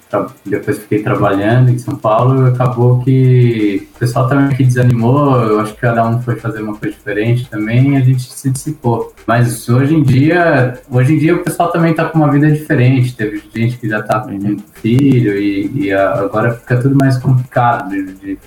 depois 0.44 0.78
fiquei 0.78 1.02
trabalhando 1.02 1.70
em 1.70 1.78
São 1.78 1.96
Paulo 1.96 2.46
e 2.46 2.50
acabou 2.50 3.00
que 3.00 3.88
o 3.96 3.98
pessoal 3.98 4.28
também 4.28 4.54
que 4.54 4.62
desanimou, 4.62 5.36
eu 5.42 5.60
acho 5.60 5.74
que 5.74 5.80
cada 5.80 6.06
um 6.06 6.20
foi 6.20 6.36
fazer 6.36 6.60
uma 6.60 6.76
coisa 6.76 6.94
diferente 6.94 7.48
também 7.48 7.94
e 7.94 7.96
a 7.96 8.00
gente 8.00 8.22
se 8.22 8.50
dissipou. 8.50 9.14
Mas 9.26 9.68
hoje 9.68 9.94
em 9.94 10.02
dia, 10.02 10.78
hoje 10.90 11.14
em 11.14 11.18
dia 11.18 11.34
o 11.34 11.42
pessoal 11.42 11.72
também 11.72 11.92
está 11.92 12.04
com 12.04 12.18
uma 12.18 12.30
vida 12.30 12.50
diferente, 12.50 13.16
teve 13.16 13.42
gente 13.54 13.78
que 13.78 13.88
já 13.88 14.00
está 14.00 14.18
aprendendo 14.18 14.62
filho 14.74 15.38
e, 15.38 15.86
e, 15.86 15.92
agora 15.92 16.52
fica 16.52 16.76
tudo 16.76 16.94
mais 16.94 17.16
complicado 17.16 17.90
de, 17.90 18.12
de, 18.14 18.38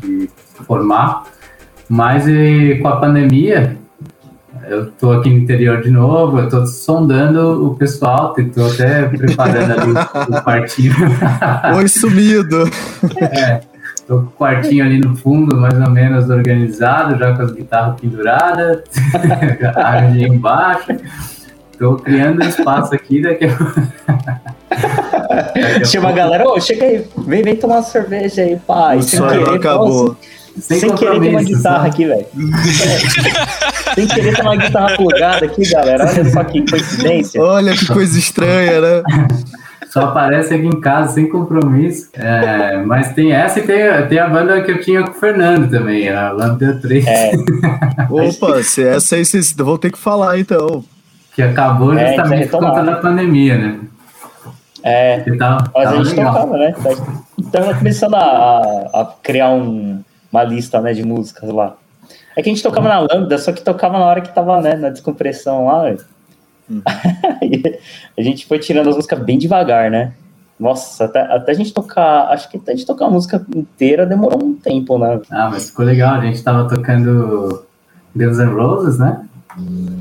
de 0.00 0.30
formar. 0.66 1.24
Mas 1.86 2.26
e, 2.26 2.78
com 2.80 2.88
a 2.88 2.96
pandemia, 2.96 3.76
eu 4.68 4.90
tô 4.92 5.12
aqui 5.12 5.30
no 5.30 5.38
interior 5.38 5.80
de 5.80 5.90
novo, 5.90 6.38
eu 6.38 6.48
tô 6.48 6.66
sondando 6.66 7.66
o 7.66 7.74
pessoal, 7.74 8.34
tô 8.34 8.66
até 8.66 9.04
preparando 9.04 9.72
ali 9.72 9.92
o 9.92 10.42
quartinho. 10.42 10.94
Oi, 11.76 11.88
sumido! 11.88 12.68
É, 13.18 13.60
tô 14.06 14.18
com 14.18 14.26
o 14.26 14.30
quartinho 14.32 14.84
ali 14.84 15.00
no 15.00 15.16
fundo, 15.16 15.56
mais 15.56 15.74
ou 15.74 15.90
menos 15.90 16.28
organizado, 16.28 17.18
já 17.18 17.34
com 17.34 17.42
as 17.42 17.52
guitarras 17.52 17.98
penduradas, 18.00 18.82
a 19.74 20.10
embaixo. 20.10 20.96
Tô 21.78 21.96
criando 21.96 22.42
um 22.42 22.48
espaço 22.48 22.94
aqui 22.94 23.22
daqui 23.22 23.46
a 23.46 23.56
Chama 25.84 26.10
a 26.10 26.12
galera, 26.12 26.48
ô, 26.48 26.60
chega 26.60 26.84
aí, 26.84 27.06
vem, 27.18 27.42
vem 27.42 27.56
tomar 27.56 27.76
uma 27.76 27.82
cerveja 27.82 28.42
aí, 28.42 28.56
pai. 28.56 28.98
O 28.98 29.02
sonho 29.02 29.50
acabou. 29.50 30.10
Assim, 30.10 30.37
sem, 30.60 30.80
sem 30.80 30.94
querer 30.94 31.20
ter 31.20 31.28
uma 31.28 31.42
guitarra 31.42 31.86
aqui, 31.86 32.06
velho. 32.06 32.26
É. 32.26 33.94
sem 33.94 34.06
querer 34.06 34.36
ter 34.36 34.42
uma 34.42 34.56
guitarra 34.56 34.96
plugada 34.96 35.46
aqui, 35.46 35.70
galera. 35.70 36.06
Olha 36.06 36.30
só 36.30 36.44
que 36.44 36.70
coincidência. 36.70 37.42
Olha 37.42 37.74
que 37.74 37.86
coisa 37.86 38.18
estranha, 38.18 38.80
né? 38.80 39.02
Só 39.90 40.02
aparece 40.02 40.54
aqui 40.54 40.66
em 40.66 40.80
casa 40.80 41.14
sem 41.14 41.28
compromisso. 41.28 42.10
É, 42.12 42.76
mas 42.84 43.14
tem 43.14 43.32
essa 43.32 43.58
e 43.58 43.62
tem, 43.62 44.06
tem 44.08 44.18
a 44.18 44.28
banda 44.28 44.60
que 44.62 44.70
eu 44.70 44.80
tinha 44.80 45.02
com 45.02 45.12
o 45.12 45.14
Fernando 45.14 45.70
também, 45.70 46.10
a 46.10 46.30
Lambda 46.30 46.78
3. 46.80 47.06
É. 47.06 47.32
Opa, 48.10 48.62
se 48.62 48.86
essa 48.86 49.16
aí 49.16 49.24
vocês 49.24 49.52
vão 49.52 49.78
ter 49.78 49.90
que 49.90 49.98
falar 49.98 50.38
então. 50.38 50.84
Que 51.34 51.42
acabou 51.42 51.94
é, 51.94 52.08
justamente 52.08 52.44
é, 52.44 52.46
por 52.48 52.60
conta 52.60 52.82
da 52.82 52.96
pandemia, 52.96 53.56
né? 53.56 53.78
É, 54.82 55.20
tava, 55.38 55.70
mas 55.74 55.88
a 55.88 55.96
gente 55.96 56.08
legal. 56.10 56.32
tocava, 56.34 56.58
né? 56.58 56.74
Então 57.38 57.74
começando 57.74 58.14
a, 58.14 58.90
a 58.94 59.14
criar 59.22 59.50
um, 59.50 60.02
uma 60.32 60.42
lista 60.42 60.80
né, 60.80 60.92
de 60.92 61.04
músicas 61.04 61.50
lá. 61.50 61.76
É 62.36 62.42
que 62.42 62.48
a 62.48 62.52
gente 62.52 62.62
tocava 62.62 62.88
na 62.88 63.00
Lambda, 63.00 63.36
só 63.38 63.52
que 63.52 63.62
tocava 63.62 63.98
na 63.98 64.04
hora 64.04 64.20
que 64.20 64.32
tava 64.32 64.60
né, 64.60 64.76
na 64.76 64.90
descompressão 64.90 65.66
lá. 65.66 65.94
Hum. 66.70 66.82
a 68.16 68.22
gente 68.22 68.46
foi 68.46 68.58
tirando 68.58 68.88
as 68.88 68.96
músicas 68.96 69.18
bem 69.20 69.38
devagar, 69.38 69.90
né? 69.90 70.12
Nossa, 70.58 71.04
até, 71.04 71.20
até 71.20 71.52
a 71.52 71.54
gente 71.54 71.72
tocar, 71.72 72.28
acho 72.30 72.48
que 72.50 72.56
até 72.56 72.72
a 72.72 72.74
gente 72.74 72.86
tocar 72.86 73.06
a 73.06 73.10
música 73.10 73.44
inteira 73.54 74.04
demorou 74.04 74.42
um 74.42 74.54
tempo, 74.54 74.98
né? 74.98 75.20
Ah, 75.30 75.48
mas 75.50 75.70
ficou 75.70 75.84
legal, 75.84 76.14
a 76.14 76.20
gente 76.20 76.42
tava 76.42 76.68
tocando 76.68 77.64
Guns 78.14 78.38
N' 78.38 78.54
Roses, 78.54 78.98
né? 78.98 79.24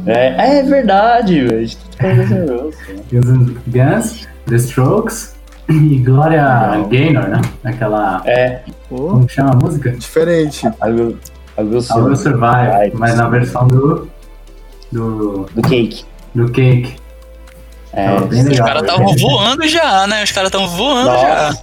É, 0.05 0.59
é 0.59 0.63
verdade, 0.63 1.41
a 1.41 1.59
gente 1.59 1.77
tocando 1.77 2.17
Guns 2.17 2.31
N' 2.31 2.57
Roses. 2.57 2.87
Né? 2.87 3.03
Guns, 3.11 3.51
Guns, 3.67 4.27
The 4.47 4.55
Strokes, 4.55 5.36
e 5.69 5.97
Glória 5.99 6.85
Gaynor, 6.89 7.27
né? 7.27 7.41
Aquela. 7.63 8.21
É. 8.25 8.61
Como 8.89 9.27
chama 9.27 9.51
a 9.51 9.55
música? 9.55 9.91
Diferente. 9.91 10.65
I 10.65 10.71
will, 10.89 11.17
I 11.57 11.61
will, 11.61 11.83
I 11.83 11.99
will 11.99 12.15
survive. 12.15 12.93
Mas 12.93 13.15
na 13.15 13.27
versão 13.27 13.67
do. 13.67 14.07
Do. 14.91 15.45
Do 15.53 15.61
Cake. 15.63 16.05
Do 16.33 16.49
Cake. 16.51 16.95
É, 17.93 18.11
legal, 18.11 18.51
os 18.51 18.59
caras 18.59 18.81
estavam 18.83 19.15
voando 19.15 19.67
já, 19.67 20.07
né? 20.07 20.23
Os 20.23 20.31
caras 20.31 20.49
estavam 20.49 20.67
voando 20.69 21.09
Nossa. 21.09 21.53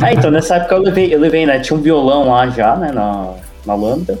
já. 0.00 0.06
É, 0.06 0.14
então 0.14 0.30
nessa 0.30 0.56
época 0.56 0.74
eu 0.74 0.82
levei, 0.82 1.14
eu 1.14 1.20
levei, 1.20 1.46
né? 1.46 1.60
Tinha 1.60 1.78
um 1.78 1.82
violão 1.82 2.28
lá 2.30 2.48
já, 2.48 2.76
né? 2.76 2.92
Na, 2.92 3.34
na 3.64 3.74
lambda. 3.74 4.18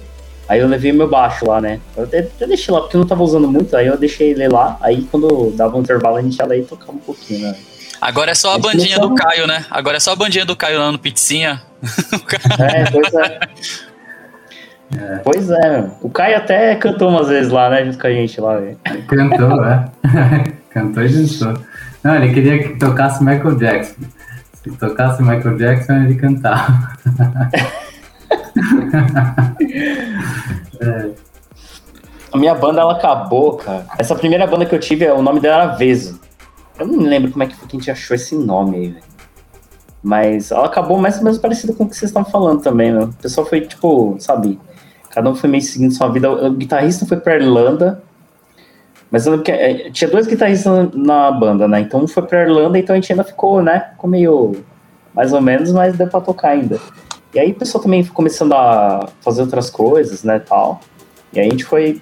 Aí 0.48 0.60
eu 0.60 0.68
levei 0.68 0.92
meu 0.92 1.08
baixo 1.08 1.46
lá, 1.46 1.60
né? 1.60 1.78
Eu 1.94 2.04
até, 2.04 2.20
até, 2.20 2.46
deixei 2.46 2.72
lá, 2.72 2.80
porque 2.80 2.96
eu 2.96 3.00
não 3.00 3.06
tava 3.06 3.22
usando 3.22 3.46
muito, 3.46 3.76
aí 3.76 3.86
eu 3.86 3.98
deixei 3.98 4.30
ele 4.30 4.48
lá. 4.48 4.78
Aí 4.80 5.02
quando 5.10 5.52
dava 5.54 5.76
um 5.76 5.80
intervalo 5.80 6.16
a 6.16 6.22
gente 6.22 6.38
ia 6.38 6.46
lá 6.46 6.56
e 6.56 6.62
tocava 6.62 6.92
um 6.92 6.98
pouquinho, 6.98 7.48
né? 7.48 7.56
Agora 8.00 8.30
é 8.30 8.34
só 8.34 8.54
a 8.54 8.58
bandinha 8.58 8.98
do 8.98 9.14
Caio, 9.14 9.46
né? 9.46 9.64
Agora 9.70 9.96
é 9.96 10.00
só 10.00 10.12
a 10.12 10.16
bandinha 10.16 10.44
do 10.44 10.56
Caio 10.56 10.78
lá 10.78 10.92
no 10.92 10.98
Pizzinha. 10.98 11.62
é, 12.58 12.90
pois 12.90 13.14
é. 13.14 13.38
é. 14.96 15.16
Pois 15.24 15.50
é, 15.50 15.90
o 16.00 16.08
Caio 16.08 16.36
até 16.36 16.74
cantou 16.76 17.08
umas 17.08 17.28
vezes 17.28 17.50
lá, 17.50 17.68
né, 17.70 17.84
junto 17.84 17.98
com 17.98 18.06
a 18.06 18.10
gente 18.10 18.40
lá. 18.40 18.56
Véio. 18.56 18.78
Cantou, 19.06 19.64
é. 19.64 19.84
cantou 20.70 21.02
e 21.02 21.08
dançou. 21.08 21.54
Não, 22.02 22.14
ele 22.14 22.32
queria 22.32 22.62
que 22.62 22.78
tocasse 22.78 23.22
Michael 23.22 23.56
Jackson. 23.56 24.02
Se 24.62 24.70
tocasse 24.72 25.22
Michael 25.22 25.56
Jackson, 25.56 25.94
ele 25.94 26.14
cantava. 26.14 26.96
é. 30.80 31.10
A 32.32 32.38
minha 32.38 32.54
banda, 32.54 32.80
ela 32.80 32.92
acabou, 32.92 33.56
cara. 33.56 33.86
Essa 33.98 34.14
primeira 34.14 34.46
banda 34.46 34.66
que 34.66 34.74
eu 34.74 34.78
tive, 34.78 35.10
o 35.10 35.22
nome 35.22 35.40
dela 35.40 35.64
era 35.64 35.74
Veso. 35.74 36.20
Eu 36.78 36.86
não 36.86 36.96
me 36.96 37.06
lembro 37.06 37.30
como 37.30 37.42
é 37.42 37.46
que, 37.46 37.56
que 37.56 37.64
a 37.64 37.78
gente 37.78 37.90
achou 37.90 38.14
esse 38.14 38.34
nome 38.36 38.76
aí, 38.76 38.88
velho. 38.88 39.04
Mas 40.02 40.50
ela 40.50 40.66
acabou 40.66 40.96
mais 40.98 41.18
ou 41.18 41.24
menos 41.24 41.38
parecida 41.38 41.72
com 41.72 41.84
o 41.84 41.88
que 41.88 41.96
vocês 41.96 42.10
estão 42.10 42.24
falando 42.24 42.62
também, 42.62 42.92
né? 42.92 43.04
O 43.04 43.12
pessoal 43.14 43.46
foi, 43.46 43.62
tipo, 43.62 44.16
sabe? 44.20 44.58
Cada 45.10 45.28
um 45.28 45.34
foi 45.34 45.50
meio 45.50 45.62
seguindo 45.62 45.92
sua 45.92 46.08
vida. 46.08 46.30
O 46.30 46.52
guitarrista 46.52 47.04
foi 47.04 47.16
pra 47.16 47.34
Irlanda. 47.34 48.02
Mas 49.10 49.26
eu 49.26 49.32
lembro 49.32 49.44
que 49.44 49.50
é, 49.50 49.90
tinha 49.90 50.08
dois 50.08 50.26
guitarristas 50.26 50.90
na 50.94 51.30
banda, 51.32 51.66
né? 51.66 51.80
Então 51.80 52.00
um 52.04 52.06
foi 52.06 52.22
pra 52.22 52.42
Irlanda, 52.42 52.78
então 52.78 52.94
a 52.94 53.00
gente 53.00 53.10
ainda 53.12 53.24
ficou, 53.24 53.62
né? 53.62 53.88
Ficou 53.92 54.08
meio. 54.08 54.64
Mais 55.14 55.32
ou 55.32 55.40
menos, 55.40 55.72
mas 55.72 55.96
deu 55.96 56.06
pra 56.06 56.20
tocar 56.20 56.50
ainda. 56.50 56.78
E 57.34 57.40
aí 57.40 57.50
o 57.50 57.54
pessoal 57.54 57.82
também 57.82 58.04
foi 58.04 58.14
começando 58.14 58.52
a 58.52 59.08
fazer 59.20 59.40
outras 59.40 59.68
coisas, 59.68 60.22
né? 60.22 60.38
Tal. 60.38 60.80
E 61.32 61.40
aí 61.40 61.48
a 61.48 61.50
gente 61.50 61.64
foi 61.64 62.00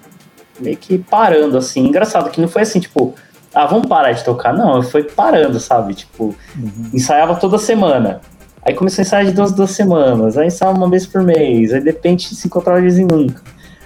meio 0.59 0.77
que 0.77 0.97
parando, 0.97 1.57
assim. 1.57 1.87
Engraçado 1.87 2.29
que 2.29 2.39
não 2.39 2.47
foi 2.47 2.61
assim, 2.61 2.79
tipo 2.79 3.15
ah, 3.57 3.65
vamos 3.65 3.87
parar 3.87 4.11
de 4.11 4.23
tocar. 4.23 4.53
Não, 4.53 4.83
foi 4.83 5.03
parando, 5.03 5.59
sabe? 5.59 5.95
Tipo, 5.95 6.35
uhum. 6.55 6.89
ensaiava 6.93 7.35
toda 7.35 7.57
semana. 7.57 8.21
Aí 8.63 8.75
começou 8.75 9.01
a 9.01 9.03
ensaiar 9.03 9.25
de 9.25 9.31
duas, 9.31 9.51
duas 9.51 9.71
semanas. 9.71 10.37
Aí 10.37 10.45
ensaiava 10.45 10.77
uma 10.77 10.87
vez 10.87 11.07
por 11.07 11.23
mês. 11.23 11.73
Aí 11.73 11.79
de 11.79 11.87
repente 11.87 12.35
se 12.35 12.45
encontrava 12.47 12.79
de 12.79 12.85
vez 12.85 12.99
em 12.99 13.05
nunca. 13.05 13.41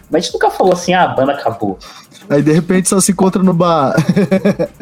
Mas 0.09 0.15
a 0.15 0.19
gente 0.25 0.33
nunca 0.33 0.49
falou 0.49 0.73
assim, 0.73 0.93
ah, 0.93 1.03
a 1.03 1.07
banda 1.07 1.31
acabou. 1.31 1.79
Aí 2.29 2.41
de 2.41 2.51
repente 2.51 2.89
só 2.89 2.99
se 2.99 3.13
encontra 3.13 3.41
no 3.41 3.53
bar. 3.53 3.95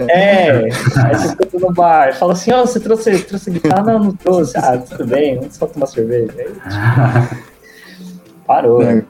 É, 0.10 0.50
aí 0.50 1.18
se 1.20 1.28
encontra 1.34 1.60
no 1.60 1.72
bar. 1.72 2.16
Fala 2.16 2.34
assim, 2.34 2.52
ó, 2.52 2.64
oh, 2.64 2.66
você 2.66 2.80
trouxe, 2.80 3.20
trouxe 3.20 3.52
guitarra? 3.52 3.84
Não, 3.84 4.00
não 4.00 4.12
trouxe. 4.12 4.58
Ah, 4.58 4.76
tudo 4.78 5.06
bem, 5.06 5.36
vamos 5.36 5.56
só 5.56 5.68
tomar 5.68 5.86
cerveja. 5.86 6.34
Aí, 6.36 6.46
tipo, 6.46 7.36
parou. 8.48 8.82
É. 8.82 9.04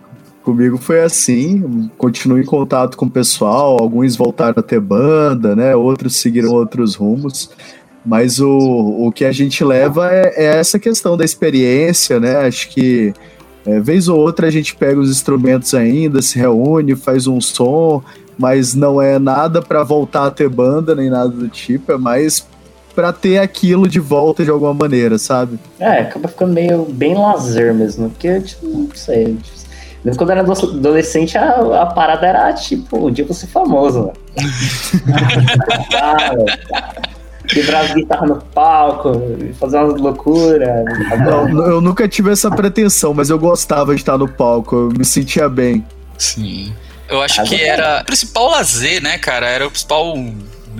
Comigo 0.44 0.78
foi 0.78 1.02
assim, 1.02 1.90
continuo 1.98 2.40
em 2.40 2.46
contato 2.46 2.98
com 2.98 3.06
o 3.06 3.10
pessoal, 3.10 3.78
alguns 3.80 4.16
voltaram 4.16 4.56
a 4.58 4.64
ter 4.64 4.80
banda, 4.80 5.56
né? 5.56 5.76
Outros 5.76 6.16
seguiram 6.16 6.52
outros 6.52 6.96
rumos. 6.96 7.52
Mas 8.06 8.40
o, 8.40 8.50
o 8.50 9.12
que 9.12 9.26
a 9.26 9.32
gente 9.32 9.64
leva 9.64 10.10
é, 10.12 10.34
é 10.36 10.46
essa 10.58 10.80
questão 10.80 11.18
da 11.18 11.26
experiência, 11.26 12.20
né? 12.20 12.38
Acho 12.38 12.70
que 12.70 13.14
é, 13.66 13.80
vez 13.80 14.08
ou 14.08 14.18
outra 14.18 14.48
a 14.48 14.52
gente 14.52 14.76
pega 14.76 15.00
os 15.00 15.12
instrumentos 15.12 15.74
ainda, 15.74 16.22
se 16.22 16.40
reúne, 16.40 16.96
faz 16.96 17.28
um 17.28 17.42
som, 17.42 18.02
mas 18.38 18.74
não 18.74 19.02
é 19.02 19.20
nada 19.20 19.62
para 19.62 19.84
voltar 19.84 20.28
a 20.28 20.32
ter 20.32 20.48
banda 20.48 20.96
nem 20.96 21.10
nada 21.10 21.30
do 21.30 21.50
tipo, 21.50 21.92
é 21.92 21.98
mais 21.98 22.48
para 22.96 23.14
ter 23.14 23.38
aquilo 23.38 23.88
de 23.88 24.00
volta 24.00 24.44
de 24.44 24.50
alguma 24.50 24.74
maneira, 24.74 25.18
sabe? 25.18 25.60
É, 25.80 26.00
acaba 26.02 26.28
ficando 26.28 26.54
meio 26.54 26.86
bem 26.86 27.16
lazer 27.16 27.74
mesmo, 27.74 28.10
porque, 28.10 28.42
tipo, 28.42 28.68
não 28.68 28.90
sei. 28.96 29.38
Tipo, 30.04 30.18
quando 30.18 30.30
eu 30.30 30.38
era 30.38 30.52
adolescente, 30.52 31.38
a, 31.38 31.82
a, 31.82 31.86
parada 31.88 32.26
era 32.26 32.54
tipo, 32.54 33.08
um 33.08 33.12
dia 33.12 33.26
você 33.26 33.46
famoso, 33.46 34.06
né? 34.06 34.14
quebrar 37.50 37.82
as 37.82 37.94
guitarras 37.94 38.30
no 38.30 38.38
palco, 38.38 39.12
fazer 39.60 39.78
umas 39.78 40.00
loucuras. 40.00 40.86
Não, 41.20 41.68
eu 41.68 41.82
nunca 41.82 42.08
tive 42.08 42.32
essa 42.32 42.50
pretensão, 42.50 43.14
mas 43.14 43.30
eu 43.30 43.40
gostava 43.40 43.94
de 43.94 44.02
estar 44.02 44.18
no 44.18 44.28
palco, 44.28 44.76
eu 44.76 44.90
me 44.98 45.04
sentia 45.04 45.50
bem. 45.50 45.86
Sim. 46.18 46.74
Eu 47.10 47.22
acho 47.22 47.44
que 47.44 47.62
era 47.62 48.02
o 48.02 48.06
principal 48.06 48.52
lazer, 48.52 49.02
né, 49.02 49.18
cara? 49.18 49.48
Era 49.48 49.68
o 49.68 49.72
principal 49.72 50.14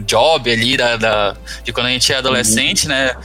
job 0.06 0.52
ali 0.52 0.78
da, 0.78 0.96
da 0.96 1.36
de 1.64 1.74
quando 1.74 1.88
a 1.88 1.90
gente 1.90 2.14
é 2.14 2.18
adolescente, 2.18 2.84
uhum. 2.84 2.90
né? 2.90 3.16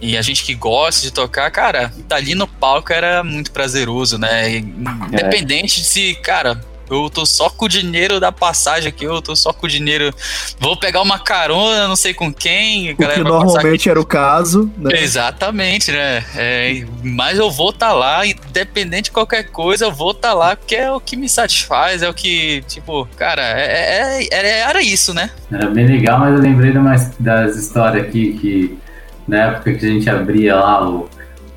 E 0.00 0.16
a 0.16 0.22
gente 0.22 0.44
que 0.44 0.54
gosta 0.54 1.02
de 1.02 1.10
tocar, 1.10 1.50
cara, 1.50 1.92
tá 2.08 2.16
ali 2.16 2.34
no 2.34 2.46
palco 2.46 2.92
era 2.92 3.24
muito 3.24 3.50
prazeroso, 3.50 4.18
né? 4.18 4.58
Independente 4.58 5.78
é. 5.78 5.82
de 5.82 5.84
se, 5.84 6.14
cara, 6.16 6.60
eu 6.90 7.10
tô 7.10 7.26
só 7.26 7.50
com 7.50 7.64
o 7.64 7.68
dinheiro 7.68 8.20
da 8.20 8.30
passagem 8.30 8.88
aqui, 8.88 9.04
eu 9.04 9.20
tô 9.20 9.34
só 9.34 9.52
com 9.52 9.66
o 9.66 9.68
dinheiro. 9.68 10.14
Vou 10.60 10.76
pegar 10.76 11.02
uma 11.02 11.18
carona, 11.18 11.88
não 11.88 11.96
sei 11.96 12.14
com 12.14 12.32
quem. 12.32 12.92
O 12.92 12.96
que 12.96 13.18
normalmente 13.18 13.88
era 13.88 14.00
o 14.00 14.06
caso, 14.06 14.70
né? 14.76 15.00
Exatamente, 15.00 15.90
né? 15.90 16.24
É, 16.36 16.84
mas 17.02 17.38
eu 17.38 17.50
vou 17.50 17.70
estar 17.70 17.88
tá 17.88 17.92
lá, 17.92 18.26
independente 18.26 19.04
de 19.04 19.10
qualquer 19.10 19.50
coisa, 19.50 19.86
eu 19.86 19.92
vou 19.92 20.12
estar 20.12 20.28
tá 20.28 20.34
lá, 20.34 20.56
porque 20.56 20.76
é 20.76 20.90
o 20.90 21.00
que 21.00 21.16
me 21.16 21.28
satisfaz, 21.28 22.02
é 22.02 22.08
o 22.08 22.14
que, 22.14 22.62
tipo, 22.68 23.06
cara, 23.16 23.42
é, 23.42 24.28
é, 24.30 24.36
é 24.36 24.58
era 24.60 24.80
isso, 24.80 25.12
né? 25.12 25.30
Era 25.50 25.68
bem 25.68 25.86
legal, 25.86 26.18
mas 26.18 26.34
eu 26.34 26.40
lembrei 26.40 26.72
de 26.72 26.78
uma, 26.78 26.94
das 27.18 27.56
histórias 27.56 28.06
aqui 28.06 28.38
que 28.38 28.78
na 29.26 29.36
época 29.38 29.74
que 29.74 29.84
a 29.84 29.88
gente 29.88 30.08
abria 30.08 30.56
lá 30.56 30.88
o 30.88 31.08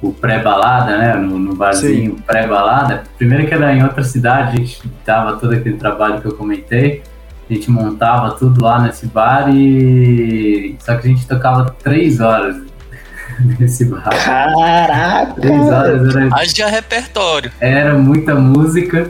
o 0.01 0.13
pré-balada, 0.13 0.97
né? 0.97 1.13
No, 1.15 1.37
no 1.37 1.55
barzinho 1.55 2.15
pré-balada. 2.25 3.03
Primeiro 3.17 3.47
que 3.47 3.53
era 3.53 3.75
em 3.75 3.83
outra 3.83 4.03
cidade, 4.03 4.53
a 4.53 4.55
gente 4.55 4.81
dava 5.05 5.35
todo 5.37 5.53
aquele 5.53 5.77
trabalho 5.77 6.21
que 6.21 6.27
eu 6.27 6.35
comentei. 6.35 7.03
A 7.49 7.53
gente 7.53 7.69
montava 7.69 8.31
tudo 8.31 8.63
lá 8.63 8.79
nesse 8.79 9.07
bar 9.07 9.49
e. 9.53 10.75
Só 10.79 10.95
que 10.95 11.07
a 11.07 11.09
gente 11.09 11.27
tocava 11.27 11.75
três 11.83 12.19
horas 12.19 12.68
nesse 13.59 13.85
bar. 13.85 14.03
Caraca! 14.03 15.33
Três 15.39 15.61
horas 15.61 16.15
era. 16.15 16.29
Haja 16.33 16.67
repertório. 16.67 17.51
Era 17.59 17.93
muita 17.95 18.35
música. 18.35 19.09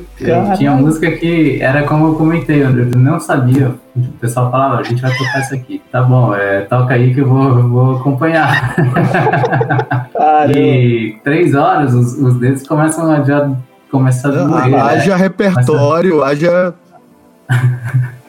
Tinha 0.57 0.71
música 0.71 1.11
que 1.11 1.61
era 1.61 1.84
como 1.84 2.07
eu 2.07 2.15
comentei, 2.15 2.63
eu 2.63 2.69
não 2.71 3.19
sabia. 3.19 3.75
O 3.95 4.01
pessoal 4.19 4.51
falava, 4.51 4.80
a 4.80 4.84
gente 4.84 5.01
vai 5.01 5.11
tocar 5.17 5.39
isso 5.41 5.55
aqui. 5.55 5.82
Tá 5.91 6.01
bom, 6.01 6.34
é, 6.34 6.61
toca 6.61 6.93
aí 6.93 7.13
que 7.13 7.21
eu 7.21 7.27
vou, 7.27 7.69
vou 7.69 7.97
acompanhar. 7.97 8.75
e 10.55 11.17
três 11.23 11.55
horas, 11.55 11.93
os, 11.93 12.13
os 12.13 12.39
dedos 12.39 12.65
começam 12.67 13.11
a 13.11 13.23
já 13.23 13.49
começar 13.91 14.30
a 14.30 14.45
morrer. 14.45 14.69
Né? 14.69 14.80
Haja 14.80 15.17
né? 15.17 15.23
repertório, 15.23 16.23
haja. 16.23 16.73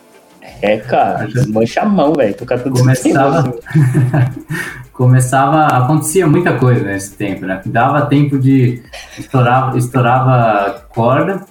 É, 0.62 0.76
cara, 0.76 1.26
desmancha 1.26 1.80
a 1.80 1.86
mão, 1.86 2.12
velho. 2.12 2.34
Tocar 2.34 2.58
tudo 2.58 2.78
Começava... 2.78 3.54
Começava, 5.00 5.64
acontecia 5.64 6.26
muita 6.26 6.58
coisa 6.58 6.84
nesse 6.84 7.16
tempo, 7.16 7.46
né? 7.46 7.58
Dava 7.64 8.04
tempo 8.04 8.38
de 8.38 8.82
estourava, 9.18 9.78
estourava 9.78 10.84
corda, 10.90 11.42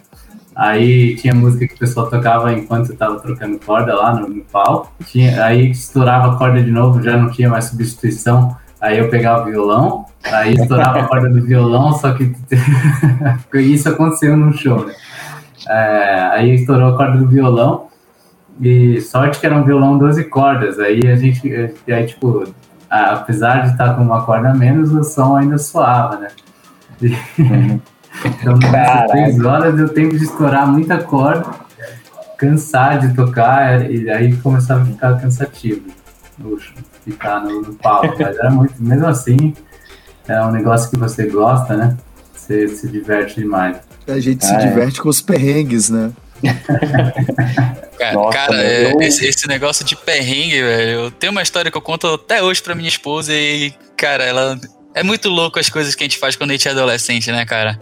aí 0.55 1.15
tinha 1.15 1.33
música 1.33 1.67
que 1.67 1.73
o 1.73 1.79
pessoal 1.79 2.07
tocava 2.07 2.53
enquanto 2.53 2.93
estava 2.93 3.19
trocando 3.19 3.57
corda 3.57 3.95
lá 3.95 4.13
no, 4.13 4.27
no 4.29 4.43
palco, 4.43 4.91
tinha, 5.03 5.43
aí 5.43 5.71
estourava 5.71 6.37
corda 6.37 6.61
de 6.61 6.69
novo, 6.69 7.01
já 7.01 7.17
não 7.17 7.31
tinha 7.31 7.49
mais 7.49 7.65
substituição, 7.65 8.55
aí 8.79 8.99
eu 8.99 9.09
pegava 9.09 9.41
o 9.41 9.45
violão, 9.45 10.05
aí 10.25 10.53
estourava 10.53 10.99
a 10.99 11.07
corda 11.07 11.27
do 11.27 11.41
violão, 11.41 11.93
só 11.93 12.13
que 12.13 12.31
isso 13.57 13.89
aconteceu 13.89 14.37
num 14.37 14.53
show, 14.53 14.85
né? 14.85 14.93
É, 15.67 16.29
aí 16.33 16.53
estourou 16.53 16.93
a 16.93 16.95
corda 16.95 17.17
do 17.17 17.27
violão, 17.27 17.87
e 18.61 19.01
sorte 19.01 19.39
que 19.39 19.45
era 19.47 19.55
um 19.55 19.63
violão 19.63 19.97
12 19.97 20.25
cordas, 20.25 20.77
aí 20.77 20.99
a 21.07 21.15
gente, 21.15 21.51
aí 21.87 22.05
tipo, 22.05 22.43
apesar 22.89 23.65
de 23.65 23.71
estar 23.71 23.95
com 23.95 24.01
uma 24.01 24.23
corda 24.23 24.49
a 24.49 24.53
menos, 24.53 24.91
o 24.91 25.03
som 25.03 25.35
ainda 25.35 25.57
soava, 25.57 26.17
né? 26.17 26.27
Uhum. 27.01 27.79
então, 28.25 28.57
nessas 28.57 29.11
três 29.11 29.39
horas 29.45 29.75
deu 29.75 29.89
tempo 29.89 30.17
de 30.17 30.23
estourar 30.23 30.67
muita 30.67 30.97
corda, 30.97 31.45
cansar 32.37 32.99
de 32.99 33.13
tocar, 33.13 33.89
e 33.89 34.09
aí 34.09 34.35
começava 34.37 34.81
a 34.81 34.85
ficar 34.85 35.19
cansativo, 35.19 35.83
ficar 37.05 37.41
no, 37.41 37.61
no 37.61 37.73
palco. 37.75 38.15
Mas 38.19 38.37
era 38.37 38.49
muito, 38.49 38.73
mesmo 38.81 39.07
assim, 39.07 39.53
é 40.27 40.41
um 40.41 40.51
negócio 40.51 40.89
que 40.89 40.97
você 40.97 41.27
gosta, 41.27 41.75
né? 41.75 41.97
Você 42.33 42.67
se 42.67 42.87
diverte 42.87 43.39
demais. 43.39 43.77
A 44.07 44.19
gente 44.19 44.43
ah, 44.45 44.47
se 44.47 44.55
é. 44.55 44.67
diverte 44.67 45.01
com 45.01 45.09
os 45.09 45.21
perrengues, 45.21 45.89
né? 45.89 46.11
Cara, 47.99 48.13
Nossa, 48.13 48.37
cara 48.37 48.63
é, 48.63 48.93
esse, 49.01 49.27
esse, 49.27 49.47
negócio 49.47 49.83
de 49.83 49.95
perrengue, 49.95 50.61
velho. 50.61 50.91
Eu 50.91 51.11
tenho 51.11 51.31
uma 51.31 51.41
história 51.41 51.69
que 51.69 51.77
eu 51.77 51.81
conto 51.81 52.07
até 52.07 52.41
hoje 52.41 52.61
pra 52.61 52.73
minha 52.73 52.87
esposa 52.87 53.33
e, 53.33 53.73
cara, 53.97 54.23
ela. 54.23 54.59
É 54.95 55.03
muito 55.03 55.29
louco 55.29 55.59
as 55.59 55.69
coisas 55.69 55.93
que 55.95 56.03
a 56.03 56.07
gente 56.07 56.17
faz 56.17 56.35
quando 56.35 56.51
a 56.51 56.53
gente 56.53 56.67
é 56.67 56.71
adolescente, 56.71 57.31
né, 57.31 57.45
cara? 57.45 57.79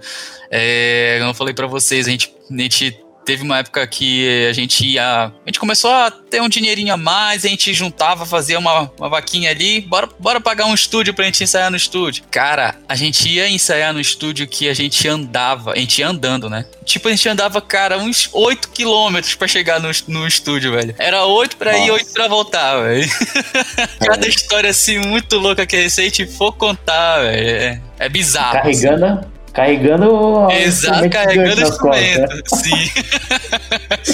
É, 0.52 1.20
eu 1.22 1.34
falei 1.34 1.54
para 1.54 1.68
vocês, 1.68 2.08
a 2.08 2.12
gente, 2.12 2.34
a 2.52 2.62
gente 2.62 3.00
teve 3.28 3.44
uma 3.44 3.58
época 3.58 3.86
que 3.86 4.48
a 4.48 4.54
gente 4.54 4.88
ia. 4.88 5.26
A 5.26 5.32
gente 5.46 5.60
começou 5.60 5.92
a 5.92 6.10
ter 6.10 6.42
um 6.42 6.48
dinheirinho 6.48 6.94
a 6.94 6.98
mais, 6.98 7.44
a 7.44 7.50
gente 7.50 7.74
juntava, 7.74 8.26
fazia 8.26 8.58
uma, 8.58 8.90
uma 8.98 9.10
vaquinha 9.10 9.52
ali, 9.52 9.82
bora, 9.82 10.08
bora 10.18 10.40
pagar 10.40 10.66
um 10.66 10.74
estúdio 10.74 11.14
pra 11.14 11.26
gente 11.26 11.44
ensaiar 11.44 11.70
no 11.70 11.76
estúdio. 11.76 12.24
Cara, 12.32 12.76
a 12.88 12.96
gente 12.96 13.28
ia 13.28 13.50
ensaiar 13.50 13.94
no 13.94 14.00
estúdio 14.00 14.48
que 14.48 14.70
a 14.70 14.74
gente 14.74 15.06
andava, 15.10 15.74
a 15.74 15.76
gente 15.76 16.00
ia 16.00 16.08
andando, 16.08 16.50
né? 16.50 16.66
Tipo, 16.86 17.10
a 17.10 17.12
gente 17.12 17.28
andava, 17.28 17.60
cara, 17.60 17.98
uns 17.98 18.30
8 18.32 18.70
quilômetros 18.70 19.36
pra 19.36 19.46
chegar 19.46 19.82
no, 19.82 19.90
no 20.08 20.26
estúdio, 20.26 20.72
velho. 20.72 20.96
Era 20.98 21.26
8 21.26 21.58
pra 21.58 21.74
Nossa. 21.74 21.84
ir, 21.84 21.92
8 21.92 22.14
pra 22.14 22.28
voltar, 22.30 22.82
velho. 22.82 23.10
Cada 24.08 24.26
história 24.26 24.70
assim 24.70 25.00
muito 25.00 25.38
louca 25.38 25.66
que 25.66 25.76
a 25.76 25.90
gente 25.90 26.26
for 26.26 26.54
contar, 26.54 27.24
velho. 27.24 27.50
É, 27.50 27.82
é 28.00 28.08
bizarro. 28.08 28.54
Carregando, 28.54 29.06
assim 29.06 29.37
carregando 29.58 30.52
Exato, 30.52 31.10
carregando 31.10 31.62
instrumento. 31.62 32.36
Né? 32.36 32.42
Sim. 32.46 32.92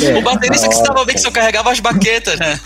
É, 0.03 0.17
o 0.17 0.21
baterista 0.21 0.67
que 0.67 0.73
estava 0.73 1.05
bem 1.05 1.15
que 1.15 1.21
só 1.21 1.29
carregava 1.29 1.71
as 1.71 1.79
baquetas, 1.79 2.37
né? 2.39 2.59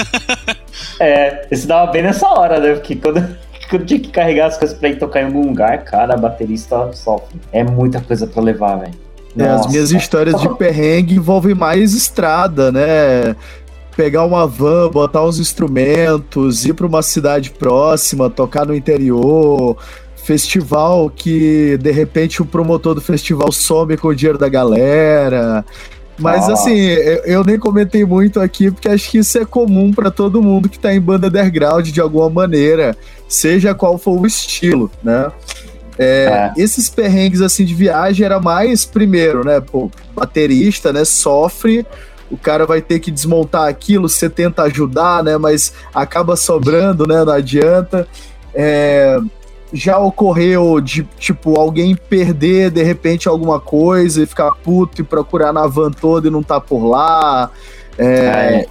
É, 1.00 1.46
esse 1.52 1.68
dava 1.68 1.92
bem 1.92 2.02
nessa 2.02 2.28
hora, 2.28 2.60
né? 2.60 2.74
Porque 2.74 2.96
quando, 2.96 3.38
quando 3.70 3.86
tinha 3.86 4.00
que 4.00 4.10
carregar 4.10 4.48
as 4.48 4.58
coisas 4.58 4.78
pra 4.78 4.90
ir 4.90 4.98
tocar 4.98 5.22
em 5.22 5.26
algum 5.26 5.48
lugar, 5.48 5.84
cara, 5.84 6.14
a 6.14 6.18
baterista 6.18 6.92
sofre. 6.94 7.40
É 7.52 7.64
muita 7.64 8.00
coisa 8.00 8.26
pra 8.26 8.42
levar, 8.42 8.78
velho. 8.78 8.94
É, 9.38 9.48
as 9.48 9.68
minhas 9.68 9.92
histórias 9.92 10.40
de 10.40 10.50
perrengue 10.58 11.16
envolvem 11.16 11.54
mais 11.54 11.94
estrada, 11.94 12.72
né? 12.72 13.36
Pegar 13.96 14.26
uma 14.26 14.48
van, 14.48 14.90
botar 14.90 15.24
uns 15.24 15.40
instrumentos, 15.40 16.66
ir 16.66 16.74
para 16.74 16.88
uma 16.88 17.02
cidade 17.02 17.52
próxima, 17.52 18.30
tocar 18.30 18.66
no 18.66 18.76
interior, 18.76 19.78
festival 20.28 21.10
que 21.10 21.78
de 21.78 21.90
repente 21.90 22.42
o 22.42 22.46
promotor 22.46 22.94
do 22.94 23.00
festival 23.00 23.50
some 23.50 23.96
com 23.96 24.10
o 24.10 24.16
dinheiro 24.16 24.38
da 24.38 24.50
galera. 24.50 25.64
Mas 26.20 26.50
assim, 26.50 26.78
eu, 26.78 27.24
eu, 27.24 27.44
nem 27.46 27.58
comentei 27.58 28.04
muito 28.04 28.42
aqui 28.42 28.70
porque 28.70 28.90
acho 28.90 29.10
que 29.10 29.20
isso 29.20 29.38
é 29.38 29.46
comum 29.46 29.94
para 29.94 30.12
todo 30.12 30.42
mundo 30.42 30.68
que 30.68 30.78
tá 30.78 30.94
em 30.94 31.00
banda 31.00 31.28
underground 31.28 31.88
de 31.88 32.02
alguma 32.02 32.30
maneira, 32.30 32.98
seja 33.26 33.74
qual 33.74 33.98
for 33.98 34.20
o 34.20 34.28
estilo, 34.28 34.92
né? 35.02 35.32
É, 35.98 36.52
é. 36.58 36.62
Esses 36.62 36.90
perrengues 36.90 37.40
assim 37.40 37.64
de 37.64 37.74
viagem 37.74 38.26
era 38.26 38.40
mais 38.40 38.84
primeiro, 38.84 39.46
né? 39.46 39.62
Pô, 39.62 39.90
baterista, 40.14 40.92
né? 40.92 41.06
Sofre, 41.06 41.86
o 42.30 42.36
cara 42.36 42.66
vai 42.66 42.82
ter 42.82 43.00
que 43.00 43.12
desmontar 43.12 43.70
aquilo, 43.70 44.10
você 44.10 44.30
tenta 44.30 44.64
ajudar, 44.64 45.24
né? 45.24 45.38
Mas 45.38 45.72
acaba 45.94 46.36
sobrando, 46.36 47.08
né? 47.08 47.24
Não 47.24 47.32
adianta. 47.32 48.08
É, 48.54 49.20
já 49.74 49.98
ocorreu 49.98 50.80
de, 50.80 51.04
tipo, 51.18 51.60
alguém 51.60 51.96
perder 51.96 52.72
de 52.72 52.84
repente 52.84 53.28
alguma 53.28 53.60
coisa 53.60 54.24
e 54.24 54.26
ficar 54.26 54.52
puto 54.52 55.02
e 55.02 55.04
procurar 55.04 55.52
na 55.52 55.68
van 55.68 55.92
toda 55.92 56.28
e 56.28 56.32
não 56.32 56.44
tá 56.44 56.60
por 56.60 56.86
lá. 56.86 57.50
É, 57.98 58.06
é. 58.06 58.66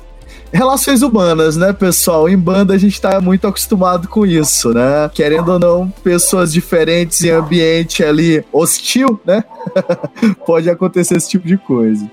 Relações 0.52 1.02
humanas, 1.02 1.56
né, 1.56 1.72
pessoal? 1.72 2.28
Em 2.28 2.38
banda 2.38 2.74
a 2.74 2.78
gente 2.78 3.00
tá 3.00 3.20
muito 3.20 3.46
acostumado 3.46 4.08
com 4.08 4.24
isso, 4.24 4.72
né? 4.72 5.10
Querendo 5.12 5.52
ou 5.52 5.58
não, 5.58 5.90
pessoas 6.02 6.52
diferentes 6.52 7.22
em 7.24 7.30
ambiente 7.30 8.02
ali 8.02 8.44
hostil, 8.52 9.20
né? 9.24 9.44
Pode 10.46 10.70
acontecer 10.70 11.16
esse 11.16 11.28
tipo 11.28 11.46
de 11.46 11.58
coisa. 11.58 12.10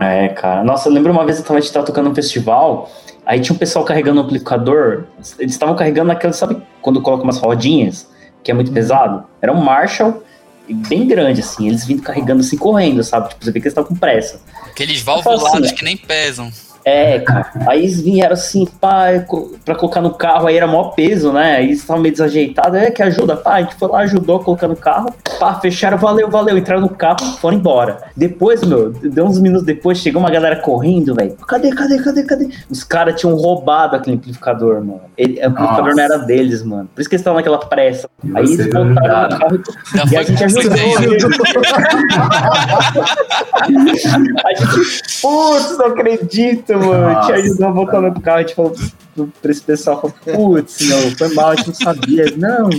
É, 0.00 0.28
cara. 0.28 0.62
Nossa, 0.62 0.88
eu 0.88 0.92
lembro 0.92 1.12
uma 1.12 1.24
vez 1.24 1.38
eu 1.38 1.44
tava, 1.44 1.58
a 1.58 1.62
gente 1.62 1.72
tava 1.72 1.86
tocando 1.86 2.08
num 2.08 2.14
festival, 2.14 2.90
aí 3.24 3.40
tinha 3.40 3.54
um 3.54 3.58
pessoal 3.58 3.84
carregando 3.84 4.20
um 4.20 4.24
amplificador. 4.24 5.04
Eles 5.38 5.52
estavam 5.52 5.74
carregando 5.76 6.12
aquele, 6.12 6.32
sabe, 6.32 6.62
quando 6.80 7.00
coloca 7.00 7.24
umas 7.24 7.38
rodinhas, 7.38 8.08
que 8.42 8.50
é 8.50 8.54
muito 8.54 8.72
pesado? 8.72 9.24
Era 9.40 9.52
um 9.52 9.60
Marshall 9.60 10.22
bem 10.68 11.06
grande, 11.06 11.40
assim. 11.40 11.68
Eles 11.68 11.84
vindo 11.84 12.02
carregando 12.02 12.40
assim, 12.40 12.56
correndo, 12.56 13.02
sabe? 13.02 13.28
Tipo, 13.30 13.44
você 13.44 13.50
vê 13.50 13.60
que 13.60 13.66
eles 13.66 13.72
estavam 13.72 13.88
com 13.88 13.96
pressa. 13.96 14.40
Aqueles 14.64 15.02
valvulados 15.02 15.66
assim, 15.66 15.74
que 15.74 15.84
nem 15.84 15.96
pesam. 15.96 16.50
É, 16.88 17.18
cara. 17.18 17.50
Aí 17.66 17.80
eles 17.80 18.00
vieram 18.00 18.34
assim, 18.34 18.64
pá, 18.64 19.06
pra 19.64 19.74
colocar 19.74 20.00
no 20.00 20.14
carro, 20.14 20.46
aí 20.46 20.56
era 20.56 20.68
maior 20.68 20.94
peso, 20.94 21.32
né? 21.32 21.56
Aí 21.56 21.64
eles 21.64 21.80
estavam 21.80 22.00
meio 22.00 22.12
desajeitados, 22.12 22.78
é 22.78 22.92
que 22.92 23.02
ajuda, 23.02 23.36
pá, 23.36 23.54
a 23.54 23.62
gente 23.62 23.74
foi 23.74 23.88
lá, 23.88 23.98
ajudou 24.02 24.36
a 24.36 24.44
colocar 24.44 24.68
no 24.68 24.76
carro, 24.76 25.12
pá, 25.40 25.54
fecharam, 25.54 25.98
valeu, 25.98 26.30
valeu, 26.30 26.56
entraram 26.56 26.82
no 26.82 26.88
carro, 26.88 27.18
foram 27.40 27.56
embora. 27.56 28.04
Depois, 28.16 28.62
meu, 28.62 28.92
deu 28.92 29.24
uns 29.24 29.40
minutos 29.40 29.66
depois, 29.66 29.98
chegou 29.98 30.20
uma 30.20 30.30
galera 30.30 30.60
correndo, 30.60 31.12
velho. 31.12 31.34
Cadê, 31.48 31.74
cadê, 31.74 31.98
cadê, 31.98 32.22
cadê? 32.22 32.50
Os 32.70 32.84
caras 32.84 33.20
tinham 33.20 33.34
roubado 33.34 33.96
aquele 33.96 34.14
amplificador, 34.14 34.76
mano. 34.76 35.00
Ele, 35.18 35.40
o 35.40 35.48
amplificador 35.48 35.92
não 35.92 36.04
era 36.04 36.18
deles, 36.18 36.62
mano. 36.62 36.88
Por 36.94 37.00
isso 37.00 37.10
que 37.10 37.16
eles 37.16 37.22
estavam 37.22 37.38
naquela 37.38 37.58
pressa. 37.58 38.08
aí 38.32 38.44
eles 38.44 38.72
voltaram 38.72 39.28
no 39.28 39.38
carro 39.40 39.56
e, 39.56 39.60
e 40.12 40.16
a 40.16 40.22
gente 40.22 40.44
ajudou. 40.44 40.70
a 44.44 44.54
gente, 44.54 45.02
putz, 45.20 45.78
não 45.78 45.86
acredito, 45.86 46.75
mano. 46.78 47.22
Gente 47.22 47.32
ajudou 47.32 47.68
a 47.68 47.70
voltar 47.70 48.00
no 48.00 48.20
carro, 48.20 48.38
a 48.38 48.40
gente 48.42 48.54
falou 48.54 48.74
pra 49.40 49.50
esse 49.50 49.62
pessoal, 49.62 50.12
putz, 50.24 50.88
não, 50.88 51.16
foi 51.16 51.34
mal, 51.34 51.50
a 51.50 51.54
gente 51.56 51.68
não 51.68 51.74
sabia. 51.74 52.24
Não, 52.36 52.70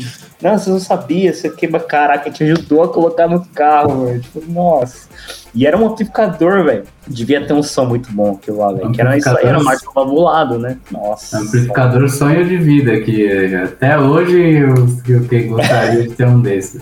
não, 0.41 0.57
você 0.57 0.69
não 0.69 0.79
sabia, 0.79 1.33
você 1.33 1.49
queima, 1.49 1.79
caraca, 1.79 2.29
a 2.29 2.31
gente 2.31 2.43
ajudou 2.43 2.83
a 2.83 2.89
colocar 2.89 3.27
no 3.27 3.43
carro, 3.47 4.05
mano. 4.05 4.19
Tipo, 4.19 4.43
nossa. 4.51 5.07
E 5.53 5.65
era 5.65 5.77
um 5.77 5.87
amplificador, 5.87 6.63
velho. 6.63 6.83
Devia 7.07 7.45
ter 7.45 7.53
um 7.53 7.63
som 7.63 7.85
muito 7.85 8.11
bom 8.11 8.33
aquilo 8.33 8.59
lá, 8.59 8.71
velho. 8.71 8.91
Que 8.91 9.01
era 9.01 9.17
isso 9.17 9.29
aí, 9.29 9.45
era 9.45 9.61
mais 9.63 9.81
valvulado, 9.95 10.59
né? 10.59 10.77
Nossa. 10.91 11.39
Amplificador 11.39 12.07
sonho 12.09 12.45
de 12.45 12.57
vida, 12.57 12.99
que 13.01 13.55
até 13.55 13.97
hoje 13.97 14.39
eu, 14.39 14.75
eu 15.07 15.47
gostaria 15.49 16.03
de 16.03 16.09
ter 16.13 16.27
um 16.27 16.41
desses. 16.41 16.81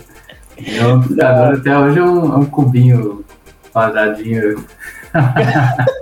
O 0.57 0.86
amplificador 0.86 1.59
até 1.59 1.78
hoje 1.78 1.99
é 1.99 2.03
um, 2.03 2.34
é 2.34 2.38
um 2.38 2.45
cubinho 2.45 3.26
quadradinho 3.76 4.66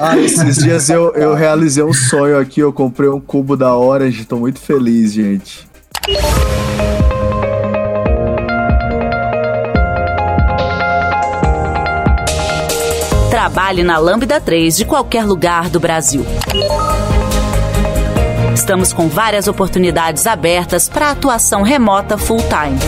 ah, 0.00 0.18
esses 0.18 0.56
dias 0.56 0.88
eu, 0.88 1.12
eu 1.14 1.34
realizei 1.34 1.84
um 1.84 1.92
sonho 1.92 2.38
aqui, 2.38 2.60
eu 2.60 2.72
comprei 2.72 3.08
um 3.08 3.20
cubo 3.20 3.56
da 3.56 3.76
Orange, 3.76 4.24
tô 4.24 4.36
muito 4.36 4.58
feliz, 4.58 5.12
gente. 5.12 5.68
Trabalhe 13.30 13.82
na 13.82 13.98
Lambda 13.98 14.40
3 14.40 14.76
de 14.76 14.84
qualquer 14.84 15.24
lugar 15.24 15.68
do 15.68 15.78
Brasil. 15.78 16.24
Estamos 18.54 18.92
com 18.92 19.08
várias 19.08 19.48
oportunidades 19.48 20.26
abertas 20.26 20.88
para 20.88 21.10
atuação 21.10 21.62
remota 21.62 22.18
full-time. 22.18 22.78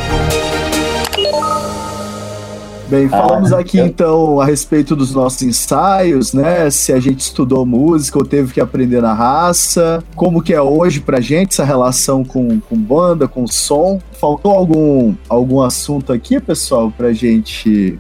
Bem, 2.88 3.08
falamos 3.08 3.52
ah, 3.52 3.60
aqui 3.60 3.78
então 3.78 4.40
a 4.40 4.44
respeito 4.44 4.96
dos 4.96 5.14
nossos 5.14 5.40
ensaios, 5.42 6.32
né? 6.32 6.68
Se 6.68 6.92
a 6.92 6.98
gente 6.98 7.20
estudou 7.20 7.64
música 7.64 8.18
ou 8.18 8.24
teve 8.24 8.52
que 8.52 8.60
aprender 8.60 9.00
na 9.00 9.14
raça, 9.14 10.02
como 10.16 10.42
que 10.42 10.52
é 10.52 10.60
hoje 10.60 10.98
pra 10.98 11.20
gente 11.20 11.52
essa 11.52 11.64
relação 11.64 12.24
com, 12.24 12.58
com 12.58 12.76
banda, 12.76 13.28
com 13.28 13.46
som. 13.46 14.00
Faltou 14.20 14.50
algum, 14.50 15.14
algum 15.28 15.62
assunto 15.62 16.12
aqui, 16.12 16.40
pessoal, 16.40 16.90
pra 16.90 17.12
gente 17.12 17.96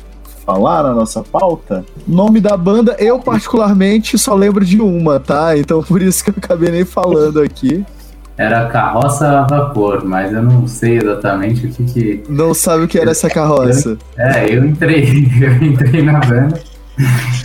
falar 0.46 0.84
na 0.84 0.94
nossa 0.94 1.22
pauta. 1.22 1.84
Nome 2.06 2.40
da 2.40 2.56
banda, 2.56 2.94
eu 3.00 3.18
particularmente 3.18 4.16
só 4.16 4.34
lembro 4.34 4.64
de 4.64 4.80
uma, 4.80 5.18
tá? 5.18 5.58
Então 5.58 5.82
por 5.82 6.00
isso 6.00 6.24
que 6.24 6.30
eu 6.30 6.34
acabei 6.38 6.70
nem 6.70 6.84
falando 6.84 7.42
aqui. 7.42 7.84
Era 8.38 8.66
carroça 8.66 9.40
a 9.40 9.46
vapor, 9.46 10.04
mas 10.04 10.32
eu 10.32 10.42
não 10.42 10.68
sei 10.68 10.98
exatamente 10.98 11.66
o 11.66 11.70
que 11.70 11.84
que. 11.84 12.22
Não 12.28 12.54
sabe 12.54 12.84
o 12.84 12.88
que 12.88 12.98
era 12.98 13.10
essa 13.10 13.28
carroça? 13.28 13.98
é, 14.16 14.54
eu 14.54 14.64
entrei, 14.64 15.26
eu 15.40 15.66
entrei 15.66 16.02
na 16.02 16.20
banda 16.20 16.60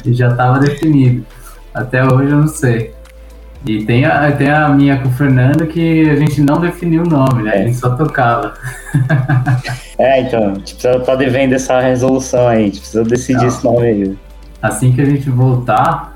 e 0.05 0.13
já 0.13 0.29
estava 0.29 0.59
definido. 0.59 1.25
Até 1.73 2.03
hoje 2.03 2.31
eu 2.31 2.37
não 2.37 2.47
sei. 2.47 2.93
E 3.65 3.85
tem 3.85 4.05
a, 4.05 4.31
tem 4.31 4.49
a 4.49 4.67
minha 4.69 4.99
com 4.99 5.07
o 5.07 5.11
Fernando 5.11 5.65
que 5.67 6.09
a 6.09 6.15
gente 6.15 6.41
não 6.41 6.59
definiu 6.59 7.03
o 7.03 7.09
nome, 7.09 7.43
né? 7.43 7.65
Gente 7.65 7.77
só 7.77 7.91
tocava. 7.91 8.53
é, 10.01 10.21
então, 10.21 10.43
a 10.43 10.53
gente 10.55 10.73
precisa 10.73 10.99
tá 10.99 11.15
devendo 11.15 11.53
essa 11.53 11.79
resolução 11.79 12.47
aí, 12.47 12.63
a 12.63 12.65
gente 12.65 12.79
precisa 12.79 13.03
decidir 13.03 13.41
não. 13.41 13.47
esse 13.47 13.63
nome 13.63 13.87
aí. 13.87 14.17
Assim 14.61 14.91
que 14.93 15.01
a 15.01 15.05
gente 15.05 15.29
voltar, 15.29 16.15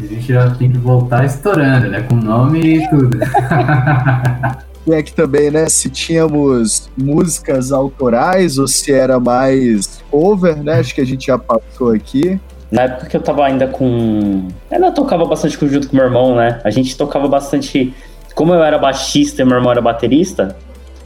a 0.00 0.06
gente 0.06 0.32
já 0.32 0.50
tem 0.50 0.70
que 0.70 0.78
voltar 0.78 1.24
estourando, 1.24 1.88
né? 1.88 2.02
Com 2.08 2.14
nome 2.14 2.60
e 2.60 2.88
tudo. 2.88 3.18
e 4.86 4.94
aqui 4.94 5.12
também, 5.12 5.50
né? 5.50 5.68
Se 5.68 5.88
tínhamos 5.90 6.90
músicas 6.96 7.72
autorais 7.72 8.58
ou 8.58 8.68
se 8.68 8.92
era 8.92 9.18
mais 9.18 10.02
cover, 10.10 10.62
né? 10.62 10.80
Acho 10.80 10.94
que 10.94 11.00
a 11.00 11.06
gente 11.06 11.26
já 11.26 11.38
passou 11.38 11.92
aqui. 11.92 12.40
Na 12.70 12.82
época 12.82 13.06
que 13.06 13.16
eu 13.16 13.20
tava 13.20 13.44
ainda 13.44 13.66
com. 13.66 14.48
Ela 14.70 14.90
tocava 14.90 15.24
bastante 15.24 15.56
junto 15.68 15.88
com 15.88 15.96
meu 15.96 16.04
irmão, 16.04 16.36
né? 16.36 16.60
A 16.64 16.70
gente 16.70 16.96
tocava 16.96 17.28
bastante. 17.28 17.94
Como 18.34 18.52
eu 18.52 18.62
era 18.62 18.78
baixista 18.78 19.42
e 19.42 19.44
meu 19.44 19.56
irmão 19.56 19.70
era 19.70 19.80
baterista, 19.80 20.56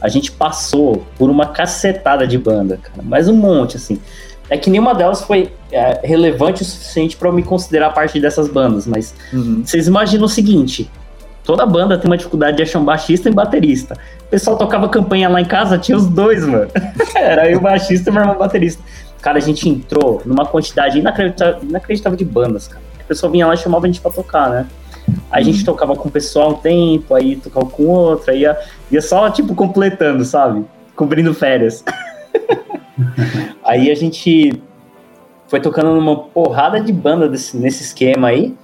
a 0.01 0.07
gente 0.07 0.31
passou 0.31 1.05
por 1.17 1.29
uma 1.29 1.47
cacetada 1.47 2.25
de 2.25 2.37
banda, 2.37 2.77
cara. 2.77 3.01
Mas 3.03 3.27
um 3.27 3.35
monte, 3.35 3.77
assim. 3.77 3.99
É 4.49 4.57
que 4.57 4.69
nenhuma 4.69 4.95
delas 4.95 5.21
foi 5.21 5.51
é, 5.71 5.99
relevante 6.03 6.63
o 6.63 6.65
suficiente 6.65 7.15
para 7.15 7.29
eu 7.29 7.33
me 7.33 7.43
considerar 7.43 7.91
parte 7.91 8.19
dessas 8.19 8.47
bandas, 8.47 8.87
mas 8.87 9.13
uhum. 9.31 9.61
vocês 9.63 9.87
imaginam 9.87 10.25
o 10.25 10.29
seguinte: 10.29 10.89
toda 11.43 11.65
banda 11.65 11.97
tem 11.97 12.09
uma 12.09 12.17
dificuldade 12.17 12.57
de 12.57 12.63
achar 12.63 12.79
um 12.79 12.85
baixista 12.85 13.29
e 13.29 13.31
baterista. 13.31 13.95
O 14.23 14.29
pessoal 14.29 14.57
tocava 14.57 14.89
campanha 14.89 15.29
lá 15.29 15.39
em 15.39 15.45
casa, 15.45 15.77
tinha 15.77 15.95
os 15.95 16.07
dois, 16.07 16.45
mano. 16.45 16.69
Era 17.15 17.49
eu 17.49 17.59
baixista 17.59 18.09
e 18.09 18.13
meu 18.13 18.21
irmão 18.21 18.37
baterista. 18.37 18.83
Cara, 19.21 19.37
a 19.37 19.41
gente 19.41 19.67
entrou 19.67 20.21
numa 20.25 20.45
quantidade 20.45 20.97
inacreditável, 20.97 21.59
inacreditável 21.61 22.17
de 22.17 22.25
bandas, 22.25 22.67
cara. 22.67 22.81
A 22.99 23.03
pessoa 23.03 23.31
vinha 23.31 23.45
lá 23.45 23.53
e 23.53 23.57
chamava 23.57 23.85
a 23.85 23.87
gente 23.87 24.01
pra 24.01 24.09
tocar, 24.09 24.49
né? 24.49 24.65
Aí 25.31 25.43
a 25.43 25.45
gente 25.45 25.63
tocava 25.63 25.95
com 25.95 26.09
o 26.09 26.11
pessoal 26.11 26.51
um 26.51 26.55
tempo, 26.55 27.13
aí 27.13 27.35
tocava 27.35 27.65
com 27.67 27.85
outro, 27.85 28.31
aí 28.31 28.41
ia, 28.41 28.57
ia 28.91 29.01
só, 29.01 29.29
tipo, 29.29 29.53
completando, 29.53 30.25
sabe? 30.25 30.65
Cobrindo 30.95 31.33
férias. 31.33 31.83
aí 33.63 33.91
a 33.91 33.95
gente 33.95 34.61
foi 35.47 35.59
tocando 35.59 35.93
numa 35.93 36.15
porrada 36.15 36.79
de 36.79 36.91
banda 36.91 37.27
desse, 37.27 37.57
nesse 37.57 37.83
esquema 37.83 38.29
aí, 38.29 38.55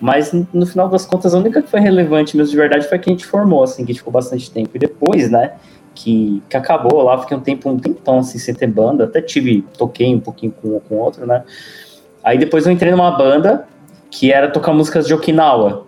mas 0.00 0.32
no 0.52 0.66
final 0.66 0.88
das 0.88 1.06
contas 1.06 1.34
a 1.34 1.38
única 1.38 1.62
que 1.62 1.70
foi 1.70 1.80
relevante 1.80 2.36
mesmo 2.36 2.50
de 2.50 2.56
verdade 2.56 2.86
foi 2.86 2.98
a 2.98 3.00
que 3.00 3.10
a 3.10 3.12
gente 3.12 3.26
formou, 3.26 3.62
assim, 3.62 3.84
que 3.84 3.94
ficou 3.94 4.12
bastante 4.12 4.50
tempo. 4.50 4.70
E 4.74 4.78
depois, 4.78 5.30
né, 5.30 5.52
que, 5.94 6.42
que 6.48 6.56
acabou 6.56 7.02
lá, 7.02 7.18
fiquei 7.18 7.36
um 7.36 7.40
tempo, 7.40 7.70
um 7.70 7.78
tempão 7.78 8.18
assim, 8.18 8.38
sem 8.38 8.54
ter 8.54 8.66
banda, 8.66 9.04
até 9.04 9.20
tive, 9.20 9.62
toquei 9.76 10.14
um 10.14 10.20
pouquinho 10.20 10.52
com 10.52 10.78
com 10.80 10.96
outro, 10.96 11.26
né? 11.26 11.42
Aí 12.22 12.36
depois 12.36 12.66
eu 12.66 12.72
entrei 12.72 12.90
numa 12.90 13.10
banda 13.10 13.66
que 14.10 14.32
era 14.32 14.50
tocar 14.50 14.72
músicas 14.72 15.06
de 15.06 15.14
Okinawa, 15.14 15.85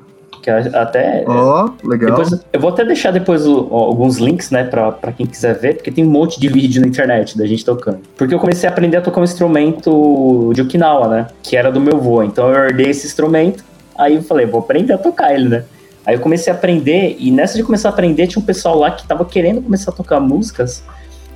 que 0.53 0.77
até... 0.77 1.25
Ó, 1.27 1.67
oh, 1.67 1.89
legal. 1.89 2.11
Depois, 2.11 2.45
eu 2.53 2.61
vou 2.61 2.71
até 2.71 2.85
deixar 2.85 3.11
depois 3.11 3.47
o, 3.47 3.69
alguns 3.71 4.19
links, 4.19 4.51
né, 4.51 4.65
pra, 4.65 4.93
pra 4.93 5.13
quem 5.13 5.27
quiser 5.27 5.59
ver, 5.59 5.75
porque 5.75 5.91
tem 5.91 6.05
um 6.05 6.11
monte 6.11 6.41
de 6.41 6.49
vídeo 6.49 6.81
na 6.81 6.89
internet 6.89 7.37
da 7.37 7.47
gente 7.47 7.65
tocando. 7.65 8.01
Porque 8.17 8.35
eu 8.35 8.39
comecei 8.39 8.69
a 8.69 8.73
aprender 8.73 8.97
a 8.97 9.01
tocar 9.01 9.21
um 9.21 9.25
instrumento 9.25 10.53
de 10.55 10.63
Okinawa, 10.63 11.09
né, 11.09 11.27
que 11.43 11.57
era 11.57 11.71
do 11.71 11.81
meu 11.81 11.99
vô, 11.99 12.23
então 12.23 12.49
eu 12.53 12.65
herdei 12.65 12.91
esse 12.91 13.07
instrumento, 13.07 13.65
aí 13.97 14.17
eu 14.17 14.23
falei, 14.23 14.47
vou 14.47 14.61
aprender 14.61 14.93
a 14.93 14.99
tocar 14.99 15.35
ele, 15.35 15.49
né. 15.49 15.65
Aí 16.07 16.15
eu 16.15 16.21
comecei 16.21 16.51
a 16.53 16.57
aprender, 16.57 17.17
e 17.19 17.31
nessa 17.31 17.59
de 17.59 17.63
começar 17.63 17.91
a 17.91 17.93
aprender, 17.93 18.27
tinha 18.27 18.41
um 18.43 18.47
pessoal 18.47 18.79
lá 18.79 18.91
que 18.91 19.07
tava 19.07 19.25
querendo 19.27 19.61
começar 19.61 19.91
a 19.91 19.95
tocar 19.95 20.19
músicas 20.19 20.83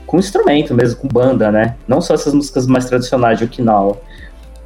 com 0.07 0.19
instrumento 0.19 0.75
mesmo, 0.75 1.01
com 1.01 1.09
banda, 1.09 1.51
né? 1.51 1.75
Não 1.87 2.01
só 2.01 2.15
essas 2.15 2.35
músicas 2.35 2.67
mais 2.67 2.85
tradicionais 2.87 3.39
de 3.39 3.45
Okinawa. 3.45 3.99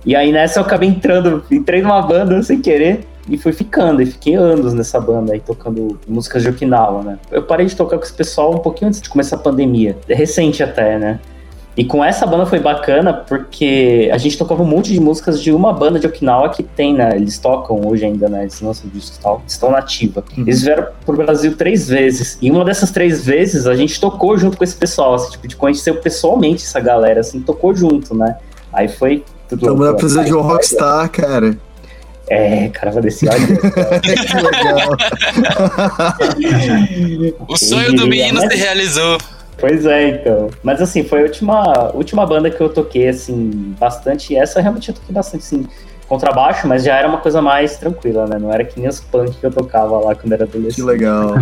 E 0.04 0.14
aí 0.14 0.30
nessa 0.30 0.60
eu 0.60 0.64
acabei 0.64 0.88
entrando, 0.88 1.44
entrei 1.50 1.82
numa 1.82 2.00
banda 2.02 2.40
sem 2.42 2.60
querer 2.60 3.04
e 3.28 3.36
fui 3.36 3.52
ficando, 3.52 4.02
e 4.02 4.06
fiquei 4.06 4.34
anos 4.34 4.72
nessa 4.72 5.00
banda 5.00 5.32
aí 5.32 5.40
tocando 5.40 5.98
músicas 6.06 6.42
de 6.42 6.48
Okinawa, 6.48 7.02
né? 7.02 7.18
Eu 7.30 7.42
parei 7.42 7.66
de 7.66 7.76
tocar 7.76 7.98
com 7.98 8.04
esse 8.04 8.12
pessoal 8.12 8.54
um 8.54 8.58
pouquinho 8.58 8.88
antes 8.88 9.00
de 9.00 9.08
começar 9.08 9.36
a 9.36 9.38
pandemia, 9.38 9.96
é 10.08 10.14
recente 10.14 10.62
até, 10.62 10.98
né? 10.98 11.20
E 11.76 11.84
com 11.84 12.02
essa 12.02 12.24
banda 12.24 12.46
foi 12.46 12.58
bacana 12.58 13.12
porque 13.12 14.08
a 14.10 14.16
gente 14.16 14.38
tocava 14.38 14.62
um 14.62 14.66
monte 14.66 14.94
de 14.94 14.98
músicas 14.98 15.42
de 15.42 15.52
uma 15.52 15.74
banda 15.74 16.00
de 16.00 16.06
Okinawa 16.06 16.48
que 16.48 16.62
tem, 16.62 16.94
né? 16.94 17.10
Eles 17.14 17.38
tocam 17.38 17.86
hoje 17.86 18.06
ainda, 18.06 18.30
né? 18.30 18.42
Eles 18.42 18.58
lançam 18.62 18.88
discos 18.88 19.18
e 19.18 19.20
tal, 19.20 19.42
estão 19.46 19.70
nativa. 19.70 20.24
Uhum. 20.38 20.44
Eles 20.44 20.62
vieram 20.62 20.86
pro 21.04 21.14
Brasil 21.18 21.54
três 21.54 21.86
vezes. 21.86 22.38
E 22.40 22.50
uma 22.50 22.64
dessas 22.64 22.90
três 22.90 23.26
vezes 23.26 23.66
a 23.66 23.74
gente 23.76 24.00
tocou 24.00 24.38
junto 24.38 24.56
com 24.56 24.64
esse 24.64 24.74
pessoal, 24.74 25.16
assim, 25.16 25.32
tipo, 25.32 25.46
de 25.46 25.54
conhecer 25.54 26.00
pessoalmente 26.00 26.64
essa 26.64 26.80
galera, 26.80 27.20
assim, 27.20 27.40
tocou 27.40 27.74
junto, 27.74 28.14
né? 28.14 28.38
Aí 28.72 28.88
foi 28.88 29.22
tudo. 29.46 29.66
Estamos 29.66 29.86
na 29.86 29.94
presença 29.94 30.24
de 30.24 30.34
um 30.34 30.40
rockstar, 30.40 31.10
cara. 31.10 31.58
É, 32.28 32.68
cara, 32.70 33.00
desse 33.00 33.24
legal. 33.24 34.96
o 37.46 37.56
sonho 37.56 37.94
do 37.94 38.06
menino 38.08 38.40
se 38.40 38.56
realizou. 38.56 39.18
Pois 39.58 39.86
é, 39.86 40.08
então. 40.10 40.50
Mas 40.62 40.82
assim, 40.82 41.04
foi 41.04 41.20
a 41.20 41.22
última, 41.22 41.92
última 41.94 42.26
banda 42.26 42.50
que 42.50 42.60
eu 42.60 42.68
toquei, 42.68 43.08
assim, 43.08 43.74
bastante. 43.78 44.32
E 44.32 44.36
essa 44.36 44.60
realmente 44.60 44.88
eu 44.88 44.94
toquei 44.94 45.14
bastante, 45.14 45.44
assim, 45.44 45.68
contrabaixo, 46.08 46.66
mas 46.66 46.84
já 46.84 46.96
era 46.96 47.08
uma 47.08 47.18
coisa 47.18 47.42
mais 47.42 47.76
tranquila, 47.76 48.26
né? 48.26 48.38
Não 48.38 48.52
era 48.52 48.64
que 48.64 48.78
nem 48.78 48.88
os 48.88 49.00
punk 49.00 49.36
que 49.38 49.44
eu 49.44 49.50
tocava 49.50 49.98
lá 49.98 50.14
quando 50.14 50.32
era 50.32 50.44
adolescente. 50.44 50.76
Que 50.76 50.82
legal. 50.82 51.34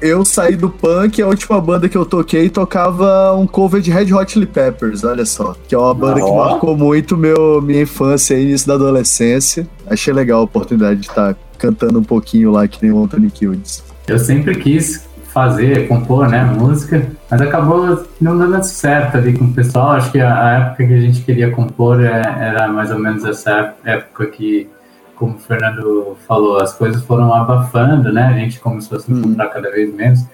eu 0.00 0.24
saí 0.24 0.56
do 0.56 0.70
punk, 0.70 1.20
a 1.20 1.26
última 1.26 1.60
banda 1.60 1.88
que 1.88 1.96
eu 1.96 2.06
toquei 2.06 2.48
tocava 2.48 3.34
um 3.34 3.46
cover 3.46 3.80
de 3.80 3.90
Red 3.90 4.12
Hot 4.12 4.32
Chili 4.32 4.46
Peppers, 4.46 5.04
olha 5.04 5.26
só. 5.26 5.54
Que 5.66 5.74
é 5.74 5.78
uma 5.78 5.94
banda 5.94 6.20
ah, 6.20 6.24
que 6.24 6.32
marcou 6.32 6.76
muito 6.76 7.16
meu, 7.16 7.60
minha 7.62 7.82
infância 7.82 8.34
e 8.34 8.42
início 8.42 8.66
da 8.66 8.74
adolescência. 8.74 9.66
Achei 9.86 10.12
legal 10.12 10.40
a 10.40 10.44
oportunidade 10.44 11.00
de 11.00 11.08
estar 11.08 11.36
cantando 11.58 11.98
um 11.98 12.04
pouquinho 12.04 12.50
lá 12.50 12.66
que 12.66 12.82
nem 12.82 12.92
o 12.92 13.02
Anthony 13.02 13.30
Kildes. 13.30 13.84
Eu 14.06 14.18
sempre 14.18 14.54
quis 14.54 15.07
fazer, 15.38 15.86
compor, 15.86 16.28
né, 16.28 16.42
música, 16.42 17.06
mas 17.30 17.40
acabou 17.40 18.04
não 18.20 18.36
dando 18.36 18.60
certo 18.64 19.18
ali 19.18 19.38
com 19.38 19.44
o 19.44 19.52
pessoal. 19.52 19.92
Acho 19.92 20.10
que 20.10 20.20
a, 20.20 20.58
época 20.58 20.84
que 20.84 20.94
a 20.94 21.00
gente 21.00 21.20
queria 21.20 21.52
compor 21.52 22.02
é, 22.02 22.22
era 22.40 22.66
mais 22.66 22.90
ou 22.90 22.98
menos 22.98 23.24
essa 23.24 23.74
época 23.84 24.26
que, 24.26 24.68
como 25.14 25.36
o 25.36 25.38
Fernando 25.38 26.16
falou, 26.26 26.60
as 26.60 26.74
coisas 26.74 27.04
foram 27.04 27.32
abafando, 27.32 28.12
né? 28.12 28.26
A 28.26 28.32
gente 28.32 28.58
começou 28.58 28.98
a 28.98 29.00
se 29.00 29.12
encontrar 29.12 29.46
hum. 29.46 29.50
cada 29.52 29.70
vez 29.70 29.94
menos. 29.94 30.24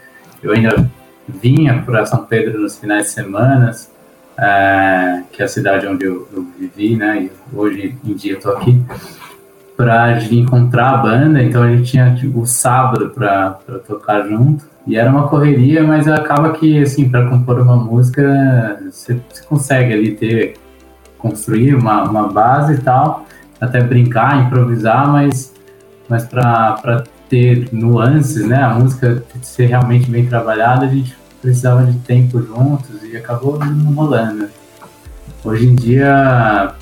Eu 0.43 0.53
ainda 0.53 0.91
vinha 1.29 1.83
para 1.85 2.07
São 2.07 2.25
Pedro 2.25 2.59
nos 2.59 2.79
finais 2.79 3.05
de 3.05 3.11
semana, 3.11 3.73
é, 4.39 5.23
que 5.31 5.43
é 5.43 5.45
a 5.45 5.49
cidade 5.49 5.87
onde 5.87 6.07
eu, 6.07 6.27
eu 6.33 6.47
vivi, 6.59 6.97
né? 6.97 7.25
E 7.25 7.33
hoje 7.55 7.95
em 8.03 8.15
dia 8.15 8.33
eu 8.33 8.41
tô 8.41 8.51
aqui 8.53 8.83
para 9.77 10.19
encontrar 10.31 10.95
a 10.95 10.97
banda, 10.97 11.43
então 11.43 11.63
a 11.63 11.71
gente 11.71 11.91
tinha 11.91 12.15
tipo, 12.15 12.41
o 12.41 12.47
sábado 12.47 13.11
para 13.11 13.59
tocar 13.87 14.27
junto. 14.27 14.73
E 14.87 14.97
era 14.97 15.11
uma 15.11 15.29
correria, 15.29 15.83
mas 15.83 16.07
acaba 16.07 16.53
que, 16.53 16.83
assim, 16.83 17.09
para 17.09 17.29
compor 17.29 17.59
uma 17.61 17.77
música, 17.77 18.79
você, 18.91 19.19
consegue 19.49 19.93
ali 19.93 20.13
ter, 20.13 20.55
construir 21.17 21.75
uma, 21.75 22.05
uma 22.05 22.29
base 22.29 22.75
e 22.75 22.79
tal, 22.79 23.25
até 23.59 23.83
brincar, 23.83 24.45
improvisar, 24.45 25.11
mas, 25.11 25.55
mas 26.07 26.25
para 26.27 27.05
ter 27.31 27.69
nuances, 27.73 28.47
né, 28.47 28.63
a 28.63 28.75
música 28.75 29.25
ser 29.41 29.67
realmente 29.67 30.11
bem 30.11 30.27
trabalhada, 30.27 30.85
a 30.85 30.89
gente 30.89 31.17
precisava 31.41 31.85
de 31.85 31.99
tempo 32.01 32.43
juntos 32.43 33.03
e 33.03 33.17
acabou 33.17 33.59
não 33.59 33.95
rolando. 33.95 34.49
Hoje 35.43 35.67
em 35.67 35.75
dia, 35.75 36.75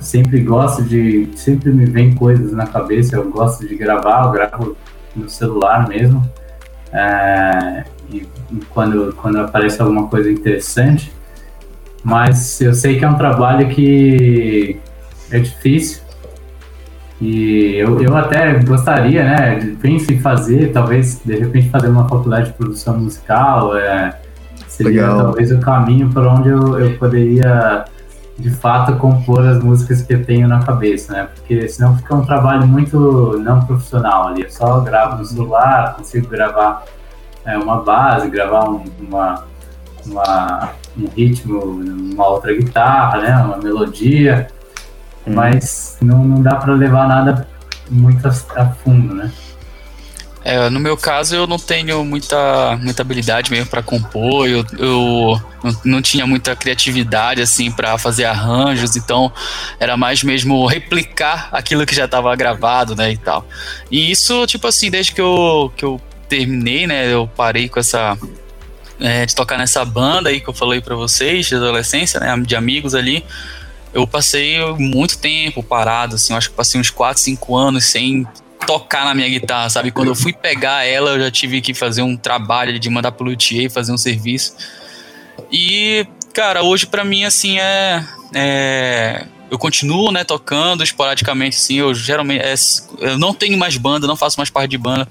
sempre 0.00 0.40
gosto 0.40 0.82
de, 0.82 1.30
sempre 1.36 1.70
me 1.72 1.86
vem 1.86 2.14
coisas 2.14 2.52
na 2.52 2.66
cabeça, 2.66 3.16
eu 3.16 3.30
gosto 3.30 3.66
de 3.66 3.74
gravar, 3.76 4.26
eu 4.26 4.30
gravo 4.30 4.76
no 5.16 5.28
celular 5.28 5.88
mesmo, 5.88 6.22
é, 6.92 7.84
e 8.12 8.26
quando, 8.70 9.14
quando 9.16 9.38
aparece 9.40 9.80
alguma 9.80 10.08
coisa 10.08 10.30
interessante. 10.30 11.12
Mas 12.02 12.60
eu 12.60 12.74
sei 12.74 12.98
que 12.98 13.04
é 13.04 13.08
um 13.08 13.16
trabalho 13.16 13.68
que 13.68 14.78
é 15.30 15.38
difícil. 15.38 16.02
E 17.20 17.74
eu, 17.76 18.00
eu 18.00 18.16
até 18.16 18.54
gostaria, 18.60 19.22
né? 19.22 19.76
Penso 19.80 20.10
em 20.10 20.18
fazer, 20.18 20.72
talvez, 20.72 21.20
de 21.22 21.36
repente, 21.36 21.68
fazer 21.68 21.88
uma 21.88 22.08
faculdade 22.08 22.46
de 22.46 22.52
produção 22.54 22.98
musical. 22.98 23.76
É, 23.76 24.18
seria 24.66 25.02
Legal. 25.02 25.18
talvez 25.24 25.52
o 25.52 25.58
caminho 25.60 26.08
para 26.10 26.32
onde 26.32 26.48
eu, 26.48 26.78
eu 26.78 26.98
poderia 26.98 27.84
de 28.40 28.50
fato 28.50 28.96
compor 28.96 29.46
as 29.46 29.62
músicas 29.62 30.02
que 30.02 30.14
eu 30.14 30.24
tenho 30.24 30.48
na 30.48 30.60
cabeça, 30.64 31.12
né? 31.12 31.28
Porque 31.34 31.68
senão 31.68 31.96
fica 31.96 32.14
um 32.14 32.24
trabalho 32.24 32.66
muito 32.66 33.38
não 33.38 33.64
profissional 33.64 34.28
ali. 34.28 34.42
Eu 34.42 34.50
só 34.50 34.80
gravo 34.80 35.18
no 35.18 35.24
celular, 35.24 35.94
consigo 35.94 36.26
gravar 36.28 36.84
é, 37.44 37.58
uma 37.58 37.82
base, 37.82 38.30
gravar 38.30 38.70
um, 38.70 38.84
uma, 38.98 39.44
uma, 40.06 40.70
um 40.98 41.06
ritmo, 41.08 41.60
uma 41.60 42.26
outra 42.28 42.54
guitarra, 42.54 43.18
né? 43.20 43.36
Uma 43.36 43.58
melodia, 43.58 44.48
hum. 45.26 45.34
mas 45.34 45.98
não, 46.00 46.24
não 46.24 46.42
dá 46.42 46.56
para 46.56 46.72
levar 46.72 47.06
nada 47.06 47.46
muito 47.90 48.26
a, 48.26 48.30
a 48.56 48.66
fundo, 48.66 49.14
né? 49.14 49.30
É, 50.42 50.70
no 50.70 50.80
meu 50.80 50.96
caso, 50.96 51.36
eu 51.36 51.46
não 51.46 51.58
tenho 51.58 52.02
muita, 52.02 52.76
muita 52.80 53.02
habilidade 53.02 53.50
mesmo 53.50 53.66
para 53.66 53.82
compor, 53.82 54.48
eu, 54.48 54.64
eu 54.78 55.42
não, 55.62 55.80
não, 55.84 56.02
tinha 56.02 56.26
muita 56.26 56.56
criatividade 56.56 57.42
assim 57.42 57.70
para 57.70 57.98
fazer 57.98 58.24
arranjos, 58.24 58.96
então 58.96 59.30
era 59.78 59.98
mais 59.98 60.22
mesmo 60.22 60.64
replicar 60.66 61.50
aquilo 61.52 61.84
que 61.84 61.94
já 61.94 62.06
estava 62.06 62.34
gravado, 62.34 62.96
né, 62.96 63.12
e 63.12 63.18
tal. 63.18 63.46
E 63.90 64.10
isso, 64.10 64.46
tipo 64.46 64.66
assim, 64.66 64.90
desde 64.90 65.12
que 65.12 65.20
eu, 65.20 65.70
que 65.76 65.84
eu 65.84 66.00
terminei, 66.26 66.86
né, 66.86 67.12
eu 67.12 67.28
parei 67.36 67.68
com 67.68 67.78
essa 67.78 68.16
é, 68.98 69.26
de 69.26 69.34
tocar 69.34 69.58
nessa 69.58 69.84
banda 69.84 70.30
aí 70.30 70.40
que 70.40 70.48
eu 70.48 70.54
falei 70.54 70.80
para 70.80 70.94
vocês, 70.94 71.46
de 71.46 71.54
adolescência, 71.54 72.18
né, 72.18 72.34
de 72.38 72.56
amigos 72.56 72.94
ali. 72.94 73.24
Eu 73.92 74.06
passei 74.06 74.58
muito 74.78 75.18
tempo 75.18 75.62
parado, 75.62 76.14
assim, 76.14 76.32
acho 76.32 76.48
que 76.48 76.54
passei 76.54 76.80
uns 76.80 76.90
4, 76.90 77.20
5 77.20 77.56
anos 77.56 77.84
sem 77.84 78.26
tocar 78.70 79.04
na 79.04 79.14
minha 79.14 79.28
guitarra, 79.28 79.68
sabe? 79.68 79.90
Quando 79.90 80.08
eu 80.08 80.14
fui 80.14 80.32
pegar 80.32 80.86
ela, 80.86 81.10
eu 81.10 81.20
já 81.22 81.30
tive 81.30 81.60
que 81.60 81.74
fazer 81.74 82.02
um 82.02 82.16
trabalho 82.16 82.78
de 82.78 82.88
mandar 82.88 83.10
pro 83.10 83.26
luthier, 83.26 83.68
fazer 83.68 83.90
um 83.90 83.98
serviço. 83.98 84.54
E, 85.50 86.06
cara, 86.32 86.62
hoje 86.62 86.86
para 86.86 87.02
mim, 87.02 87.24
assim, 87.24 87.58
é, 87.58 88.04
é, 88.32 89.26
Eu 89.50 89.58
continuo, 89.58 90.12
né, 90.12 90.22
tocando 90.22 90.84
esporadicamente, 90.84 91.56
assim, 91.56 91.78
eu 91.78 91.92
geralmente... 91.92 92.42
É, 92.42 92.54
eu 93.00 93.18
não 93.18 93.34
tenho 93.34 93.58
mais 93.58 93.76
banda, 93.76 94.06
não 94.06 94.14
faço 94.14 94.38
mais 94.38 94.48
parte 94.48 94.70
de 94.70 94.78
banda. 94.78 95.08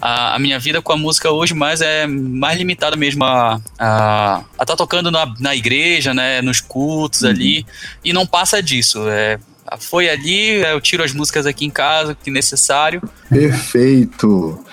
A, 0.00 0.36
a, 0.36 0.38
minha 0.38 0.60
vida 0.60 0.80
com 0.80 0.92
a 0.92 0.96
música 0.96 1.32
hoje 1.32 1.52
mais 1.52 1.80
é 1.80 2.06
mais 2.06 2.56
limitada 2.56 2.94
mesmo 2.94 3.24
a 3.24 3.60
estar 3.72 4.66
tá 4.66 4.76
tocando 4.76 5.10
na, 5.10 5.34
na 5.40 5.56
igreja, 5.56 6.14
né, 6.14 6.40
nos 6.40 6.60
cultos 6.60 7.22
uhum. 7.22 7.30
ali, 7.30 7.66
e 8.04 8.12
não 8.12 8.24
passa 8.24 8.62
disso. 8.62 9.08
É, 9.08 9.40
foi 9.78 10.08
ali, 10.08 10.62
eu 10.62 10.80
tiro 10.80 11.02
as 11.02 11.12
músicas 11.12 11.46
aqui 11.46 11.64
em 11.64 11.70
casa, 11.70 12.14
que 12.14 12.30
necessário. 12.30 13.02
Perfeito. 13.28 14.64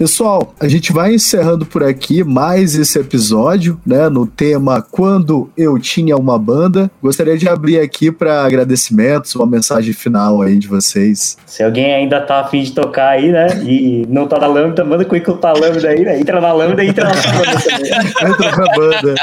Pessoal, 0.00 0.54
a 0.58 0.66
gente 0.66 0.94
vai 0.94 1.12
encerrando 1.12 1.66
por 1.66 1.84
aqui 1.84 2.24
mais 2.24 2.74
esse 2.74 2.98
episódio, 2.98 3.78
né, 3.84 4.08
no 4.08 4.26
tema 4.26 4.80
Quando 4.80 5.50
eu 5.54 5.78
tinha 5.78 6.16
uma 6.16 6.38
banda. 6.38 6.90
Gostaria 7.02 7.36
de 7.36 7.46
abrir 7.46 7.78
aqui 7.78 8.10
para 8.10 8.42
agradecimentos, 8.42 9.34
uma 9.34 9.44
mensagem 9.44 9.92
final 9.92 10.40
aí 10.40 10.58
de 10.58 10.66
vocês. 10.66 11.36
Se 11.44 11.62
alguém 11.62 11.92
ainda 11.92 12.18
tá 12.18 12.40
afim 12.40 12.62
de 12.62 12.72
tocar 12.72 13.10
aí, 13.10 13.30
né, 13.30 13.48
e 13.62 14.06
não 14.08 14.26
tá 14.26 14.38
na 14.38 14.46
lâmpada, 14.46 14.86
manda 14.86 15.04
currículo 15.04 15.36
pra 15.36 15.52
lâmpada 15.52 15.88
aí, 15.90 16.00
né, 16.00 16.18
entra 16.18 16.40
na 16.40 16.50
lâmpada 16.50 16.82
e 16.82 16.88
entra 16.88 17.04
na 17.04 17.12
banda 17.12 17.60
também. 17.60 17.92
entra 18.30 18.56
na 18.56 18.74
banda. 18.74 19.14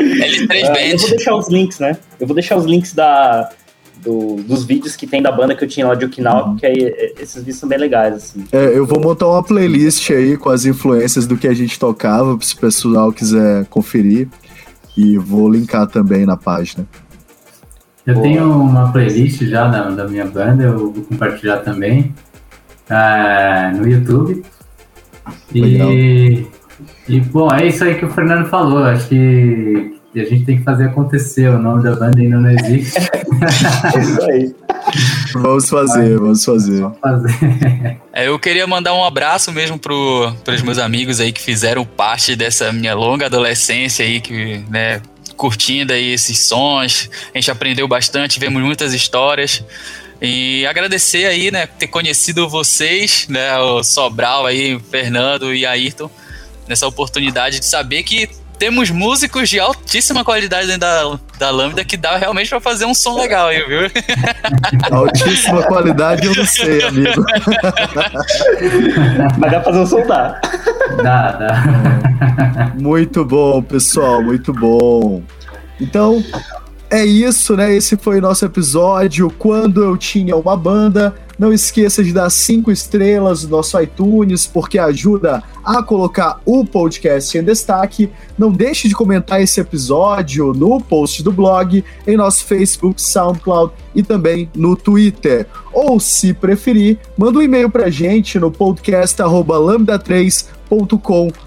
uh, 0.00 0.78
eu 0.78 0.98
vou 0.98 1.10
deixar 1.10 1.36
os 1.36 1.48
links, 1.50 1.78
né, 1.78 1.98
eu 2.18 2.26
vou 2.26 2.34
deixar 2.34 2.56
os 2.56 2.64
links 2.64 2.94
da 2.94 3.50
do, 4.04 4.36
dos 4.36 4.64
vídeos 4.64 4.94
que 4.94 5.06
tem 5.06 5.22
da 5.22 5.32
banda 5.32 5.54
que 5.54 5.64
eu 5.64 5.68
tinha 5.68 5.86
lá 5.88 5.94
de 5.94 6.04
Okinawa, 6.04 6.44
uhum. 6.44 6.50
porque 6.52 6.66
aí, 6.66 6.84
é, 6.84 7.14
esses 7.18 7.36
vídeos 7.36 7.56
são 7.56 7.68
bem 7.68 7.78
legais, 7.78 8.14
assim. 8.14 8.44
É, 8.52 8.76
eu 8.76 8.86
vou 8.86 9.00
montar 9.00 9.26
uma 9.26 9.42
playlist 9.42 10.10
aí 10.10 10.36
com 10.36 10.50
as 10.50 10.64
influências 10.64 11.26
do 11.26 11.36
que 11.36 11.48
a 11.48 11.54
gente 11.54 11.78
tocava, 11.78 12.36
se 12.40 12.54
o 12.54 12.58
pessoal 12.58 13.12
quiser 13.12 13.64
conferir. 13.66 14.28
E 14.96 15.18
vou 15.18 15.50
linkar 15.50 15.88
também 15.88 16.24
na 16.24 16.36
página. 16.36 16.86
Eu 18.06 18.14
Boa. 18.14 18.26
tenho 18.26 18.52
uma 18.52 18.92
playlist 18.92 19.42
já 19.42 19.66
da, 19.66 19.90
da 19.90 20.06
minha 20.06 20.26
banda, 20.26 20.62
eu 20.62 20.78
vou 20.78 20.92
compartilhar 20.92 21.58
também 21.58 22.14
é, 22.88 23.72
no 23.74 23.88
YouTube. 23.88 24.44
E, 25.52 26.46
e, 27.08 27.20
bom, 27.20 27.52
é 27.52 27.66
isso 27.66 27.82
aí 27.82 27.94
que 27.94 28.04
o 28.04 28.10
Fernando 28.10 28.46
falou. 28.46 28.84
Acho 28.84 29.08
que 29.08 29.93
e 30.14 30.20
a 30.20 30.24
gente 30.24 30.44
tem 30.44 30.58
que 30.58 30.62
fazer 30.62 30.84
acontecer. 30.84 31.48
O 31.48 31.58
nome 31.58 31.82
da 31.82 31.96
banda 31.96 32.20
ainda 32.20 32.38
não 32.38 32.50
existe. 32.50 32.98
é 32.98 33.98
isso 34.00 34.22
aí. 34.22 34.54
Vamos 35.32 35.68
fazer, 35.68 36.18
vamos 36.18 36.44
fazer. 36.44 36.80
Vamos 36.80 36.98
fazer. 37.00 37.98
É, 38.12 38.28
eu 38.28 38.38
queria 38.38 38.64
mandar 38.66 38.94
um 38.94 39.04
abraço 39.04 39.50
mesmo 39.50 39.76
para 39.76 39.92
os 39.92 40.62
meus 40.62 40.78
amigos 40.78 41.18
aí 41.18 41.32
que 41.32 41.42
fizeram 41.42 41.84
parte 41.84 42.36
dessa 42.36 42.72
minha 42.72 42.94
longa 42.94 43.26
adolescência 43.26 44.04
aí, 44.04 44.20
que, 44.20 44.62
né, 44.70 45.02
curtindo 45.36 45.92
aí 45.92 46.12
esses 46.12 46.38
sons. 46.38 47.10
A 47.34 47.38
gente 47.38 47.50
aprendeu 47.50 47.88
bastante, 47.88 48.38
vemos 48.38 48.62
muitas 48.62 48.94
histórias. 48.94 49.64
E 50.22 50.64
agradecer 50.66 51.26
aí, 51.26 51.50
né, 51.50 51.66
ter 51.66 51.88
conhecido 51.88 52.48
vocês, 52.48 53.26
né, 53.28 53.58
o 53.58 53.82
Sobral 53.82 54.46
aí, 54.46 54.76
o 54.76 54.80
Fernando 54.80 55.52
e 55.52 55.66
Ayrton, 55.66 56.08
nessa 56.68 56.86
oportunidade 56.86 57.58
de 57.58 57.66
saber 57.66 58.04
que 58.04 58.28
temos 58.58 58.90
músicos 58.90 59.48
de 59.48 59.60
altíssima 59.60 60.24
qualidade 60.24 60.66
dentro 60.66 60.80
da, 60.80 61.18
da 61.38 61.50
Lambda 61.50 61.84
que 61.84 61.96
dá 61.96 62.16
realmente 62.16 62.48
pra 62.48 62.60
fazer 62.60 62.84
um 62.84 62.94
som 62.94 63.16
legal 63.16 63.48
aí, 63.48 63.62
viu? 63.66 63.80
Altíssima 64.90 65.62
qualidade 65.64 66.26
eu 66.26 66.34
não 66.34 66.46
sei, 66.46 66.82
amigo. 66.84 67.24
Mas 69.38 69.50
dá 69.50 69.60
pra 69.60 69.64
fazer 69.64 69.78
um 69.78 69.86
som, 69.86 70.06
dá. 70.06 70.40
Dá, 71.02 71.32
dá. 71.32 72.72
Muito 72.74 73.24
bom, 73.24 73.62
pessoal, 73.62 74.22
muito 74.22 74.52
bom. 74.52 75.22
Então, 75.80 76.22
é 76.94 77.04
isso, 77.04 77.56
né? 77.56 77.74
Esse 77.74 77.96
foi 77.96 78.18
o 78.18 78.22
nosso 78.22 78.44
episódio. 78.44 79.28
Quando 79.38 79.82
eu 79.82 79.96
tinha 79.96 80.36
uma 80.36 80.56
banda. 80.56 81.12
Não 81.36 81.52
esqueça 81.52 82.04
de 82.04 82.12
dar 82.12 82.30
cinco 82.30 82.70
estrelas 82.70 83.42
no 83.42 83.56
nosso 83.56 83.76
iTunes, 83.80 84.46
porque 84.46 84.78
ajuda 84.78 85.42
a 85.64 85.82
colocar 85.82 86.40
o 86.44 86.64
podcast 86.64 87.36
em 87.36 87.42
destaque. 87.42 88.08
Não 88.38 88.52
deixe 88.52 88.86
de 88.86 88.94
comentar 88.94 89.42
esse 89.42 89.60
episódio 89.60 90.52
no 90.52 90.80
post 90.80 91.24
do 91.24 91.32
blog, 91.32 91.84
em 92.06 92.16
nosso 92.16 92.44
Facebook, 92.44 93.02
SoundCloud 93.02 93.72
e 93.96 94.02
também 94.04 94.48
no 94.54 94.76
Twitter. 94.76 95.48
Ou, 95.72 95.98
se 95.98 96.32
preferir, 96.32 97.00
manda 97.18 97.40
um 97.40 97.42
e-mail 97.42 97.68
pra 97.68 97.90
gente 97.90 98.38
no 98.38 98.52
podcast.lambda3.com.br 98.52 101.43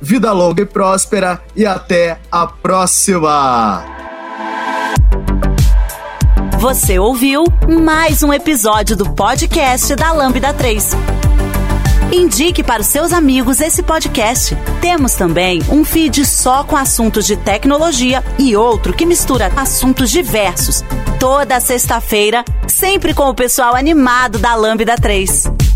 Vida 0.00 0.32
longa 0.32 0.62
e 0.62 0.66
próspera 0.66 1.40
e 1.54 1.64
até 1.64 2.18
a 2.32 2.46
próxima! 2.48 3.84
Você 6.58 6.98
ouviu 6.98 7.44
mais 7.68 8.24
um 8.24 8.32
episódio 8.32 8.96
do 8.96 9.10
podcast 9.10 9.94
da 9.94 10.12
Lambda 10.12 10.52
3. 10.52 10.96
Indique 12.10 12.64
para 12.64 12.80
os 12.80 12.88
seus 12.88 13.12
amigos 13.12 13.60
esse 13.60 13.82
podcast. 13.82 14.56
Temos 14.80 15.14
também 15.14 15.62
um 15.68 15.84
feed 15.84 16.24
só 16.24 16.64
com 16.64 16.76
assuntos 16.76 17.26
de 17.26 17.36
tecnologia 17.36 18.24
e 18.38 18.56
outro 18.56 18.92
que 18.92 19.06
mistura 19.06 19.52
assuntos 19.56 20.10
diversos. 20.10 20.82
Toda 21.20 21.60
sexta-feira, 21.60 22.44
sempre 22.66 23.14
com 23.14 23.28
o 23.28 23.34
pessoal 23.34 23.76
animado 23.76 24.38
da 24.38 24.54
Lambda 24.54 24.96
3. 24.96 25.73